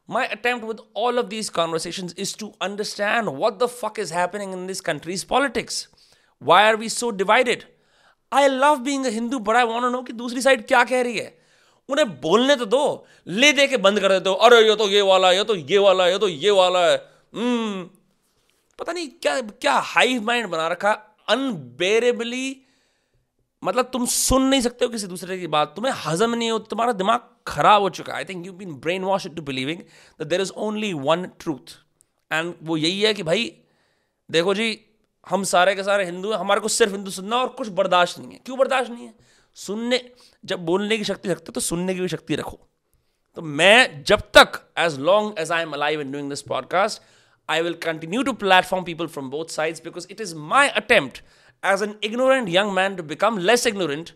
My 0.09 0.27
attempt 0.27 0.65
with 0.65 0.81
all 0.97 1.19
of 1.19 1.27
these 1.27 1.49
conversation 1.49 2.11
is 2.19 2.37
to 2.39 2.53
understand 2.63 3.29
what 3.29 3.59
the 3.59 3.67
fuck 3.75 3.99
is 3.99 4.15
happening 4.15 4.53
in 4.53 4.67
this 4.67 4.81
country's 4.81 5.27
politics 5.27 5.87
why 6.43 6.65
are 6.65 6.77
we 6.77 6.89
so 6.89 7.11
divided 7.11 7.65
I 8.33 8.49
love 8.49 8.77
being 8.81 9.07
Hindu 9.07 9.39
बड़ा 9.39 9.65
वॉन 9.65 9.91
नो 9.93 10.03
कि 10.03 10.13
दूसरी 10.13 10.43
side 10.43 10.67
क्या 10.67 10.85
कह 10.85 11.03
रही 11.03 11.19
है। 11.19 11.39
उन्हें 11.89 12.09
बोलने 12.21 12.57
तो 12.57 12.65
दो, 12.65 13.07
ले 13.27 13.53
दे 13.53 13.67
के 13.67 13.77
बंद 13.77 14.01
कर 14.01 14.09
देते 14.09 14.29
हो। 14.29 14.35
अरे, 14.37 14.61
ये 14.69 14.77
तो 14.77 14.89
ये 14.89 15.01
वाला 15.03 15.33
ये 15.33 15.45
तो 15.45 15.55
ये 15.55 15.79
वाला 15.79 16.07
ये 16.09 16.19
तो 16.19 16.29
ये 16.29 16.51
वाला 16.51 16.87
है। 16.87 16.99
hmm. 16.99 17.89
पता 18.79 18.93
नहीं 18.93 19.09
क्या 19.23 19.41
क्या 19.41 19.73
हाई 19.73 20.19
माइंड 20.19 20.47
बना 20.47 20.69
रखा 20.69 20.93
अनबेरेबली 21.29 22.47
मतलब 23.63 23.91
तुम 23.93 24.07
सुन 24.07 24.43
नहीं 24.43 24.61
सकते 24.61 24.85
हो 24.85 24.91
किसी 24.91 25.07
दूसरे 25.07 25.39
की 25.39 25.47
बात। 25.47 25.73
तुम्हें 25.77 25.93
हजम 25.97 26.35
नहीं 26.35 26.51
हो, 26.51 26.59
तुम्हारा 26.59 26.93
दिमाग 26.93 27.29
खराब 27.47 27.83
हो 27.83 27.89
चुका 27.91 28.13
है। 28.13 28.19
I 28.19 28.25
think 28.25 28.47
you 28.47 28.53
been 28.53 28.75
brainwash 29.05 29.27
to 29.27 29.43
believing 29.43 29.79
that 29.79 30.29
there 30.29 30.41
is 30.41 30.53
only 30.57 30.93
one 30.93 31.25
truth 31.41 31.77
and 32.31 32.55
वो 32.63 32.77
यही 32.77 33.01
है 33.01 33.15
कि 33.15 33.23
भाई, 33.23 33.53
देखो 34.31 34.55
जी, 34.55 34.79
हम 35.27 35.45
सारे 35.45 35.75
के 35.75 35.83
सारे 35.83 36.05
हिंदू 36.05 36.31
हैं, 36.31 36.39
हमारे 36.39 36.61
को 36.61 36.69
सिर्फ़ 36.69 36.93
हिंदू 36.93 37.11
सुनना 37.11 37.37
और 37.37 37.49
कुछ 37.49 37.69
बर्दाश्त 37.71 38.19
नहीं 38.19 38.33
है। 38.33 38.41
क्यों 38.45 38.59
बर्दाश्त 38.59 38.91
नहीं 38.91 39.07
है? 39.07 39.15
सुनने, 39.57 40.01
जब 40.45 40.65
बोलने 40.65 40.99
की 40.99 41.05
शक्ति 41.05 41.29
रखते 41.29 41.45
हो 41.49 41.53
तो 41.53 41.61
सुनने 41.61 41.95
की 41.95 42.01
भी 42.01 42.09
शक्ति 42.09 42.37
रखो। 42.37 42.59
तो 43.37 43.43
मैं 43.43 44.03
जब 44.05 44.21
तक 44.37 44.61
as 44.79 44.99
long 45.01 45.39
as 45.39 45.53
I 45.53 45.63
am 45.63 45.73
alive 45.73 46.01
in 46.01 46.13
doing 46.13 46.29
this 46.29 46.43
podcast 46.43 47.03
I 47.49 47.63
will 47.63 47.75
continue 47.83 48.23
to 48.23 48.33
platform 48.33 48.85
people 48.85 49.07
from 49.07 49.31
both 49.31 49.51
sides 49.51 49.83
because 49.85 50.07
it 50.11 50.21
is 50.21 50.35
my 50.37 50.69
attempt 50.69 51.23
as 51.63 51.83
an 51.83 51.95
ignorant 52.03 52.49
young 52.49 52.75
man 52.75 52.97
to 52.97 53.03
become 53.03 53.39
less 53.51 53.67
ignorant 53.67 54.13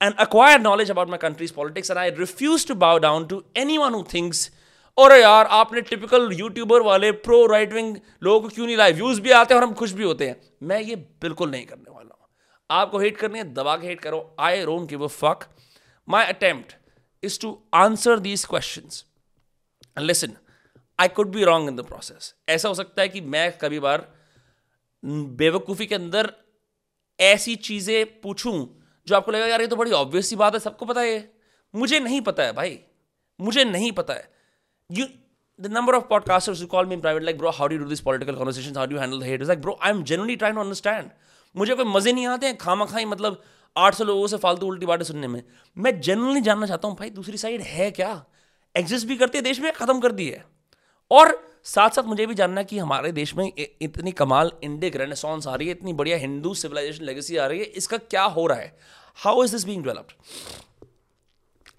and 0.00 0.14
acquire 0.24 0.58
knowledge 0.58 0.90
about 0.90 1.08
my 1.08 1.18
country's 1.18 1.52
politics. 1.52 1.90
And 1.90 1.98
I 1.98 2.08
refuse 2.18 2.64
to 2.66 2.74
bow 2.74 2.98
down 2.98 3.28
to 3.28 3.42
anyone 3.64 3.98
who 3.98 4.04
thinks, 4.14 4.48
और 4.98 5.12
यार 5.12 5.46
आपने 5.52 5.80
typical 5.88 6.30
YouTuber 6.32 6.82
वाले 6.82 7.10
pro 7.24 7.44
right 7.46 7.72
wing 7.72 7.96
लोगों 8.22 8.40
को 8.40 8.48
क्यों 8.54 8.66
नहीं 8.66 8.76
लाए 8.76 8.92
views 8.92 9.20
भी 9.20 9.30
आते 9.30 9.54
हैं 9.54 9.60
और 9.60 9.66
हम 9.66 9.74
खुश 9.74 9.92
भी 9.92 10.04
होते 10.04 10.28
हैं 10.28 10.36
मैं 10.68 10.80
ये 10.80 10.94
बिल्कुल 11.22 11.50
नहीं 11.50 11.66
करने 11.66 11.90
वाला 11.90 12.16
हूँ। 12.20 12.28
आपको 12.70 12.98
हेट 12.98 13.16
करनी 13.16 13.38
है 13.38 13.44
दबा 13.54 13.76
के 13.76 13.86
हेट 13.86 14.00
करो। 14.00 14.20
I 14.40 14.64
don't 14.64 14.88
give 14.88 15.04
a 15.04 15.08
fuck 15.16 15.44
my 16.08 16.24
attempt 16.24 16.74
is 17.22 17.40
to 17.40 17.50
answer 17.74 18.18
these 18.18 18.44
question 18.44 20.02
listen 20.02 20.36
I 21.00 21.08
could 21.08 21.30
be 21.34 21.44
wrong 21.44 21.68
in 21.68 21.76
the 21.76 21.84
process 21.86 22.34
ऐसा 22.48 22.68
हो 22.68 22.74
सकता 22.74 23.02
है 23.02 23.08
कि 23.08 23.20
मैं 23.20 23.50
कभी 23.58 23.78
बार 23.80 24.08
बेवकूफ़ी 25.04 25.86
के 25.86 25.94
अंदर 25.94 26.32
ऐसी 27.20 27.56
चीज़ें 27.56 28.20
पूछूँ 28.20 28.54
जो 29.06 29.16
आपको 29.16 29.32
लगेगा, 29.32 29.46
यार, 29.46 29.60
ये 29.60 29.66
तो 29.66 29.76
बड़ी 29.76 29.90
ऑब्वियस 29.92 30.28
सी 30.28 30.36
बात 30.36 30.54
है, 30.54 30.60
सबको 30.60 30.86
पता 30.86 31.00
है 31.00 31.32
मुझे 31.74 32.00
नहीं 32.00 32.20
पता 32.20 32.42
है, 32.42 32.52
भाई। 32.52 32.78
मुझे 33.40 33.64
नहीं 33.64 33.92
पता 33.92 34.14
है। 34.14 34.30
You 34.90 35.06
the 35.60 35.66
number 35.66 35.94
of 35.94 36.04
podcasters 36.04 36.60
you 36.60 36.66
call 36.66 36.86
me 36.86 36.96
private 36.96 37.22
like 37.22 37.38
bro 37.38 37.50
how 37.50 37.68
do 37.68 37.76
do 37.78 37.84
this 37.84 38.00
political 38.00 38.34
conversation 38.34 38.76
how 38.76 38.86
do 38.86 38.98
handle 38.98 39.22
hate 39.22 39.42
like 39.42 39.60
bro 39.60 39.78
I 39.82 39.90
am 39.90 40.02
generally 40.02 40.36
try 40.36 40.52
to 40.52 40.60
understand 40.60 41.10
मुझे 41.56 41.74
कोई 41.74 41.84
मज़े 41.84 42.12
नहीं 42.12 42.26
आते 42.26 42.46
हैं 42.46 42.56
खामा 42.56 42.84
खाई 42.84 43.04
मतलब 43.04 43.42
आठ 43.76 43.94
सौ 43.94 44.04
लोगों 44.04 44.26
से 44.26 44.36
फालतू 44.36 44.66
उल्टी 44.66 44.86
बातें 44.86 45.04
सुनने 45.04 45.28
में। 45.28 45.42
मैं 45.76 46.00
जनरली 46.00 46.40
जानना 46.40 46.66
चाहता 46.66 46.88
हूँ, 46.88 46.96
भाई, 46.96 47.10
दूसरी 47.10 47.36
साइड 47.36 47.60
है 47.60 47.90
क्या? 47.90 48.24
एग्जिस्ट 48.76 49.06
भी 49.06 49.16
करती 49.16 49.38
है, 49.38 49.42
देश 49.44 49.60
में 49.60 49.72
खत्म 49.72 50.00
कर 50.00 50.12
दी 50.12 50.28
है। 50.28 50.44
और 51.10 51.58
साथ 51.64 51.90
साथ 51.90 52.02
मुझे 52.02 52.26
भी 52.26 52.34
जानना 52.34 52.62
कि 52.62 52.78
हमारे 52.78 53.12
देश 53.12 53.34
में 53.36 53.52
इतनी 53.58 54.12
कमाल 54.12 54.52
इंडिक 54.62 54.96
रेनेसॉन्स 54.96 55.46
आ 55.46 55.54
रही 55.54 55.68
है 55.68 55.74
इतनी 55.74 55.92
बढ़िया 55.92 56.16
हिंदू 56.16 56.54
सिविलाइजेशन 56.54 57.04
लेगेसी 57.04 57.36
आ 57.36 57.46
रही 57.46 57.58
है 57.58 57.64
इसका 57.80 57.96
क्या 57.96 58.22
हो 58.22 58.46
रहा 58.46 58.58
है? 58.58 58.78
How 59.16 59.44
is 59.44 59.52
this 59.52 59.64
being 59.64 59.84
developed 59.84 60.12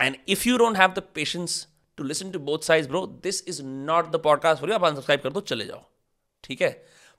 and 0.01 0.17
if 0.29 0.47
you 0.47 0.57
don't 0.57 0.77
have 0.77 0.93
the 0.93 1.03
patience 1.15 1.67
to 1.97 2.03
listen 2.03 2.31
to 2.31 2.39
both 2.39 2.59
side 2.59 2.87
bro 2.87 3.05
this 3.23 3.43
is 3.47 3.61
not 3.63 4.11
the 4.11 4.15
podcast 4.23 4.61
for 4.61 4.69
you 4.69 4.75
आप 4.75 4.83
अनसब्सक्राइब 4.85 5.21
कर 5.21 5.29
दो 5.29 5.39
चले 5.41 5.65
जाओ। 5.65 5.83
ठीक 6.43 6.61
है? 6.61 6.71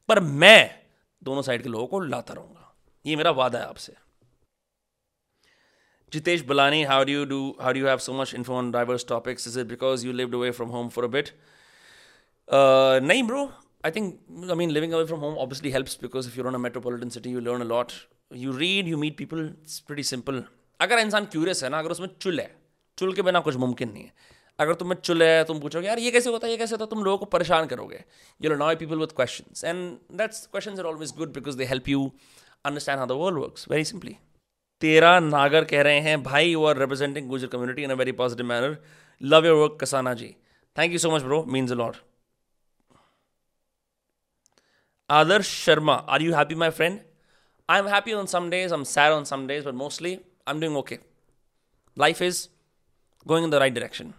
पर 0.09 0.21
मैं 0.21 0.83
दोनों 1.25 1.42
साइड 1.42 1.62
के 1.62 1.68
लोगों 1.68 1.87
को 1.87 2.01
लाता 2.01 2.35
रहूँगा। 2.35 2.75
ये 3.07 3.16
मेरा 3.16 3.31
वादा 3.31 3.59
है 3.59 3.66
आपसे। 3.66 3.94
Jitesh 6.12 6.42
Balani, 6.51 6.85
how 6.88 6.99
do 7.05 7.14
you 7.14 7.25
do? 7.31 7.38
How 7.62 7.73
do 7.73 7.81
you 7.81 7.88
have 7.88 8.03
so 8.03 8.12
much 8.18 8.31
info 8.37 8.55
on 8.59 8.68
diverse 8.75 9.03
topics? 9.09 9.47
Is 9.49 9.57
it 9.62 9.66
because 9.73 10.05
you 10.05 10.12
lived 10.21 10.37
away 10.37 10.53
from 10.59 10.71
home 10.77 10.87
for? 10.94 11.03
Uh, 12.48 12.98
nahin, 13.00 13.26
bro. 13.26 13.50
I 13.84 13.90
think 13.90 14.20
I 14.50 14.54
mean 14.54 14.72
living 14.72 14.94
away 14.94 15.06
from 15.06 15.20
home 15.20 15.37
obviously 15.38 15.70
helps 15.70 15.96
because 15.96 16.26
if 16.26 16.37
you're 16.37 16.48
in 16.48 16.54
a 16.54 16.58
metropolitan 16.58 17.11
city, 17.11 17.30
you 17.30 17.40
learn 17.40 17.61
a 17.61 17.64
lot. 17.64 17.92
You 18.30 18.52
read, 18.52 18.87
you 18.87 18.96
meet 18.96 19.16
people. 19.18 19.42
It's. 19.64 19.82
अगर 20.80 20.98
इंसान 20.98 21.24
curious 21.24 21.62
है 21.64 21.68
ना 21.70 21.78
अगर 21.78 21.90
उसमें 21.90 22.08
चुल 22.20 22.40
है 22.40 22.50
चुल 22.98 23.12
के 23.12 23.22
बिना 23.22 23.40
कुछ 23.40 23.56
मुमकिन 23.56 23.90
नहीं 23.92 24.02
है। 24.04 24.12
अगर 24.58 24.74
तुम्हें 24.74 24.98
चुल 25.00 25.22
है 25.22 25.44
तुम 25.44 25.61
पूछोगे 25.61 25.87
यार 25.87 25.98
ये 25.98 26.11
कैसे 26.11 26.30
होता 26.30 26.46
है 26.46 26.52
ये 26.52 26.58
कैसे 26.58 26.74
होता 26.74 26.84
है? 26.84 26.90
तुम 26.90 27.04
लोगों 27.04 27.18
को 27.18 27.24
परेशान 27.34 27.66
करोगे। 27.66 28.02
You 28.44 28.54
know 28.54 28.74
people 28.76 28.98
with 28.98 29.12
question 29.16 29.68
and 29.68 30.18
that's 30.18 30.46
question 30.46 30.78
are 30.78 30.87
always 30.92 31.12
good 31.18 31.32
because 31.34 31.56
they 31.58 31.64
help 31.72 31.88
you 31.88 32.11
understand 32.66 32.98
how 32.98 33.06
the 33.06 33.18
world 33.22 33.38
works 33.38 33.68
very 33.70 33.84
simply 33.84 34.16
तेरा 34.80 35.18
नागर 35.20 35.64
कह 35.72 35.82
रहे 35.82 36.00
हैं 36.00 36.22
भाई 36.22 36.50
you 36.50 36.64
are 36.64 36.78
representing 36.78 37.28
Gujjar 37.28 37.46
community 37.54 37.82
in 37.82 37.90
a 37.90 37.94
very 38.02 38.12
positive 38.22 38.46
manner 38.46 38.76
love 39.22 39.46
your 39.46 39.56
work 39.62 39.78
Kasana 39.80 40.14
ji 40.22 40.34
thank 40.78 40.92
you 40.92 40.98
so 40.98 41.11
much 41.16 41.22
bro 41.22 41.44
means 41.56 41.72
a 41.72 41.74
lot 41.74 41.96
Adarsh 45.11 45.49
Sharma 45.64 45.94
are 45.94 46.23
you 46.23 46.35
happy 46.35 46.55
my 46.55 46.71
friend 46.71 47.01
I 47.68 47.79
am 47.79 47.88
happy 47.88 48.12
on 48.12 48.27
some 48.27 48.51
days 48.51 48.73
I 48.73 48.79
am 48.79 48.85
sad 48.85 49.12
on 49.12 49.25
some 49.25 49.47
days 49.47 49.64
but 49.66 49.75
mostly 49.75 50.14
I 50.14 50.55
am 50.55 50.61
doing 50.61 50.77
okay 50.77 50.99
life 51.97 52.23
is 52.23 52.47
going 53.27 53.44
in 53.44 53.51
the 53.51 53.55
right 53.55 53.75
direction 53.75 54.12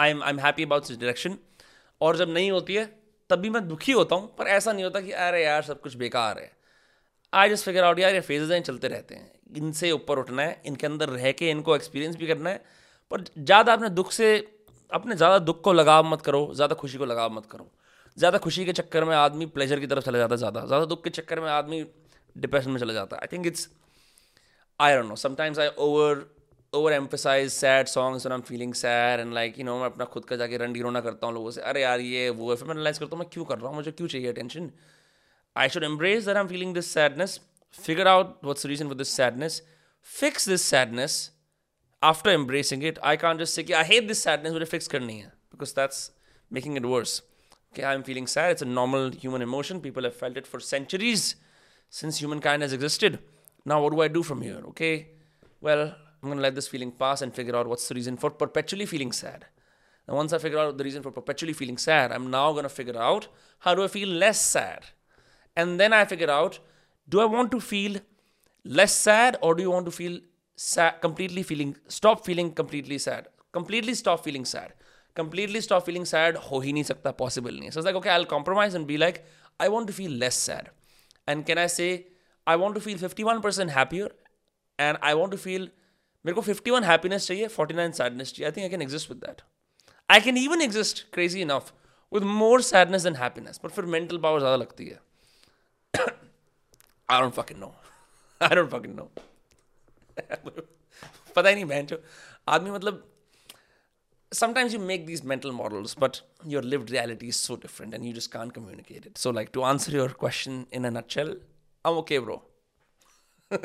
I 0.00 0.10
am 0.10 0.22
I 0.22 0.30
am 0.30 0.38
happy 0.40 0.64
about 0.64 0.86
this 0.88 0.98
direction 0.98 1.36
और 2.00 2.16
जब 2.16 2.28
नहीं 2.28 2.50
होती 2.50 2.74
है, 2.74 2.84
तब 3.30 3.38
भी 3.38 3.50
मैं 3.50 3.66
दुखी 3.68 3.92
होता 3.92 4.16
हूँ, 4.16 4.34
पर 4.36 4.46
ऐसा 4.46 4.72
नहीं 4.72 4.84
होता 4.84 5.00
कि 5.00 5.12
अरे 5.12 5.42
यार, 5.44 5.62
सब 5.62 5.80
कुछ 5.80 5.94
बेकार 5.96 6.38
है। 6.38 6.50
आई 7.32 7.48
जस्ट 7.50 7.64
फिगर 7.64 7.84
आउट 7.84 7.98
यार, 7.98 8.14
ये 8.14 8.20
फेजेज 8.20 8.52
हैं, 8.52 8.62
चलते 8.62 8.88
रहते 8.88 9.14
हैं। 9.14 9.30
इनसे 9.56 9.90
ऊपर 9.92 10.18
उठना 10.18 10.42
है, 10.42 10.60
इनके 10.66 10.86
अंदर 10.86 11.08
रह 11.08 11.30
के 11.32 11.50
इनको 11.50 11.76
एक्सपीरियंस 11.76 12.16
भी 12.16 12.26
करना 12.26 12.50
है, 12.50 12.62
पर 13.10 13.24
ज़्यादा 13.38 13.72
अपने 13.72 13.88
दुख 13.90 14.12
से, 14.12 14.36
अपने 14.90 15.14
ज़्यादा 15.14 15.38
दुख 15.38 15.62
को 15.62 15.72
लगाव 15.72 16.04
मत 16.04 16.22
करो, 16.22 16.50
ज़्यादा 16.54 16.74
खुशी 16.74 16.98
को 16.98 17.04
लगाव 17.04 17.32
मत 17.32 17.46
करो। 17.50 17.70
ज़्यादा 18.18 18.38
खुशी 18.38 18.64
के 18.64 18.72
चक्कर 18.72 19.04
में 19.04 19.14
आदमी 19.16 19.46
प्लेजर 19.54 19.80
की 19.80 19.86
तरफ़ 19.86 20.04
चला 20.04 20.18
जाता 20.18 20.34
है 20.34 20.38
ज़्यादा। 20.38 20.64
ज़्यादा 20.66 20.84
दुख 20.84 21.02
के 21.04 21.10
चक्कर 21.10 21.40
में 21.40 21.48
आदमी 21.50 21.84
डिप्रेशन 22.36 22.70
में 22.70 22.78
चला 22.80 22.92
जाता 22.92 23.16
है। 23.16 23.22
I 23.22 23.36
think 23.36 23.46
it's 23.46 23.68
I 24.80 24.96
don't 24.96 25.08
know 25.08 25.16
sometimes 25.16 25.58
I 25.58 25.68
over 25.86 26.24
over 26.72 26.92
emphasise 26.92 27.50
sad 27.52 27.86
songs 27.88 28.26
I 28.26 28.34
am 28.34 28.40
feeling 28.48 28.74
sad 28.74 29.20
and 29.20 29.34
like 29.34 29.58
you 29.58 29.64
know 29.64 29.78
मैं 29.78 29.86
अपना 29.86 30.04
खुद 30.14 30.24
का 30.24 30.36
जाके 30.36 30.56
रन 30.64 30.80
रोना 30.82 31.00
करता 31.00 31.26
हूँ 31.26 31.34
लोगों 31.34 31.50
से 31.50 31.60
अरे 31.60 31.82
यार 31.82 32.00
ये 32.00 32.28
वो 32.30 32.50
है। 32.50 32.56
फिर 32.56 32.68
मैं 32.68 32.74
रिलाइज 32.76 32.98
करता 32.98 33.16
हूँ 33.16 33.24
मैं 33.24 33.28
क्यों 33.32 33.44
कर 33.44 33.58
रहा 33.58 33.68
हूँ? 33.68 33.76
मुझे 33.76 33.92
क्यों 33.92 34.08
चाहिए 34.08 34.32
attention 34.32 34.70
I 35.56 35.68
should 35.68 35.84
embrace 35.84 36.28
I 36.28 36.40
am 36.40 36.48
feeling 36.48 36.74
this 36.74 36.92
sadness 36.94 37.40
figure 37.84 38.08
out 38.08 38.44
the 38.44 38.68
reason 38.68 38.92
for 38.92 39.02
this 39.04 39.16
sadness, 39.20 39.62
fix 40.06 40.52
this 40.54 40.74
sadness. 40.74 41.24
After 42.02 42.32
embracing 42.38 42.82
it. 42.88 42.98
I 43.10 43.12
can't 43.20 43.40
just 43.42 43.58
say, 43.58 43.62
I 43.76 43.82
hate 43.90 44.08
this 44.08 44.20
sadness, 44.24 44.52
but 44.56 44.64
fix 44.72 44.88
karni 44.94 45.14
hai, 45.20 45.30
because 45.52 45.70
that's 45.76 46.00
making 46.50 46.76
it 46.80 46.86
worse. 46.90 47.14
Okay, 47.76 47.84
I'm 47.84 48.02
feeling 48.02 48.26
sad. 48.26 48.52
It's 48.52 48.62
a 48.62 48.64
normal 48.64 49.10
human 49.10 49.42
emotion. 49.42 49.82
People 49.82 50.04
have 50.04 50.16
felt 50.16 50.38
it 50.38 50.46
for 50.46 50.58
centuries 50.60 51.36
since 51.90 52.16
humankind 52.18 52.62
has 52.62 52.72
existed. 52.72 53.18
Now, 53.66 53.82
what 53.82 53.92
do 53.92 54.00
I 54.00 54.08
do 54.08 54.22
from 54.22 54.40
here? 54.40 54.62
Okay, 54.68 55.08
well, 55.60 55.82
I'm 55.82 56.28
going 56.28 56.38
to 56.38 56.42
let 56.42 56.54
this 56.54 56.68
feeling 56.68 56.90
pass 56.90 57.20
and 57.20 57.34
figure 57.34 57.54
out 57.54 57.66
what's 57.66 57.86
the 57.86 57.94
reason 57.94 58.16
for 58.16 58.30
perpetually 58.30 58.86
feeling 58.86 59.12
sad. 59.12 59.44
And 60.06 60.16
once 60.16 60.32
I 60.32 60.38
figure 60.38 60.58
out 60.58 60.78
the 60.78 60.84
reason 60.84 61.02
for 61.02 61.10
perpetually 61.10 61.52
feeling 61.52 61.76
sad, 61.76 62.12
I'm 62.12 62.30
now 62.30 62.50
going 62.52 62.62
to 62.62 62.70
figure 62.70 62.96
out 62.96 63.28
how 63.58 63.74
do 63.74 63.84
I 63.84 63.88
feel 63.88 64.08
less 64.08 64.40
sad. 64.40 64.86
And 65.54 65.78
then 65.78 65.92
I 65.92 66.06
figure 66.06 66.30
out 66.30 66.60
do 67.06 67.20
I 67.20 67.26
want 67.26 67.50
to 67.50 67.60
feel 67.60 67.98
less 68.64 68.94
sad 68.94 69.36
or 69.42 69.54
do 69.54 69.62
you 69.62 69.70
want 69.70 69.84
to 69.84 69.92
feel 69.92 70.18
sad, 70.56 71.02
completely 71.02 71.42
feeling, 71.42 71.76
stop 71.88 72.24
feeling 72.24 72.52
completely 72.52 72.96
sad? 72.96 73.28
Completely 73.52 73.92
stop 73.92 74.24
feeling 74.24 74.46
sad. 74.46 74.72
Completely 75.18 75.60
stop 75.66 75.84
feeling 75.86 76.06
sad, 76.10 76.36
ho 76.48 76.60
hi 76.66 76.72
nahi 76.76 76.84
sakta, 76.90 77.12
possible 77.20 77.58
nahi. 77.62 77.72
So 77.72 77.80
it's 77.80 77.86
like, 77.88 77.98
okay, 78.00 78.10
I'll 78.14 78.28
compromise 78.32 78.76
and 78.80 78.86
be 78.90 78.98
like, 79.02 79.24
I 79.66 79.68
want 79.74 79.90
to 79.92 79.96
feel 79.98 80.16
less 80.24 80.38
sad. 80.48 80.70
And 81.26 81.46
can 81.50 81.60
I 81.62 81.66
say, 81.74 81.88
I 82.46 82.56
want 82.64 82.78
to 82.78 82.82
feel 82.86 82.98
51% 82.98 83.70
happier 83.76 84.10
and 84.78 84.98
I 85.10 85.14
want 85.22 85.36
to 85.36 85.38
feel, 85.46 85.66
मेरे 86.26 86.34
को 86.34 86.42
51 86.42 86.88
happiness 86.90 87.26
चाहिए 87.28 87.48
49 87.56 87.96
sadness 88.00 88.32
चाहिए. 88.36 88.48
I 88.50 88.54
think 88.58 88.66
I 88.66 88.70
can 88.76 88.86
exist 88.88 89.08
with 89.14 89.24
that. 89.26 89.42
I 90.18 90.20
can 90.28 90.36
even 90.44 90.62
exist, 90.68 91.04
crazy 91.18 91.42
enough, 91.48 91.72
with 92.10 92.30
more 92.44 92.60
sadness 92.70 93.08
than 93.10 93.16
happiness. 93.24 93.58
But 93.66 93.76
for 93.78 93.86
mental 93.96 94.22
power 94.28 94.40
ज़्यादा 94.40 94.56
लगती 94.64 94.88
है. 94.92 95.00
I 97.10 97.20
don't 97.20 97.32
fucking 97.32 97.58
know 97.60 97.66
I 98.42 98.54
don't 98.56 98.70
fucking 98.70 98.94
know 98.94 99.10
पता 101.36 101.48
ही 101.48 101.54
नहीं 101.54 101.64
बहन 101.64 101.86
जो 101.86 102.02
आदमी 102.48 102.70
मतलब 102.70 103.04
sometimes 104.31 104.73
you 104.73 104.79
make 104.79 105.05
these 105.05 105.23
mental 105.23 105.51
models, 105.51 105.95
but 105.95 106.21
your 106.45 106.61
lived 106.61 106.91
reality 106.91 107.27
is 107.27 107.35
so 107.35 107.55
different 107.55 107.93
and 107.93 108.05
you 108.05 108.13
just 108.13 108.31
can't 108.31 108.53
communicate 108.53 109.05
it. 109.05 109.17
So, 109.17 109.29
like, 109.29 109.51
to 109.53 109.63
answer 109.63 109.91
your 109.91 110.09
question 110.09 110.67
in 110.71 110.85
a 110.85 110.91
nutshell, 110.91 111.35
I'm 111.85 111.97
okay, 112.03 112.19
bro. 112.19 112.41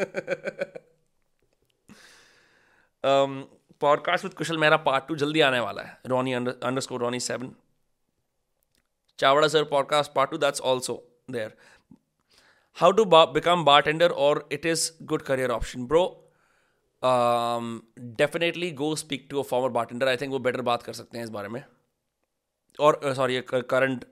um, 3.04 3.44
podcast 3.80 4.24
with 4.24 4.35
Kushal 4.35 4.59
मेरा 4.59 4.76
part 4.85 5.06
two 5.09 5.16
जल्दी 5.16 5.40
आने 5.46 5.59
वाला 5.61 5.82
है 5.82 5.98
Ronnie 6.06 6.32
underscore 6.80 7.00
Ronnie 7.00 7.20
seven 7.20 7.54
Chavda 9.18 9.48
sir 9.48 9.64
podcast 9.72 10.12
part 10.12 10.30
two 10.30 10.38
that's 10.44 10.61
also 10.70 10.94
there 11.30 11.56
how 12.80 12.88
to 12.96 13.04
bar- 13.12 13.28
become 13.35 13.62
bartender 13.66 14.09
or 14.22 14.32
it 14.54 14.66
is 14.70 14.80
good 15.11 15.22
career 15.28 15.50
option 15.52 15.85
bro 15.92 16.00
Definitely 17.03 18.71
go 18.81 18.95
speak 18.95 19.27
to 19.29 19.39
a 19.39 19.43
former 19.49 19.69
bartender 19.77 20.07
I 20.07 20.17
think 20.17 20.31
वो 20.31 20.39
better 20.39 20.61
बात 20.69 20.83
कर 20.83 20.93
सकते 20.93 21.17
हैं 21.17 21.25
इस 21.25 21.31
बारे 21.31 21.49
में। 21.49 21.63
और 22.79 23.13
sorry 23.15 23.41
current 23.49 24.05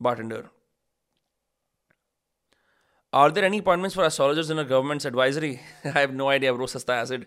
bartender 0.00 0.48
are 3.12 3.30
there 3.32 3.44
any 3.44 3.60
appointments 3.60 3.96
for 3.96 4.06
astrologers 4.06 4.50
in 4.50 4.58
a 4.58 4.62
government's 4.62 5.06
advisory 5.06 5.54
I 5.86 5.92
have 5.96 6.12
no 6.12 6.28
idea 6.30 6.52
रो 6.52 6.66
सस्ता 6.66 7.00
acid 7.00 7.26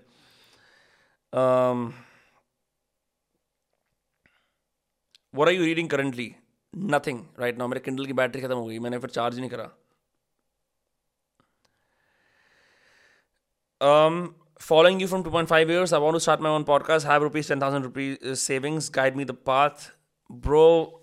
where 5.36 5.48
are 5.48 5.54
you 5.54 5.64
reading 5.64 5.90
currently 5.90 6.34
nothing 6.74 7.26
right 7.40 7.58
now 7.58 7.68
मेरे 7.68 7.80
किंडल 7.86 8.06
की 8.06 8.14
बैटरी 8.14 8.42
खत्म 8.42 8.56
हो 8.56 8.66
गई। 8.66 8.80
मैंने 8.80 8.98
फिर 8.98 9.10
चार्ज 9.10 9.40
नहीं 9.40 9.50
करा। 9.50 9.70
um, 13.82 14.16
following 14.60 15.00
you 15.00 15.08
from 15.08 15.24
2.5 15.24 15.70
years, 15.70 15.94
I 15.94 15.98
want 15.98 16.16
to 16.16 16.20
start 16.20 16.42
my 16.42 16.50
own 16.50 16.64
podcast, 16.64 17.06
have 17.06 17.22
rupees 17.22 17.48
10,000 17.48 17.84
rupees 17.84 18.40
savings, 18.40 18.90
guide 18.90 19.16
me 19.16 19.24
the 19.24 19.34
path. 19.34 19.92
Bro, 20.30 21.00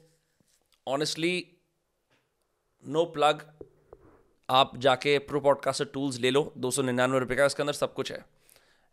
honestly, 0.87 1.35
no 2.85 3.07
plug. 3.07 3.45
आप 4.49 4.77
जाके 4.79 5.19
प्रो 5.29 5.41
पॉडकास्टर 5.41 5.85
टूल्स 5.95 6.19
ले 6.21 6.31
लो 6.31 6.43
दो 6.65 6.71
सौ 6.71 6.83
निन्यानवे 6.83 7.19
रुपये 7.19 7.37
का 7.37 7.45
इसके 7.45 7.63
अंदर 7.63 7.73
सब 7.73 7.95
कुछ 7.95 8.13
है। 8.13 8.25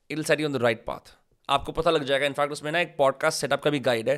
It 0.09 0.21
set 0.27 0.39
you 0.39 0.47
on 0.47 0.53
the 0.53 0.61
right 0.61 0.83
path 0.85 1.13
आपको 1.49 1.71
पता 1.71 1.91
लग 1.91 2.03
जाएगा 2.03 2.25
इनफैक्ट 2.25 2.51
उसमें 2.51 2.71
ना 2.71 2.79
एक 2.79 2.95
पॉडकास्ट 2.97 3.41
सेटअप 3.41 3.61
का 3.63 3.69
भी 3.69 3.79
गाइड 3.87 4.09
है 4.09 4.15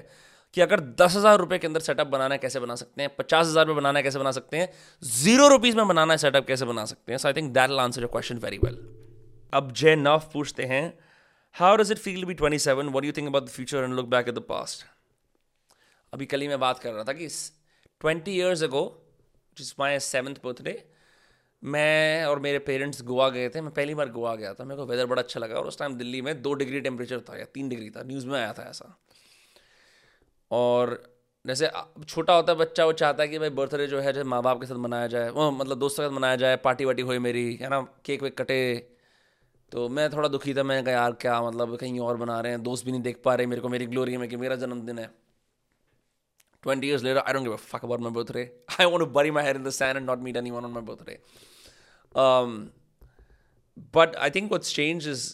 कि 0.54 0.62
अगर 0.62 0.80
दस 1.02 1.16
हज़ार 1.16 1.38
रुपये 1.40 1.60
के 1.60 1.68
अंदर 1.68 1.80
सेटअप 1.80 2.08
बनाना 2.08 2.36
है 2.36 2.40
कैसे 2.40 2.60
बना 2.60 2.76
सकते 2.76 3.02
हैं? 3.02 3.16
पचास 3.16 3.48
हज़ार 3.48 3.68
में 3.68 3.76
बनाना 3.76 4.00
है 4.00 4.04
कैसे 4.04 4.20
बना 4.20 4.32
सकते 4.32 4.58
हैं? 4.58 4.70
ज़ीरो 5.04 5.48
रुपीज़ 5.48 5.78
में 5.78 5.88
बनाना 5.88 6.14
है 6.14 6.18
सेटअप 6.18 6.48
कैसे 6.48 6.66
बना 6.66 6.86
सकते 6.86 7.12
हैं? 7.12 7.18
So 7.18 7.28
I 7.28 7.34
think 7.34 7.54
that 7.54 7.70
will 7.70 7.80
answer 7.80 8.02
your 8.02 8.12
question 8.12 8.38
very 8.46 8.58
well 8.64 8.78
अब 9.54 9.72
जय 9.72 9.96
नफ 9.96 10.30
पूछते 10.34 10.64
हैं 10.64 11.00
how 11.54 11.76
does 11.76 11.92
it 11.92 11.98
feel 11.98 12.26
be 12.26 12.34
twenty 12.34 12.60
seven 12.60 12.88
what 12.88 13.06
you 13.06 13.12
think 13.12 13.28
about 13.28 13.46
the 13.46 13.50
future 13.50 13.78
and 13.78 13.94
look 13.94 14.06
back 14.06 14.28
at 14.28 14.36
the 14.36 14.40
past 14.40 14.86
अभी 16.14 16.26
कल 16.26 16.42
ही 16.42 16.48
मैं 16.48 16.60
बात 16.60 16.80
कर 16.80 16.94
रहा 16.94 17.04
था 17.04 17.14
कि 17.14 17.28
ट्वेंटी 18.02 18.32
ईयर्स 18.32 18.64
अगो 18.64 19.14
जिस 19.58 19.80
माई 19.80 20.00
सेवन्थ 20.00 20.38
बर्थडे 20.46 20.90
मैं 21.64 22.26
और 22.26 22.40
मेरे 22.40 22.60
पेरेंट्स 22.60 23.02
गोवा 23.02 23.30
गए 23.30 23.50
थे। 23.50 23.62
मैं 23.62 23.74
पहली 23.74 23.96
बार 23.96 24.10
गोवा 24.10 24.36
गया 24.36 24.54
था। 24.54 24.64
मेरे 24.64 24.76
को 24.76 24.86
वेदर 24.86 25.06
बड़ा 25.06 25.22
अच्छा 25.22 25.40
लगा 25.40 25.56
और 25.56 25.68
उस 25.68 25.80
टाइम 25.80 25.96
दिल्ली 25.96 26.22
में 26.22 26.42
दो 26.42 26.54
डिग्री 26.54 26.82
टेम्परेचर 26.82 27.20
था 27.20 27.38
या 27.38 27.46
तीन 27.46 27.70
डिग्री 27.70 27.90
था। 27.90 28.04
न्यूज़ 28.04 28.28
में 28.28 28.40
आया 28.40 28.54
था 28.54 28.64
ऐसा। 28.70 29.00
और 30.52 31.16
जैसे 31.48 31.70
छोटा 32.08 32.34
होता 32.34 32.52
है, 32.52 32.58
बच्चा 32.60 32.86
वो 32.86 32.94
चाहता 32.94 33.24
है 33.24 33.30
कि 33.30 33.40
भाई 33.40 33.50
बर्थडे 33.50 33.88
जो 33.88 34.00
है 34.00 34.14
जैसे 34.14 34.24
माँ 34.24 34.42
बाप 34.44 34.60
के 34.60 34.66
साथ 34.66 34.76
मनाया 34.76 35.08
जाए, 35.08 35.30
वो 35.30 35.52
मतलब 35.52 35.80
दोस्तों 35.80 36.04
के 36.04 36.10
साथ 36.10 36.16
मनाया 36.16 36.36
जाए 36.36 36.56
पार्टी 36.58 36.86
वार्टी 36.86 37.02
हुई 37.02 37.20
मेरी, 37.20 37.56
है 37.56 37.70
ना? 37.70 37.82
केक 38.06 38.24
वेक 38.24 38.38
कटे 38.38 38.95
तो 39.72 39.88
मैं 39.90 40.10
थोड़ा 40.14 40.28
दुखी 40.30 40.54
था 40.54 40.64
मैं 40.64 40.84
कहा, 40.84 40.94
यार, 40.94 41.12
क्या 41.22 41.42
मतलब 41.42 41.76
कहीं 41.78 42.00
और 42.00 42.18
बना 42.18 42.40
रहे 42.42 42.52
हैं, 42.52 42.62
दोस्त 42.64 42.86
भी 42.86 42.92
नहीं 42.92 43.02
देख 43.02 43.22
पा 43.26 43.36
रहे, 43.36 43.48
मेरे 43.48 43.62
को 43.62 43.70
मेरी 43.70 43.86
ग्लोरी 43.86 44.18
में 44.18 44.28
कि 44.30 44.38
मेरा 44.38 44.56
जन्मदिन 44.56 45.00
है. 45.00 45.10
Twenty 46.64 46.88
years 46.88 47.04
later 47.04 47.20
I 47.20 47.34
don't 47.34 47.44
give 47.44 47.54
a 47.54 47.56
fuck 47.56 47.84
about 47.84 48.00
my 48.00 48.12
birthday 48.12 48.44
I 48.80 48.86
want 48.86 49.00
to 49.00 49.06
bury 49.06 49.32
my 49.32 49.44
hair 49.44 49.56
in 49.56 49.64
the 49.64 49.72
end 49.82 50.06
not 50.06 50.20
meet 50.20 50.38
anyone 50.38 50.66
on 50.66 50.72
my 50.72 50.84
birthday 50.84 51.20
but 53.96 54.16
I 54.16 54.30
think 54.30 54.50
what's 54.52 54.76
change 54.76 55.08
is 55.08 55.28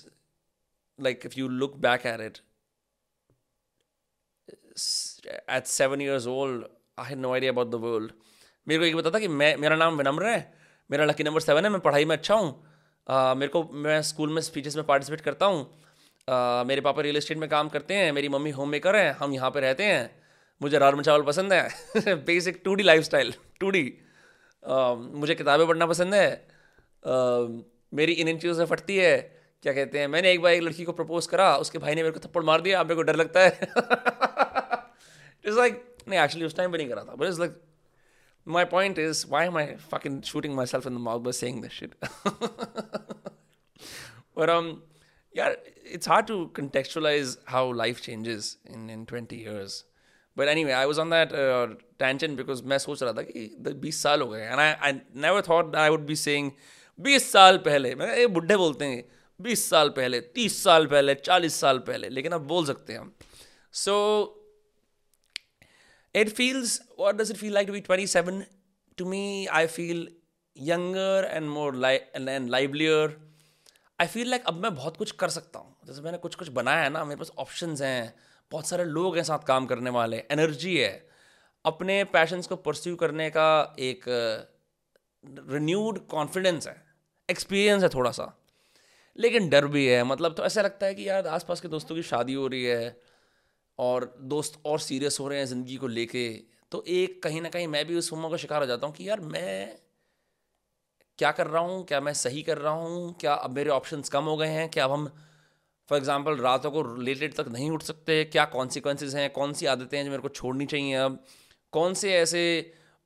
like 1.00 1.26
if 1.26 1.34
you 1.38 1.48
look 1.48 1.76
back 1.78 2.02
at 2.02 2.22
it 2.22 2.38
at 5.50 5.66
seven 5.66 6.02
years 6.02 6.28
old 6.28 6.66
I 7.00 7.14
had 7.14 7.22
no 7.22 7.30
idea 7.36 7.52
about 7.54 7.72
the 7.74 7.80
world. 7.84 8.12
मेरे 8.68 8.80
को 8.80 8.86
एक 8.86 8.96
पता 8.96 9.12
था 9.12 9.20
कि 9.20 9.28
मैं, 9.28 9.56
मेरा 9.58 9.76
नाम 9.76 9.98
विनम्र 9.98 10.28
है, 10.28 10.54
मेरा 10.92 11.06
लकी 11.06 11.24
नंबर 11.24 11.40
सेवन 11.40 11.66
है, 11.66 11.70
मैं 11.72 11.80
पढ़ाई 11.82 12.06
में 12.06 12.16
अच्छा 12.16 12.36
हूँ 12.36 12.71
मेरे 13.10 13.48
को, 13.48 13.64
मैं 13.74 14.02
स्कूल 14.02 14.34
में 14.34 14.42
स्पीचेस 14.42 14.76
में 14.76 14.86
पार्टिसिपेट 14.86 15.22
करता 15.22 15.46
हूँ। 15.46 15.70
मेरे 16.68 16.82
पापा 16.82 17.02
रियल 17.02 17.18
इस्टेट 17.18 17.38
में 17.38 17.50
काम 17.50 17.70
करते 17.70 17.94
हैं, 17.94 18.12
मेरी 18.12 18.30
मम्मी 18.30 18.52
होम 18.52 18.70
मेकर 18.70 18.96
हैं, 18.96 19.12
हम 19.12 19.34
यहाँ 19.34 19.52
पे 19.52 19.60
रहते 19.60 19.84
हैं। 19.84 20.22
मुझे 20.62 20.80
राजमा 20.80 21.02
चावल 21.02 21.22
पसंद 21.22 21.54
है। 21.54 21.70
Basic 22.26 22.62
two 22.66 22.76
D 22.76 22.84
lifestyle 23.04 23.34
two 23.60 23.70
D. 23.70 23.84
मुझे 25.14 25.36
किताबें 25.36 25.68
पढ़ना 25.68 25.86
पसंद 25.86 26.14
है। 26.14 26.48
मेरी 27.94 28.14
इन 28.14 28.28
इन 28.28 28.38
चीज़ों 28.38 28.56
से 28.56 28.66
फटती 28.66 28.98
है। 28.98 29.42
क्या 29.64 29.74
कहते 29.74 30.00
हैं, 30.00 30.08
मैंने 30.08 30.32
एक 30.32 30.42
बार 30.42 30.54
एक 30.54 30.62
लड़की 30.62 30.84
को 30.84 30.92
प्रपोज 30.92 31.26
करा, 31.28 31.56
उसके 31.58 31.78
भाई 31.78 31.96
ने 31.96 32.04
मेरे 32.04 32.14
को 32.14 32.20
थप्पड़ 32.20 32.44
मार 32.44 32.62
दिया, 32.62 32.80
अब 32.80 32.86
मेरे 32.86 32.96
को 32.96 33.02
डर 33.02 33.16
लगता 33.16 33.40
है। 33.40 33.60
इट्स 35.46 35.58
लाइक 35.58 35.96
नहीं 36.08 36.20
एक्चुअली 36.20 36.46
उस 36.46 36.56
टाइम 36.56 36.72
पे 36.72 36.78
नहीं 36.78 36.90
करा 36.90 37.04
था 37.04 37.16
but 37.16 37.28
it's 37.28 37.40
like 37.40 37.62
my 38.57 38.65
point 38.65 38.99
is 38.99 39.27
why 39.27 39.45
am 39.45 39.57
i 39.57 39.65
fucking 39.93 40.23
shooting 40.23 40.55
myself 40.55 40.87
in 40.87 40.95
the 40.95 41.01
mouth 41.01 41.23
by 41.23 41.31
saying 41.31 41.61
this 41.63 41.73
shit 41.73 41.95
but 44.35 44.51
um 44.51 44.83
yeah 45.33 45.53
it's 45.85 46.07
hard 46.07 46.27
to 46.27 46.37
contextualize 46.61 47.37
how 47.55 47.65
life 47.73 48.01
changes 48.03 48.57
in 48.65 48.89
in 48.91 49.05
20 49.07 49.37
years 49.37 49.85
but 50.37 50.49
anyway 50.49 50.73
i 50.73 50.87
was 50.87 50.99
on 50.99 51.11
that 51.11 51.33
uh, 51.33 51.67
tangent 51.99 52.37
because 52.37 52.63
मैं 52.73 52.79
सोच 52.79 53.03
रहा 53.03 53.13
था 53.13 53.23
कि 53.31 53.45
20 53.69 53.93
साल 53.93 54.23
हो 54.23 54.29
गए 54.29 54.49
and 54.51 54.61
I 54.61 54.71
I 54.89 54.93
never 55.27 55.43
thought 55.43 55.73
that 55.73 55.83
I 55.83 55.91
would 55.91 56.07
be 56.07 56.17
saying 56.23 56.51
20 56.99 57.21
साल 57.35 57.59
पहले 57.69 57.95
मैं 57.95 58.17
ये 58.19 58.27
बुढ़े 58.39 58.57
बोलते 58.57 58.85
हैं 58.85 59.05
बीस 59.43 59.69
साल 59.71 59.89
पहले 59.97 60.21
तीस 60.37 60.63
साल 60.63 60.87
पहले 60.87 61.15
चालीस 61.15 61.55
साल 61.61 61.79
पहले 61.89 62.09
लेकिन 62.09 62.33
अब 62.33 62.47
बोल 62.49 62.67
सकते 62.67 62.93
हैं 62.93 63.01
हम 63.01 63.13
सो 63.85 63.95
it 66.16 66.30
feels 66.30 66.82
what 67.00 67.16
does 67.16 67.32
it 67.32 67.38
feel 67.38 67.54
like 67.54 67.68
to 67.68 67.74
be 67.74 67.80
twenty 67.80 68.08
seven 68.08 68.44
to 68.98 69.06
me 69.06 69.46
I 69.46 69.68
feel 69.68 70.08
younger 70.58 71.28
and 71.32 71.50
more 71.50 71.86
and 71.86 72.50
livelier 72.50 73.20
I 74.00 74.08
feel 74.08 74.30
like 74.30 74.46
अब 74.46 74.54
मैं 74.54 74.76
बहुत 74.76 74.98
कुछ 74.98 75.12
कर 75.12 75.30
सकता 75.30 75.60
हूँ। 75.60 75.76
जैसे 75.88 76.02
मैंने 76.02 76.18
कुछ 76.18 76.36
कुछ 76.36 76.48
बनाया 76.50 76.84
है 76.84 76.90
ना 76.90 77.04
मेरे 77.06 77.20
पास 77.20 77.32
ऑप्शन 77.38 77.76
हैं। 77.82 78.14
बहुत 78.52 78.68
सारे 78.68 78.84
लोग 78.84 79.16
हैं 79.16 79.24
साथ 79.24 79.40
काम 79.40 79.66
करने 79.66 79.90
वाले। 79.90 80.18
एनर्जी 80.32 80.78
है। 80.78 81.10
अपने 81.66 82.04
पैशंस 82.04 82.48
को 82.48 82.56
परस्यू 82.56 82.96
करने 82.96 83.30
का 83.30 83.76
एक 83.80 84.06
रिन्यूड 85.50 86.00
uh, 86.00 86.06
कॉन्फिडेंस 86.10 86.68
है। 86.68 86.84
एक्सपीरियंस 87.30 87.84
है 87.84 87.90
थोड़ा 87.90 88.12
सा। 88.12 88.44
लेकिन 89.18 89.50
डर 89.50 89.68
भी 89.68 89.88
है। 89.88 90.04
मतलब 90.04 90.34
तो 90.34 90.44
ऐसा 90.44 90.62
लगता 90.62 90.86
है 90.86 90.96
कि 90.96 91.10
यार 91.10 91.28
आसपास 91.28 91.62
के 91.62 91.68
दोस्तों 91.68 91.96
की 91.96 92.04
शादी 92.04 92.34
हो 92.34 92.48
रही 92.48 92.64
है। 92.64 93.02
और 93.82 94.14
दोस्त 94.32 94.60
और 94.66 94.80
सीरियस 94.80 95.20
हो 95.20 95.28
रहे 95.28 95.40
हैं 95.40 95.46
ज़िंदगी 95.46 95.76
को 95.76 95.88
लेके 95.88 96.28
तो 96.72 96.84
एक 96.90 97.22
कहीं 97.24 97.42
ना 97.42 97.50
कहीं 97.50 97.68
मैं 97.68 97.86
भी 97.88 97.96
उस 97.96 98.12
उम्र 98.14 98.30
का 98.30 98.38
शिकार 98.38 98.62
हो 98.62 98.68
जाता 98.68 98.88
हूँ 98.88 98.96
कि 98.96 99.08
यार 99.10 99.20
मैं 99.22 99.78
क्या 101.20 101.32
कर 101.32 101.48
रहा 101.48 101.62
हूँ, 101.62 101.84
क्या 101.86 102.00
मैं 102.02 102.14
सही 102.14 102.42
कर 102.42 102.58
रहा 102.58 102.74
हूँ, 102.74 103.14
क्या 103.20 103.34
अब 103.34 103.52
मेरे 103.52 103.70
ऑप्शंस 103.70 104.10
कम 104.10 104.24
हो 104.24 104.36
गए 104.38 104.48
हैं, 104.48 104.70
क्या 104.70 104.86
अब 104.86 104.92
हम 104.92 105.06
फॉर 105.90 105.98
एग्ज़ाम्पल 105.98 106.38
रातों 106.38 106.72
को 106.72 106.82
रिलेटेड 106.82 107.34
तक 107.34 107.48
नहीं 107.48 107.70
उठ 107.72 107.84
सकते, 107.84 108.24
क्या 108.26 108.46
कॉन्सिक्वेंसेज 108.46 109.16
हैं, 109.16 109.30
कौन 109.30 109.54
सी 109.54 109.66
आदतें 109.66 109.98
हैं 109.98 110.04
जो 110.06 110.12
मेरे 110.12 110.22
को 110.22 110.30
छोड़नी 110.30 110.66
चाहिए 110.66 110.94
अब, 110.96 111.24
कौन 111.74 111.94
से 111.94 112.14
ऐसे 112.16 112.44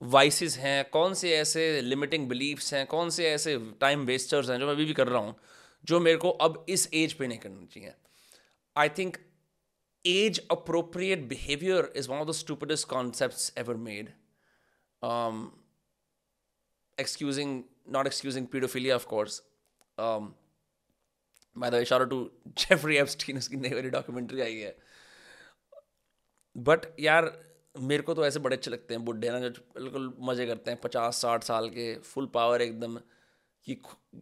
वाइसेस 0.02 0.58
हैं, 0.58 0.90
कौन 0.90 1.14
से 1.14 1.36
ऐसे 1.36 1.82
लिमिटिंग 1.82 2.28
बिलीफ्स 2.30 2.74
हैं, 2.74 2.86
कौन 2.88 3.10
से 3.10 3.30
ऐसे 3.30 3.58
टाइम 3.82 4.06
वेस्टर्स 4.06 4.50
हैं 4.50 4.60
जो 4.60 4.66
मैं 4.66 4.74
अभी 4.74 4.86
भी 4.86 4.94
कर 4.94 5.08
रहा 5.08 5.22
हूँ, 5.22 5.36
जो 5.84 6.00
मेरे 6.00 6.18
को 6.18 6.30
अब 6.30 6.66
इस 6.70 6.90
एज 6.94 7.14
पे 7.14 7.28
नहीं 7.28 7.40
करना 7.40 7.66
चाहिए। 7.66 7.94
I 8.76 8.90
think 8.90 9.18
age 10.06 10.40
appropriate 10.52 11.28
behaviour 11.30 11.92
is 11.96 12.10
one 12.10 12.18
of 12.18 12.28
the 12.28 12.32
stupidest 12.34 12.88
concept 12.90 13.60
ever 13.60 13.76
made 13.86 14.10
excusing 16.98 17.64
not 17.94 18.08
excusing 18.08 18.48
paedophilia 18.48 18.96
of 18.96 19.06
course 19.08 19.42
by 21.56 21.72
the 21.72 21.82
इशारा 21.82 22.06
टू 22.06 22.20
जेफरी 22.48 22.98
एप्स्टीन 22.98 23.38
उसकी 23.38 23.58
नई 23.58 23.74
वाली 23.74 23.90
डॉक्यूमेंट्री 23.90 24.42
आई 24.42 24.56
है। 24.56 24.76
बट 26.56 26.86
यार, 27.00 27.32
मेरे 27.76 28.04
को 28.04 28.14
तो 28.14 28.26
ऐसे 28.26 28.40
बड़े 28.40 28.56
अच्छे 28.56 28.72
लगते 28.72 28.94
हैं, 28.94 29.04
बुढ़े 29.06 29.30
ना, 29.30 29.40
जो 29.40 29.50
बिल्कुल 29.50 30.14
मज़े 30.22 30.46
करते 30.48 30.72
हैं, 30.72 30.80
पचास 30.82 31.22
साठ 31.22 31.44
साल 31.44 31.70
के 31.70 31.94
फुल 32.00 32.26
पावर 32.34 32.62
एकदम, 32.62 32.98
कि 33.68 33.76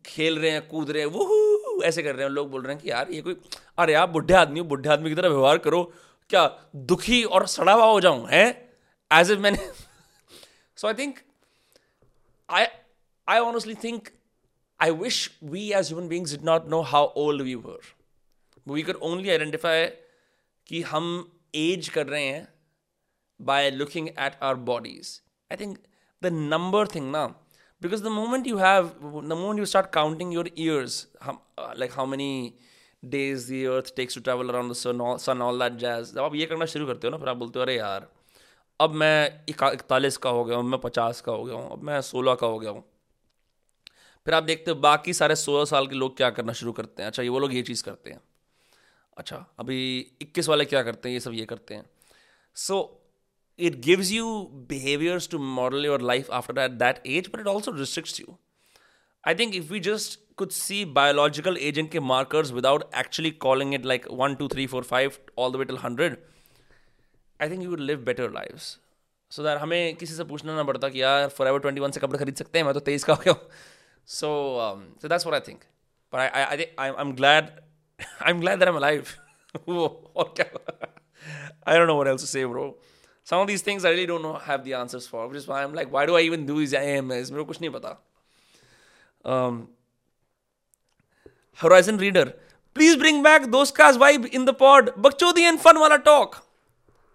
खेल 0.06 0.40
रहे 0.40 0.52
हैं, 0.52 0.68
कूद 0.68 0.92
रहे 0.92 1.02
हैं 1.02 1.10
वो 1.10 1.26
ऐसे 1.82 2.04
कर 2.04 2.16
रहे 2.16 2.26
हैं, 2.26 2.32
लोग 2.32 2.50
बोल 2.52 2.62
रहे 2.62 2.74
हैं 2.74 2.84
कि 2.84 2.90
यार 2.92 3.12
ये 3.12 3.22
कोई, 3.22 3.36
अरे 3.78 3.94
आप 3.94 4.10
बुढ़े 4.10 4.34
आदमी 4.34 4.60
हो, 4.60 4.66
बुढ़े 4.66 4.90
आदमी 4.90 5.10
की 5.10 5.16
तरह 5.16 5.30
व्यवहार 5.30 5.58
करो, 5.58 5.84
क्या 6.30 6.48
दुखी 6.76 7.24
और 7.24 7.48
सड़ा 7.48 7.74
हुआ 7.74 7.86
हो 7.86 8.00
जाऊँ, 8.02 8.28
है? 8.30 8.72
एज 9.12 9.32
इफ़ 9.32 9.40
मैंने 9.40 9.72
so 10.78 10.88
I 10.88 10.94
think 10.94 11.20
I 12.50 12.66
I 13.28 13.40
honestly 13.40 13.76
think 13.84 14.08
I 14.80 14.92
wish 14.92 15.40
we 15.44 15.72
as 15.72 15.88
human 15.88 16.08
beings 16.08 16.32
did 16.32 16.46
not 16.46 16.68
know 16.68 16.82
how 16.82 17.14
old 17.16 17.42
we 17.42 17.56
were 17.56 17.80
we 18.68 18.84
can 18.84 18.96
only 18.96 19.30
identify 19.30 19.86
कि 20.68 20.82
हम 20.82 21.06
एज 21.56 21.90
कर 21.90 22.08
रहे 22.08 22.26
हैं 22.26 22.48
by 23.40 23.70
looking 23.72 24.08
at 24.10 24.40
our 24.42 24.56
bodies 24.56 25.22
I 25.52 25.58
think 25.58 25.78
the 26.24 26.26
number 26.26 26.88
thing 26.88 27.12
ना 27.12 27.26
because 27.84 28.04
the 28.08 28.14
moment 28.18 28.52
you 28.52 28.60
have 28.64 28.92
the 29.32 29.38
moment 29.40 29.64
you 29.64 29.70
start 29.74 29.92
counting 29.92 30.32
your 30.32 30.46
years 30.56 31.08
how, 31.22 31.36
uh, 31.58 31.74
like 31.84 31.96
how 32.00 32.06
many 32.06 32.30
days 33.16 33.48
the 33.48 33.68
earth 33.68 33.94
takes 33.96 34.18
to 34.18 34.22
travel 34.22 34.52
around 34.52 34.70
the 34.70 34.80
जब 36.14 36.22
आप 36.24 36.36
ये 36.36 36.46
करना 36.46 36.66
शुरू 36.66 36.88
करते 36.88 37.08
हो 37.08 37.12
ना 37.12 37.18
फिर 37.18 37.30
आप 37.30 37.38
बोलते 37.38 37.60
हो 37.60 37.66
अरे 37.66 37.78
यार 37.78 38.08
अब 38.80 38.92
मैं 38.92 39.46
इकतालीस 39.50 40.18
का 40.18 40.30
हो 40.30 40.44
गया 40.46 40.58
हूँ 40.58 40.66
मैं 40.66 40.80
पचास 40.82 41.22
का 41.22 41.32
हो 41.32 41.44
गया 41.44 41.56
हूँ 41.56 41.72
अब 41.72 41.84
मैं 41.84 42.02
सोलह 42.02 42.36
का 42.36 42.48
हो 42.48 42.60
गया 42.60 42.72
हूँ. 42.72 42.84
फिर 44.26 44.34
आप 44.34 44.44
देखते 44.44 44.72
हो 44.72 44.78
बाकी 44.78 45.14
सारे 45.14 45.36
सोलह 45.36 45.66
साल 45.66 45.88
के 45.88 45.96
लोग 45.96 46.18
क्या 46.18 46.30
करना 46.30 46.54
शुरू 46.54 46.72
करते 46.72 47.04
हैं? 47.04 47.08
अच्छा 47.08 47.24
ये 47.24 47.30
वो 47.30 47.40
लोग 47.40 47.54
ये 47.54 47.62
चीज़ 47.62 47.84
करते 47.84 48.10
हैं। 48.10 48.20
अच्छा 49.18 49.46
अभी 49.60 49.78
इक्कीस 50.22 50.50
वाले 50.50 50.66
क्या 50.66 50.84
करते 50.84 51.10
हैं? 51.10 51.14
ये 51.14 51.20
सब 51.20 51.34
ये 51.34 51.46
करते 51.46 51.76
हैं। 51.76 51.86
सो 52.56 52.74
so, 52.74 53.03
it 53.59 53.81
gives 53.81 54.13
you 54.13 54.51
behaviors 54.69 55.27
to 55.29 55.39
model 55.39 55.83
your 55.83 55.99
life 55.99 56.29
after 56.33 56.53
that, 56.53 56.79
that 56.79 57.01
age, 57.05 57.31
but 57.33 57.41
it 57.41 57.47
also 57.47 57.73
restricts 57.73 58.19
you. 58.19 58.39
I 59.25 59.35
think 59.35 59.55
if 59.55 59.71
we 59.71 59.81
just 59.81 60.19
could 60.37 60.53
see 60.53 60.85
biological 60.85 61.57
aging 61.59 61.89
ke 61.89 62.01
markers 62.01 62.53
without 62.53 62.89
actually 62.93 63.33
calling 63.33 63.73
it 63.73 63.85
like 63.85 64.11
1, 64.11 64.37
2, 64.37 64.49
3, 64.49 64.67
4, 64.67 64.83
5, 64.83 65.21
all 65.37 65.51
the 65.51 65.59
way 65.59 65.65
till 65.65 65.77
100, 65.77 66.19
I 67.41 67.49
think 67.49 67.63
you 67.63 67.71
would 67.71 67.81
live 67.81 68.05
better 68.05 68.31
lives. 68.31 68.79
So 69.31 69.43
that 69.43 69.59
हमें 69.61 69.97
किसी 69.97 70.15
से 70.15 70.25
पूछना 70.25 70.55
ना 70.57 70.63
पड़ता 70.65 70.89
कि 70.89 71.01
यार 71.03 71.29
for 71.29 71.49
ever 71.49 71.59
twenty 71.61 71.81
one 71.81 71.91
से 71.91 72.01
कपड़े 72.01 72.19
खरीद 72.19 72.37
सकते 72.37 72.59
हैं 72.59 72.65
मैं 72.67 72.73
तो 72.75 72.81
तेईस 72.81 73.05
का 73.05 73.15
हो 73.15 73.23
गया 73.25 73.33
so 74.09 74.29
so 75.03 75.09
that's 75.09 75.27
what 75.27 75.35
I 75.35 75.49
think 75.49 75.65
but 76.13 76.19
I 76.21 76.29
I 76.29 76.57
I 76.57 76.65
I 76.79 76.93
am 77.01 77.13
glad 77.17 77.51
I 78.01 78.31
am 78.31 78.41
glad 78.41 78.59
that 78.59 78.69
I 78.69 78.73
am 78.73 78.77
alive 78.77 79.05
और 80.17 80.33
क्या 80.37 80.47
I 81.69 81.79
don't 81.79 81.89
know 81.89 81.95
what 81.95 82.09
else 82.09 82.23
to 82.23 82.27
say 82.27 82.47
bro 82.47 82.65
some 83.32 83.42
of 83.42 83.48
these 83.48 83.62
things 83.62 83.86
I 83.86 83.90
really 83.90 84.06
don't 84.06 84.22
know 84.22 84.34
have 84.48 84.64
the 84.64 84.74
answers 84.74 85.08
for, 85.08 85.28
which 85.28 85.38
is 85.38 85.48
why 85.48 85.64
I'm 85.64 85.74
like, 85.74 85.92
why 85.92 86.06
do 86.06 86.16
I 86.16 86.22
even 86.22 86.46
do 86.46 86.60
these 86.60 86.74
AMAs? 86.74 87.32
मेरे 87.32 87.44
को 87.44 87.46
कुछ 87.46 87.62
नहीं 87.62 87.72
पता. 87.72 87.98
Um, 89.26 89.60
Horizon 91.60 91.98
Reader, 91.98 92.34
please 92.76 92.98
bring 92.98 93.22
back 93.24 93.52
those 93.52 93.72
cars 93.72 93.98
vibe 93.98 94.26
in 94.40 94.46
the 94.46 94.54
pod. 94.54 94.92
बकचोदी 95.08 95.48
and 95.52 95.62
fun 95.68 95.78
वाला 95.78 96.04
talk. 96.04 96.42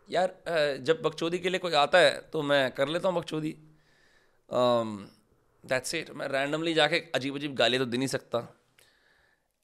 यार 0.08 0.80
जब 0.88 1.00
बकचोदी 1.02 1.38
के 1.38 1.48
लिए 1.48 1.58
कोई 1.60 1.72
आता 1.76 1.98
है 1.98 2.12
तो 2.32 2.42
मैं 2.42 2.70
कर 2.74 2.88
लेता 2.88 3.08
हूँ 3.08 3.16
बकचोदी 3.16 3.54
दैट्स 5.64 5.94
इट 5.94 6.10
मैं 6.16 6.28
रैंडमली 6.28 6.74
जाके 6.74 7.02
अजीब 7.14 7.34
अजीब 7.36 7.54
गाली 7.56 7.78
तो 7.78 7.84
दे 7.84 7.96
नहीं 7.96 8.08
सकता 8.08 8.38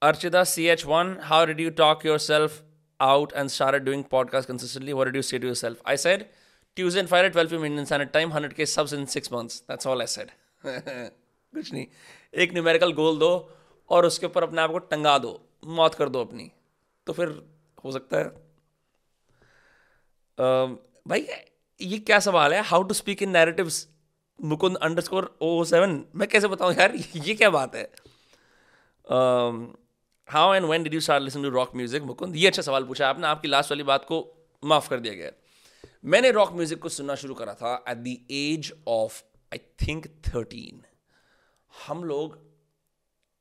अर्चिदा 0.03 0.43
C 0.53 0.67
H 0.75 0.85
one 0.87 1.17
how 1.31 1.47
did 1.47 1.61
you 1.61 1.71
talk 1.81 2.05
yourself 2.19 2.63
out 3.01 3.33
and 3.35 3.51
started 3.51 3.85
doing 3.85 4.05
podcast 4.05 4.47
consistently, 4.47 4.95
what 4.95 5.05
did 5.05 5.15
you 5.15 5.23
say 5.23 5.39
to 5.39 5.47
yourself? 5.47 5.79
I 5.85 5.97
said, 5.97 6.29
Tuesday 6.77 7.01
and 7.01 7.09
Friday, 7.09 7.31
12 7.31 7.51
p.m. 7.51 7.65
Indian 7.65 7.87
Standard 7.87 8.13
Time, 8.13 8.33
100k 8.33 8.67
subs 8.69 8.93
in 8.93 9.07
six 9.07 9.31
months. 9.31 9.61
That's 9.61 9.87
all 9.87 10.03
I 10.03 10.07
said. 10.07 10.33
कुछ 10.65 11.73
नहीं 11.73 11.87
एक 12.43 12.53
numerical 12.53 12.93
गोल 12.93 13.19
दो 13.19 13.31
और 13.91 14.07
उसके 14.07 14.27
ऊपर 14.27 14.43
अपने 14.43 14.63
आप 14.63 14.71
को 14.71 14.79
टंगा 14.93 15.17
दो 15.19 15.41
मौत 15.79 15.95
कर 15.95 16.09
दो 16.09 16.21
अपनी 16.25 16.51
तो 17.07 17.13
फिर 17.13 17.29
हो 17.85 17.93
सकता 17.93 18.19
है 18.19 18.25
uh, 20.39 20.79
भाई 21.09 21.27
ये 21.81 21.99
क्या 21.99 22.19
सवाल 22.27 22.55
है 22.55 22.63
how 22.71 22.83
to 22.83 22.95
speak 22.95 23.23
in 23.23 23.31
narratives 23.31 23.87
Mukund 24.39 24.77
underscore 25.03 25.37
O 25.43 25.65
seven 25.65 26.05
मैं 26.15 26.29
कैसे 26.29 26.49
बताऊँ 26.49 26.75
यार 26.75 26.95
ये 26.97 27.35
क्या 27.35 27.51
बात 27.51 27.75
है 27.77 27.85
uh, 29.05 29.55
how 30.29 30.55
and 30.55 30.65
when 30.67 30.83
did 30.83 30.95
you 30.95 31.01
start 31.01 31.23
listen 31.23 31.43
to 31.43 31.49
rock 31.51 31.75
music 31.77 32.03
Mukund? 32.03 32.37
ये 32.37 32.47
अच्छा 32.47 32.63
सवाल 32.63 32.85
पूछा 32.85 33.09
आपने, 33.09 33.27
आपकी 33.27 33.49
लास्ट 33.49 33.71
वाली 33.71 33.83
बात 33.83 34.05
को 34.05 34.21
माफ़ 34.63 34.89
कर 34.91 35.01
दिया 35.01 35.15
गया 35.15 35.31
मैंने 36.05 36.31
रॉक 36.31 36.53
म्यूज़िक 36.53 36.79
को 36.83 36.89
सुनना 36.89 37.15
शुरू 37.15 37.35
करा 37.35 37.55
था 37.55 37.75
at 37.89 37.99
the 37.99 38.17
age 38.31 38.73
of 38.89 39.23
I 39.53 39.59
think 39.87 40.07
thirteen 40.29 40.83
हम 41.73 42.05
लोग 42.05 42.39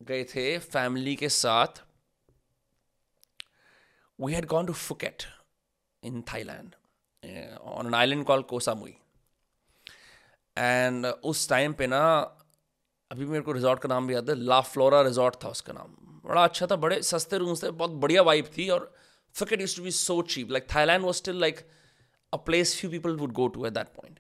गए 0.02 0.24
थे 0.26 0.58
फैमिली 0.60 1.16
के 1.16 1.30
साथ। 1.30 1.82
We 4.20 4.34
had 4.34 4.46
gone 4.48 4.66
to 4.66 4.74
Phuket 4.74 5.24
in 6.04 6.22
Thailand 6.34 6.76
on 7.62 7.94
an 7.96 8.20
an 8.20 8.24
call 8.28 8.44
Koh 8.52 8.88
and 10.58 11.06
उस 11.06 11.48
टाइम 11.50 11.74
पे 11.74 11.88
ना, 11.88 12.00
अभी 13.12 13.26
मेरे 13.26 13.44
को 13.44 13.52
रिजॉर्ट 13.52 13.80
का 13.82 13.90
नाम 13.90 14.08
भी 14.08 14.14
याद 14.14 14.30
है 14.30 14.36
ला 14.38 14.60
फ्लोरा 14.62 15.02
रिजॉर्ट 15.02 15.44
था 15.44 15.50
उसका 15.50 15.74
नाम। 15.74 16.13
बड़ा 16.34 16.44
अच्छा 16.44 16.68
था 16.68 16.76
बड़े 16.80 17.02
सस्ते 17.04 17.38
रूम्स 17.38 17.64
थे 17.64 17.72
बहुत 17.74 17.92
बढ़िया 18.02 18.22
वाइब 18.24 18.50
थी 18.58 18.70
और 18.72 18.92
फिकेट 19.36 19.62
used 19.62 19.76
to 19.78 19.84
be 19.84 19.92
so 19.94 20.22
cheap 20.30 20.52
like 20.52 20.68
Thailand 20.76 21.04
was 21.04 21.16
still 21.18 21.40
like 21.42 21.60
a 22.34 22.38
place 22.46 22.80
few 22.80 22.90
people 22.92 23.16
would 23.18 23.32
go 23.34 23.48
to 23.50 23.66
at 23.66 23.74
that 23.74 23.88
point 23.96 24.20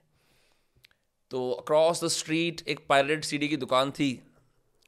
तो 1.32 1.50
अक्रॉस 1.54 2.04
द 2.04 2.08
स्ट्रीट 2.10 2.62
एक 2.70 2.86
पायरेट 2.90 3.24
सीडी 3.26 3.48
की 3.48 3.58
दुकान 3.58 3.92
थी 3.92 4.12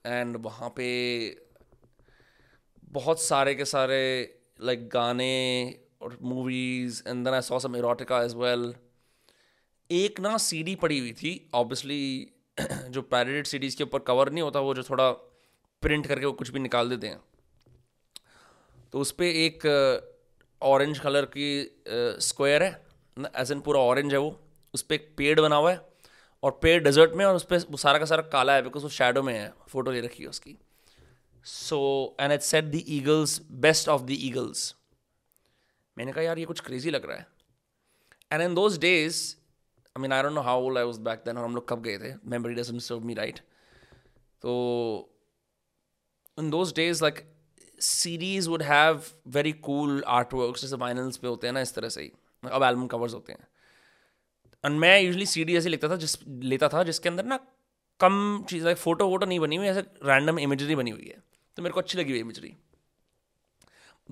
एंड 0.06 0.38
वहाँ 0.42 0.70
पे 0.76 0.90
बहुत 2.94 3.22
सारे 3.22 3.56
के 3.56 3.66
सारे 3.66 4.02
लाइक 4.60 4.80
like, 4.80 4.92
गाने 4.94 5.80
और 6.02 6.18
movies 6.24 7.02
and 7.08 7.24
then 7.26 7.34
I 7.34 7.42
saw 7.44 7.60
some 7.60 7.76
erotica 7.76 8.22
as 8.24 8.36
well 8.36 8.74
एक 9.90 10.20
ना 10.20 10.38
सीडी 10.40 10.76
पड़ी 10.76 11.00
हुई 11.00 11.14
थी 11.14 11.34
ऑब्वियसली 11.54 12.02
जो 12.90 13.02
पैरेटेड 13.04 13.48
सीडीज़ 13.48 13.78
के 13.78 13.84
ऊपर 13.84 14.00
कवर 14.08 14.32
नहीं 14.32 14.44
होता 14.44 14.60
वो 14.60 14.74
जो 14.74 14.84
थोड़ा 14.84 15.12
प्रिंट 15.86 16.08
करके 16.08 16.26
वो 16.26 16.32
कुछ 16.34 16.50
भी 16.50 16.60
निकाल 16.60 16.90
देते 16.90 17.08
हैं। 17.08 17.20
तो 18.94 19.00
उस 19.00 19.12
पर 19.12 19.24
एक 19.24 19.66
ऑरेंज 20.62 21.00
कलर 21.00 21.26
की 21.38 21.48
स्क्वायर 22.22 22.64
है 22.64 22.72
एज 23.38 23.52
एन 23.52 23.60
पूरा 23.62 23.80
ऑरेंज 23.82 24.14
है 24.14 24.20
वो। 24.20 24.40
उस 24.74 24.82
पर 24.82 24.96
एक 24.96 25.14
पेड़ 25.18 25.40
बना 25.40 25.56
हुआ 25.56 25.72
है 25.72 25.80
और 26.44 26.60
पेड़ 26.62 26.84
डेजर्ट 26.84 27.14
में 27.16 27.26
और 27.26 27.36
उस 27.36 27.44
पर 27.44 27.60
सारा 27.78 28.00
का 28.00 28.06
सारा 28.06 28.22
काला 28.32 28.54
है 28.54 28.62
बिकॉज़ 28.64 28.84
वो 28.84 28.90
शेडो 28.92 29.24
में 29.24 29.34
है। 29.34 29.54
फ़ोटो 29.70 29.92
ले 29.92 30.02
रखी 30.02 30.24
है 30.24 30.30
उसकी। 30.30 30.58
So 31.46 31.78
and 32.20 32.32
it 32.32 32.42
said 32.42 32.66
the 32.66 32.82
Eagles 32.90 33.40
best 33.62 33.90
of 33.90 34.02
the 34.02 34.12
Eagles 34.12 34.74
मैंने 35.98 36.12
कहा, 36.12 36.24
यार, 36.24 36.40
ये 36.40 36.46
कुछ 36.46 36.60
क्रेजी 36.60 36.90
लग 36.90 37.06
रहा 37.06 37.18
है। 37.18 37.28
And 38.32 38.42
in 38.42 38.56
those 38.56 38.78
days 38.80 39.20
I 39.96 40.02
mean 40.02 40.14
I 40.14 40.24
don't 40.24 40.34
know 40.34 40.42
how 40.42 40.62
old 40.62 40.78
I 40.78 40.84
was 40.84 40.98
back 41.00 41.24
then 41.26 41.38
और 41.38 41.46
हम 41.46 41.56
लोग 41.56 41.68
कब 41.70 41.82
गए 41.84 41.98
थे। 42.00 42.14
Memory 42.26 42.56
doesn't 42.56 42.82
serve 42.82 43.00
me 43.02 43.14
right 43.14 43.40
तो 44.44 44.52
in 46.40 46.50
those 46.50 46.74
days 46.76 47.04
like 47.04 47.24
series 47.80 48.50
would 48.50 48.62
have 48.62 49.04
very 49.28 49.52
cool 49.52 50.04
artwork 50.34 50.58
जैसे 50.58 50.76
वाइनल्स 50.76 51.18
पे 51.18 51.28
होते 51.28 51.48
हैं 51.48 51.54
ना, 51.54 51.62
इस 51.62 51.76
तरह 51.76 51.90
से 51.90 52.02
ही। 52.02 52.12
अब 52.52 52.64
एल्बम 52.64 52.88
कवर्स 52.88 53.14
होते 53.14 53.34
हैं। 53.34 53.48
एंड 54.66 54.80
मैं 54.80 55.00
यूजली 55.02 55.26
सी 55.26 55.44
डी 55.44 55.58
ऐसे 55.58 55.70
लिखता 55.70 55.90
था, 55.90 55.96
जिस, 55.96 56.18
लेता 56.28 56.70
था, 56.70 56.84
जिसके 56.84 57.10
अंदर 57.10 57.26
ना 57.26 57.40
कम 58.00 58.46
चीज़ 58.50 58.66
लाइक 58.66 58.78
फ़ोटो 58.78 59.08
वोटो 59.08 59.26
नहीं 59.26 59.40
बनी 59.40 59.56
हुई, 59.56 59.68
ऐसे 59.68 59.82
रैंडम 59.82 60.40
इमेजरी 60.40 60.76
बनी 60.76 60.92
हुई 60.92 61.06
है। 61.06 61.24
तो 61.58 61.62
मेरे 61.62 61.74
को 61.74 61.80
अच्छी 61.80 61.98
लगी 61.98 62.12
हुई 62.12 62.20
इमेजरी 62.20 62.56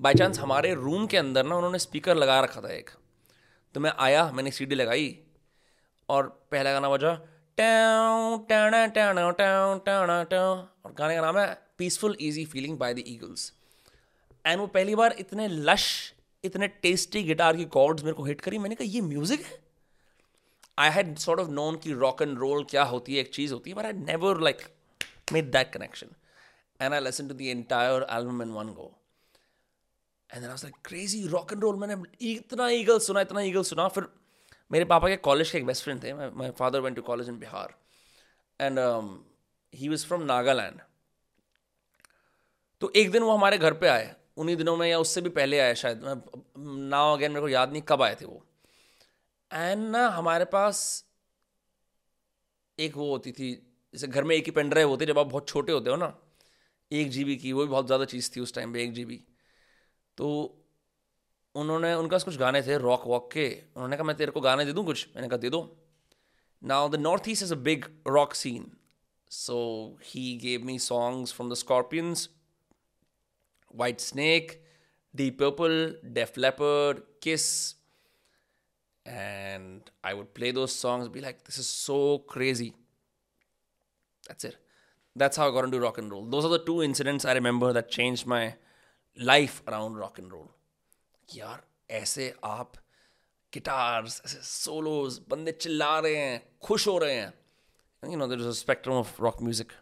बाई 0.00 0.14
चांस 0.14 0.38
हमारे 0.38 0.74
रूम 0.74 1.06
के 1.06 1.16
अंदर 1.16 1.46
ना 1.46 1.56
उन्होंने 1.56 1.78
स्पीकर 1.78 2.14
लगा 2.14 2.40
रखा 2.40 2.60
था 2.60 2.68
एक। 2.68 2.90
तो 3.74 3.80
मैं 3.80 3.92
आया, 3.98 4.30
मैंने 4.30 4.50
सी 4.50 4.66
डी 4.66 4.74
लगाई, 4.74 5.18
और 6.08 6.26
पहला 6.50 6.72
गाना 6.72 6.88
बजा 6.88 7.12
और 7.58 8.44
गाने 10.98 11.14
का 11.14 11.20
नाम 11.20 11.38
है 11.38 11.46
peaceful 11.78 12.16
easy 12.20 12.44
feeling 12.44 12.78
by 12.78 12.94
the 12.94 13.02
Eagles 13.06 13.52
and 14.44 14.60
वो 14.60 14.66
पहली 14.66 14.94
बार 14.94 15.14
इतने 15.18 15.46
लश 15.48 15.86
इतने 16.44 16.68
टेस्टी 16.82 17.22
गिटार 17.22 17.56
की 17.56 17.64
कॉर्ड्स 17.64 18.04
मेरे 18.04 18.14
को 18.14 18.24
हिट 18.24 18.40
करी। 18.40 18.58
मैंने 18.58 18.74
कहा, 18.74 18.88
ये 18.88 19.00
म्यूज़िक 19.00 19.40
है? 19.40 19.58
I 20.78 20.90
had 20.90 21.16
sort 21.18 21.40
of 21.40 21.48
known 21.50 21.76
की 21.76 21.92
रॉक 21.92 22.22
एंड 22.22 22.38
रोल 22.38 22.64
क्या 22.64 22.82
होती 22.84 23.14
है, 23.14 23.20
एक 23.20 23.30
चीज़ 23.34 23.52
होती 23.52 23.70
है 23.70 23.76
but 23.76 23.84
I 23.84 23.92
never 23.92 24.40
like 24.40 24.62
made 25.32 25.50
that 25.52 25.72
connection 25.72 26.06
and 26.80 26.94
I 26.94 27.00
listen 27.00 27.28
to 27.28 27.34
the 27.34 27.40
entire 27.40 28.06
album 28.10 28.42
in 28.42 28.50
one 28.50 28.68
go 28.72 28.90
and 30.30 30.42
I 30.42 30.48
was 30.48 30.64
like 30.64 30.74
crazy 30.84 31.26
rock 31.28 31.52
and 31.52 31.62
roll 31.62 31.76
मैंने 31.76 31.96
इतना 32.32 32.68
ईगल 32.70 32.98
सुना, 32.98 33.20
इतना 33.20 33.40
ईगल 33.40 33.62
सुना, 33.62 33.88
फिर 33.88 34.08
मेरे 34.70 34.84
पापा 34.84 35.08
के 35.08 35.16
कॉलेज 35.24 35.50
के 35.50 35.58
एक 35.58 35.66
बेस्ट 35.66 35.84
फ्रेंड 35.84 36.02
थे 36.02 36.12
my 36.12 36.50
father 36.58 36.80
went 36.80 36.96
to 36.96 37.02
college 37.02 37.28
in 37.28 37.38
Bihar 37.38 37.74
and 38.60 38.78
he 39.74 39.88
was 39.88 40.06
from 40.06 40.22
Nagaland 40.24 40.80
तो 42.82 42.92
एक 42.96 43.10
दिन 43.10 43.22
वो 43.22 43.32
हमारे 43.32 43.58
घर 43.58 43.74
पे 43.74 43.88
आए, 43.88 44.14
उन्हीं 44.36 44.56
दिनों 44.56 44.76
में 44.76 44.88
या 44.88 44.98
उससे 44.98 45.20
भी 45.20 45.28
पहले 45.30 45.58
आए 45.60 45.74
शायद, 45.74 46.02
मैं 46.02 46.88
नाव 46.88 47.12
अगेन 47.12 47.30
मेरे 47.30 47.40
को 47.40 47.48
याद 47.48 47.72
नहीं 47.72 47.82
कब 47.88 48.02
आए 48.02 48.14
थे 48.14 48.24
वो। 48.24 48.42
एंड 49.50 49.88
ना 49.90 50.06
हमारे 50.08 50.44
पास 50.46 51.04
एक 52.78 52.96
वो 52.96 53.08
होती 53.10 53.32
थी, 53.32 53.52
जैसे 53.94 54.06
घर 54.06 54.24
में 54.24 54.34
एक 54.36 54.44
ही 54.44 54.50
पेन 54.50 54.68
ड्राइव 54.70 54.88
होती 54.88 55.06
जब 55.06 55.18
आप 55.18 55.26
बहुत 55.26 55.48
छोटे 55.48 55.72
होते 55.72 55.90
हो 55.90 55.96
ना, 55.96 56.12
एक 56.90 57.10
जी 57.10 57.36
की, 57.36 57.52
वो 57.52 57.62
भी 57.62 57.68
बहुत 57.68 57.86
ज़्यादा 57.86 58.04
चीज़ 58.06 58.30
थी 58.36 58.40
उस 58.40 58.54
टाइम 58.54 58.72
पे, 58.72 58.82
एक 58.82 58.92
जी 58.92 59.04
तो 60.18 60.28
उन्होंने 61.55 61.93
उनका 61.93 62.17
कुछ 62.17 62.37
गाने 62.37 62.61
थे 62.63 62.77
रॉक 62.77 63.07
वॉक 63.07 63.29
के 63.33 63.47
उन्होंने 63.75 63.97
कहा 63.97 64.05
मैं 64.07 64.15
तेरे 64.17 64.31
को 64.31 64.41
गाने 64.41 64.65
दे 64.65 64.73
दूँ 64.73 64.85
कुछ 64.85 65.07
मैंने 65.15 65.27
कहा 65.27 65.37
दे 65.37 65.49
दो 65.49 65.61
now 66.61 66.89
the 66.89 66.95
north 66.99 67.29
east 67.29 67.43
is 67.43 67.53
a 67.53 67.57
big 67.69 67.85
rock 68.07 68.33
scene 68.43 68.71
so 69.31 69.57
he 70.05 70.25
gave 70.43 70.65
me 70.65 70.77
songs 70.79 71.33
from 71.33 71.49
the 71.49 71.53
Scorpions 71.63 72.29
White 73.81 73.99
Snake 74.01 74.61
Deep 75.13 75.29
Purple 75.41 75.75
Def 76.19 76.37
Leppard 76.37 76.99
Kiss 77.23 77.49
and 79.05 79.89
I 80.03 80.13
would 80.13 80.33
play 80.33 80.51
those 80.51 80.73
songs, 80.73 81.07
be 81.07 81.21
like, 81.21 81.43
this 81.43 81.57
is 81.57 81.67
so 81.67 82.19
crazy. 82.19 82.73
That's 84.27 84.43
it. 84.43 84.57
That's 85.15 85.37
how 85.37 85.47
I 85.49 85.51
got 85.51 85.63
into 85.65 85.79
rock 85.79 85.97
and 85.97 86.11
roll. 86.11 86.25
Those 86.25 86.45
are 86.45 86.49
the 86.49 86.59
two 86.59 86.83
incidents 86.83 87.25
I 87.25 87.33
remember 87.33 87.73
that 87.73 87.89
changed 87.89 88.27
my 88.27 88.55
life 89.17 89.63
around 89.67 89.95
rock 89.95 90.19
and 90.19 90.31
roll. 90.31 90.51
कि 91.28 91.40
यार, 91.40 91.62
ऐसे 91.90 92.32
आप 92.44 92.72
guitars 93.52 94.20
ऐसे 94.26 94.38
swallows 94.42 95.18
बंदे 95.30 95.52
चिल्ला 95.52 95.98
रहे 95.98 96.16
हैं, 96.16 96.42
खुश 96.62 96.86
हो 96.88 96.98
रहे 96.98 97.14
हैं। 97.14 97.32
You 98.02 98.16
know 98.16 98.26
there 98.26 98.40
is 98.40 98.48
a 98.48 98.52
spectrum 98.52 98.94
of 98.94 99.22
rock 99.22 99.42
music 99.42 99.72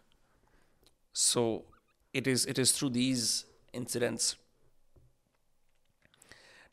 so 1.15 1.43
it 2.13 2.27
is 2.27 2.47
it 2.49 2.59
is 2.59 2.77
through 2.77 2.89
these 2.91 3.23
incidents 3.75 4.35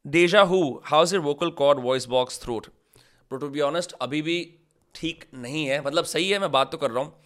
डेजा 0.04 0.42
who 0.42 0.60
how 0.84 1.02
is 1.02 1.14
your 1.14 1.20
vocal 1.20 1.50
cord 1.56 1.80
voice 1.80 2.06
box 2.08 2.42
throat 2.42 2.66
pro 3.30 3.38
to 3.38 3.48
be 3.48 3.60
honest 3.60 3.92
अभी 4.02 4.22
भी 4.22 4.38
ठीक 4.94 5.24
नहीं 5.34 5.66
है। 5.66 5.80
मतलब 5.84 6.04
सही 6.04 6.30
है, 6.30 6.38
मैं 6.38 6.50
बात 6.52 6.70
तो 6.72 6.78
कर 6.78 6.90
रहा 6.90 7.04
हूँ। 7.04 7.22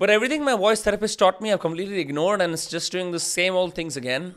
But 0.00 0.10
everything 0.10 0.44
my 0.44 0.54
voice 0.56 0.86
therapist 0.86 1.18
taught 1.20 1.42
me 1.42 1.50
are 1.50 1.56
completely 1.62 2.00
ignored 2.00 2.42
and 2.42 2.56
just 2.56 2.92
doing 2.92 3.14
the 3.14 3.18
same 3.24 3.54
all 3.56 3.70
things 3.78 3.98
again 3.98 4.32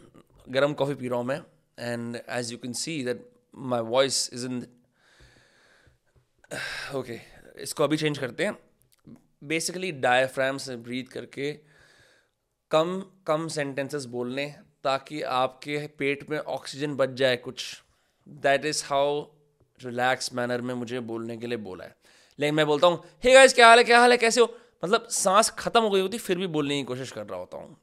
गर्म 0.50 0.74
कॉफ़ी 0.74 0.96
पी 0.96 1.08
रहा 1.08 1.18
हूँ 1.18 1.26
मैं। 1.26 1.42
And 1.78 2.22
as 2.28 2.52
you 2.52 2.58
can 2.58 2.74
see 2.74 3.04
that 3.04 3.18
my 3.54 3.82
voice 3.82 4.30
isn't, 4.34 4.68
okay, 6.94 7.18
इसको 7.60 7.84
अभी 7.84 7.98
चेंज 7.98 8.18
करते 8.18 8.46
हैं। 8.46 8.58
बेसिकली 9.44 9.92
डायफ्राम 9.92 10.58
से 10.58 10.76
ब्रीथ 10.76 11.04
करके 11.04 11.52
कम 12.72 13.06
कम 13.28 13.48
सेंटेंसेस 13.48 14.06
बोलने 14.06 14.56
ताकि 14.84 15.22
आपके 15.22 15.88
पेट 15.88 16.30
में 16.30 16.38
ऑक्सीजन 16.38 16.96
बच 16.96 17.10
जाए 17.10 17.38
कुछ। 17.38 17.84
That 18.28 18.66
is 18.66 18.84
how 18.86 19.22
relax 19.84 20.34
manner 20.34 20.62
में 20.62 20.74
मुझे 20.74 21.00
बोलने 21.00 21.38
के 21.38 21.48
लिए 21.48 21.58
बोला 21.58 21.86
है। 21.86 21.96
लेकिन 22.40 22.56
मैं 22.56 22.66
बोलता 22.66 22.88
हूँ 22.88 23.04
हे 23.24 23.34
गाइस 23.34 23.54
क्या 23.54 23.68
हाल 23.68 23.78
है? 23.78 23.84
क्या 23.84 24.00
हाल 24.00 24.12
है? 24.12 24.18
कैसे 24.18 24.42
हो? 24.42 24.58
मतलब 24.86 25.08
सांस 25.08 25.50
खत्म 25.50 25.82
हो 25.82 25.90
गई 25.90 26.02
होती, 26.02 26.18
फिर 26.18 26.38
भी 26.38 26.48
बोलने 26.48 26.78
की 26.78 26.84
कोशिश 26.84 27.12
कर 27.12 27.26
रहा 27.26 27.40
होता 27.40 27.58
हूँ। 27.58 27.78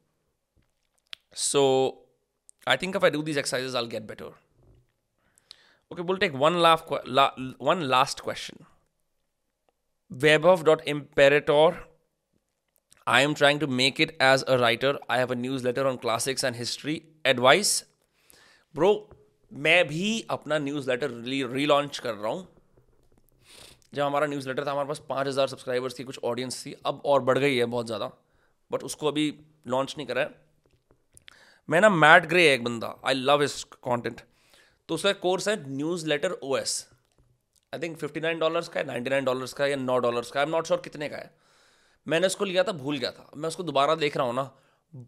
So 1.35 2.01
I 2.67 2.77
think 2.83 2.97
I 2.97 3.11
do 3.11 3.23
these 3.23 3.39
exercises 3.39 3.77
all 3.77 3.87
get 3.87 4.03
better 4.03 4.33
okay 5.91 6.03
बोल 6.03 6.19
take 6.19 6.35
one 6.37 6.61
laugh 6.63 6.93
one 7.63 7.83
last 7.95 8.21
question 8.21 8.65
web 10.11 10.47
of 10.47 10.63
dot 10.65 10.89
imperator 10.89 11.83
I 13.07 13.23
am 13.23 13.35
trying 13.35 13.61
to 13.61 13.67
make 13.83 14.01
it 14.01 14.17
as 14.23 14.43
a 14.43 14.55
writer 14.57 14.99
I 15.11 15.19
have 15.19 15.33
a 15.33 15.37
newsletter 15.67 15.87
on 15.87 15.97
classics 15.97 16.45
and 16.45 16.57
history 16.57 17.03
advice 17.27 17.85
bro 18.75 18.93
मैं 19.53 19.87
भी 19.89 20.21
अपना 20.31 20.59
news 20.59 20.91
letter 20.91 21.11
relaunch 21.53 21.99
कर 21.99 22.15
रहा 22.15 22.31
हूँ। 22.33 22.47
जब 23.95 24.03
हमारा 24.03 24.27
news 24.27 24.49
letter 24.49 24.67
था, 24.67 24.71
हमारे 24.71 24.89
पास 24.89 25.03
पाँच 25.09 25.27
हज़ार 25.27 25.49
सब्सक्राइबर्स 25.49 25.99
थी, 25.99 26.05
कुछ 26.05 26.19
ऑडियंस 26.25 26.65
थी। 26.65 26.75
अब 26.87 27.03
और 27.05 27.21
बढ़ 27.23 27.39
गई 27.39 27.57
है 27.57 27.65
बहुत 27.67 27.87
ज़्यादा। 27.87 28.11
बट 28.71 28.83
उसको 28.83 29.09
अभी 29.09 29.27
लॉन्च 29.67 29.95
नहीं 29.99 30.07
करा 30.07 30.23
है। 30.23 30.44
मैं 31.69 31.81
ना 31.81 31.89
मैट 31.89 32.27
ग्रे 32.27 32.47
है 32.49 32.55
एक 32.55 32.65
बंदा। 32.65 32.95
आई 33.07 33.15
लव 33.15 33.43
इस 33.43 33.63
कॉन्टेंट 33.83 34.21
तो 34.89 34.95
उसका 34.95 35.13
कोर्स 35.21 35.49
है 35.49 35.57
newsletter 36.07 36.33
O 36.33 36.57
S 36.57 36.73
I 37.73 37.81
think 37.81 37.97
fifty 37.99 38.21
nine 38.21 38.39
dollars 38.39 38.69
का 38.69 38.81
है 38.81 38.87
नाइन्टी 38.87 39.11
नाइन 39.11 39.25
डॉलर्स 39.25 39.53
का 39.53 39.67
या 39.67 39.77
नौ 39.77 39.97
डॉलर्स 39.99 40.31
का 40.31 40.41
आई 40.41 40.47
एम 40.47 40.53
नॉट 40.53 40.67
श्योर 40.67 40.81
कितने 40.81 41.09
का 41.09 41.17
है। 41.17 41.31
मैंने 42.07 42.27
उसको 42.27 42.45
लिया 42.45 42.63
था, 42.63 42.73
भूल 42.73 42.99
गया 42.99 43.11
था। 43.11 43.31
मैं 43.37 43.49
उसको 43.49 43.63
दोबारा 43.63 43.95
देख 43.95 44.17
रहा 44.17 44.27
हूँ 44.27 44.35
ना। 44.35 44.51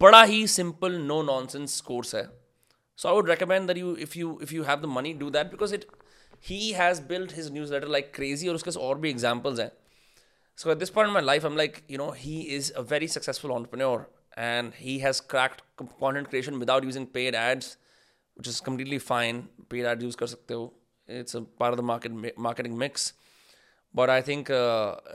बड़ा 0.00 0.22
ही 0.22 0.46
सिंपल 0.46 0.92
नो 1.02 1.22
नॉनसेंस 1.22 1.80
कोर्स 1.80 2.14
है। 2.14 2.24
So 2.98 3.09
I 3.09 3.14
would 3.14 3.30
recommend 3.30 3.66
that 3.66 3.78
you 3.78 3.94
if 3.96 4.18
you 4.18 4.38
if 4.42 4.54
you 4.54 4.62
have 4.64 4.80
the 4.80 4.84
money 4.90 5.12
do 5.14 5.30
that 5.30 5.50
because 5.50 5.74
it 5.74 5.86
he 6.44 6.70
has 6.72 7.02
build 7.09 7.32
his 7.32 7.52
newsletter 7.72 7.88
like 7.88 8.12
crazy 8.14 8.48
और 8.48 8.54
उसके 8.54 8.78
और 8.80 8.98
भी 8.98 9.11
एग्जाम्पल्स 9.11 9.61
हैं। 9.61 9.70
So 10.59 10.70
at 10.70 10.78
this 10.78 10.90
point 10.90 11.12
my 11.12 11.22
life 11.22 11.44
am 11.44 11.57
like 11.57 11.76
you 11.90 11.98
know 11.98 12.11
he 12.18 12.40
is 12.57 12.72
a 12.72 12.80
very 12.90 13.09
successful 13.09 13.50
entrepreneur 13.50 14.11
and 14.38 14.73
he 14.75 14.99
has 14.99 15.19
cracked 15.21 15.61
content 15.99 16.29
creation 16.29 16.59
without 16.59 16.84
using 16.84 17.07
paid 17.07 17.36
ads 17.36 17.77
which 18.38 18.47
is 18.47 18.61
completely 18.65 18.97
fine 18.97 19.41
paid 19.71 19.86
ad 19.86 20.03
use 20.03 20.15
कर 20.17 20.27
सकते 20.27 20.53
हो 20.53 20.73
it's 21.09 21.36
part 21.36 21.73
of 21.73 21.77
the 21.79 21.84
market 21.86 22.34
marketing 22.39 22.77
mix 22.77 23.13
but 23.93 24.09
I 24.09 24.21
think 24.27 24.51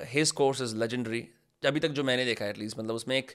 his 0.09 0.31
course 0.41 0.61
is 0.63 0.77
legendary 0.77 1.21
अभी 1.63 1.81
तक 1.81 1.89
जो 1.99 2.05
मैंने 2.05 2.25
देखा 2.25 2.45
है 2.45 2.51
at least 2.51 2.79
मतलब 2.79 2.95
उसमें 2.95 3.17
एक 3.17 3.31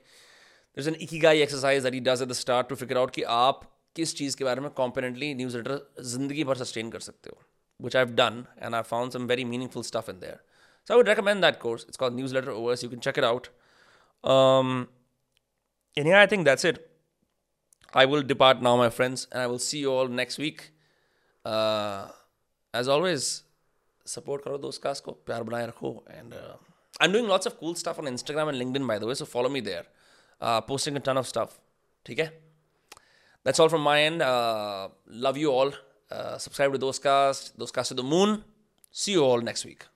there 0.77 0.87
an 0.89 0.95
ikigai 1.01 1.41
exercise 1.41 1.83
that 1.83 1.93
he 1.93 1.99
does 1.99 2.21
at 2.21 2.29
the 2.29 2.33
start 2.33 2.69
to 2.69 2.75
figure 2.75 2.97
out 2.97 3.11
कि 3.15 3.23
आप 3.37 3.63
किस 3.95 4.15
चीज़ 4.17 4.37
के 4.37 4.43
बारे 4.43 4.61
में 4.61 4.69
कॉम्पिडेंटली 4.71 5.33
न्यूज़ 5.33 5.57
लेटर 5.57 6.03
ज़िंदगी 6.11 6.43
भर 6.43 6.57
सस्टेन 6.57 6.91
कर 6.91 6.99
सकते 6.99 7.29
हो 7.29 7.41
which 7.79 7.95
I 7.95 8.05
done 8.21 8.45
and 8.61 8.75
I 8.75 8.81
found 8.91 9.11
some 9.11 9.25
very 9.27 9.45
meaningful 9.45 9.83
stuff 9.83 10.09
in 10.09 10.19
there 10.19 10.39
so 10.87 10.93
I 10.93 10.97
would 10.97 11.09
recommend 11.09 11.41
that 11.41 11.59
course 11.59 11.85
it's 11.87 11.97
call 11.97 12.13
newsletter 12.35 12.49
overs 12.51 12.83
you 12.83 12.89
can 12.89 12.99
check 12.99 13.17
it 13.17 13.23
out 13.23 13.47
and 15.96 16.06
yeah, 16.06 16.20
I 16.20 16.26
think 16.26 16.44
that's 16.44 16.64
it. 16.64 16.90
I 17.94 18.04
will 18.04 18.22
depart 18.22 18.60
now, 18.60 18.76
my 18.76 18.90
friends, 18.90 19.26
and 19.32 19.40
I 19.42 19.46
will 19.46 19.58
see 19.58 19.78
you 19.78 19.90
all 19.92 20.08
next 20.08 20.38
week. 20.38 20.70
Uh, 21.44 22.08
as 22.74 22.88
always, 22.88 23.44
support 24.04 24.44
karo 24.44 24.58
those 24.58 24.78
cast 24.78 25.04
ko, 25.04 25.16
pyar 25.24 25.44
rakho. 25.44 26.02
And 26.18 26.34
uh, 26.34 26.56
I'm 27.00 27.12
doing 27.12 27.26
lots 27.26 27.46
of 27.46 27.58
cool 27.58 27.74
stuff 27.74 27.98
on 27.98 28.04
Instagram 28.04 28.48
and 28.50 28.58
LinkedIn, 28.60 28.86
by 28.86 28.98
the 28.98 29.06
way, 29.06 29.14
so 29.14 29.24
follow 29.24 29.48
me 29.48 29.60
there. 29.60 29.84
Uh, 30.40 30.60
posting 30.60 30.96
a 30.96 31.00
ton 31.00 31.16
of 31.16 31.26
stuff. 31.26 31.58
Okay? 32.08 32.30
That's 33.44 33.58
all 33.60 33.68
from 33.68 33.82
my 33.82 34.02
end. 34.02 34.20
Uh, 34.20 34.88
love 35.06 35.36
you 35.36 35.50
all. 35.50 35.72
Uh, 36.10 36.36
subscribe 36.36 36.72
to 36.72 36.78
those 36.78 36.98
cast, 36.98 37.58
those 37.58 37.70
cast 37.70 37.88
to 37.88 37.94
the 37.94 38.02
moon. 38.02 38.44
See 38.90 39.12
you 39.12 39.24
all 39.24 39.40
next 39.40 39.64
week. 39.64 39.86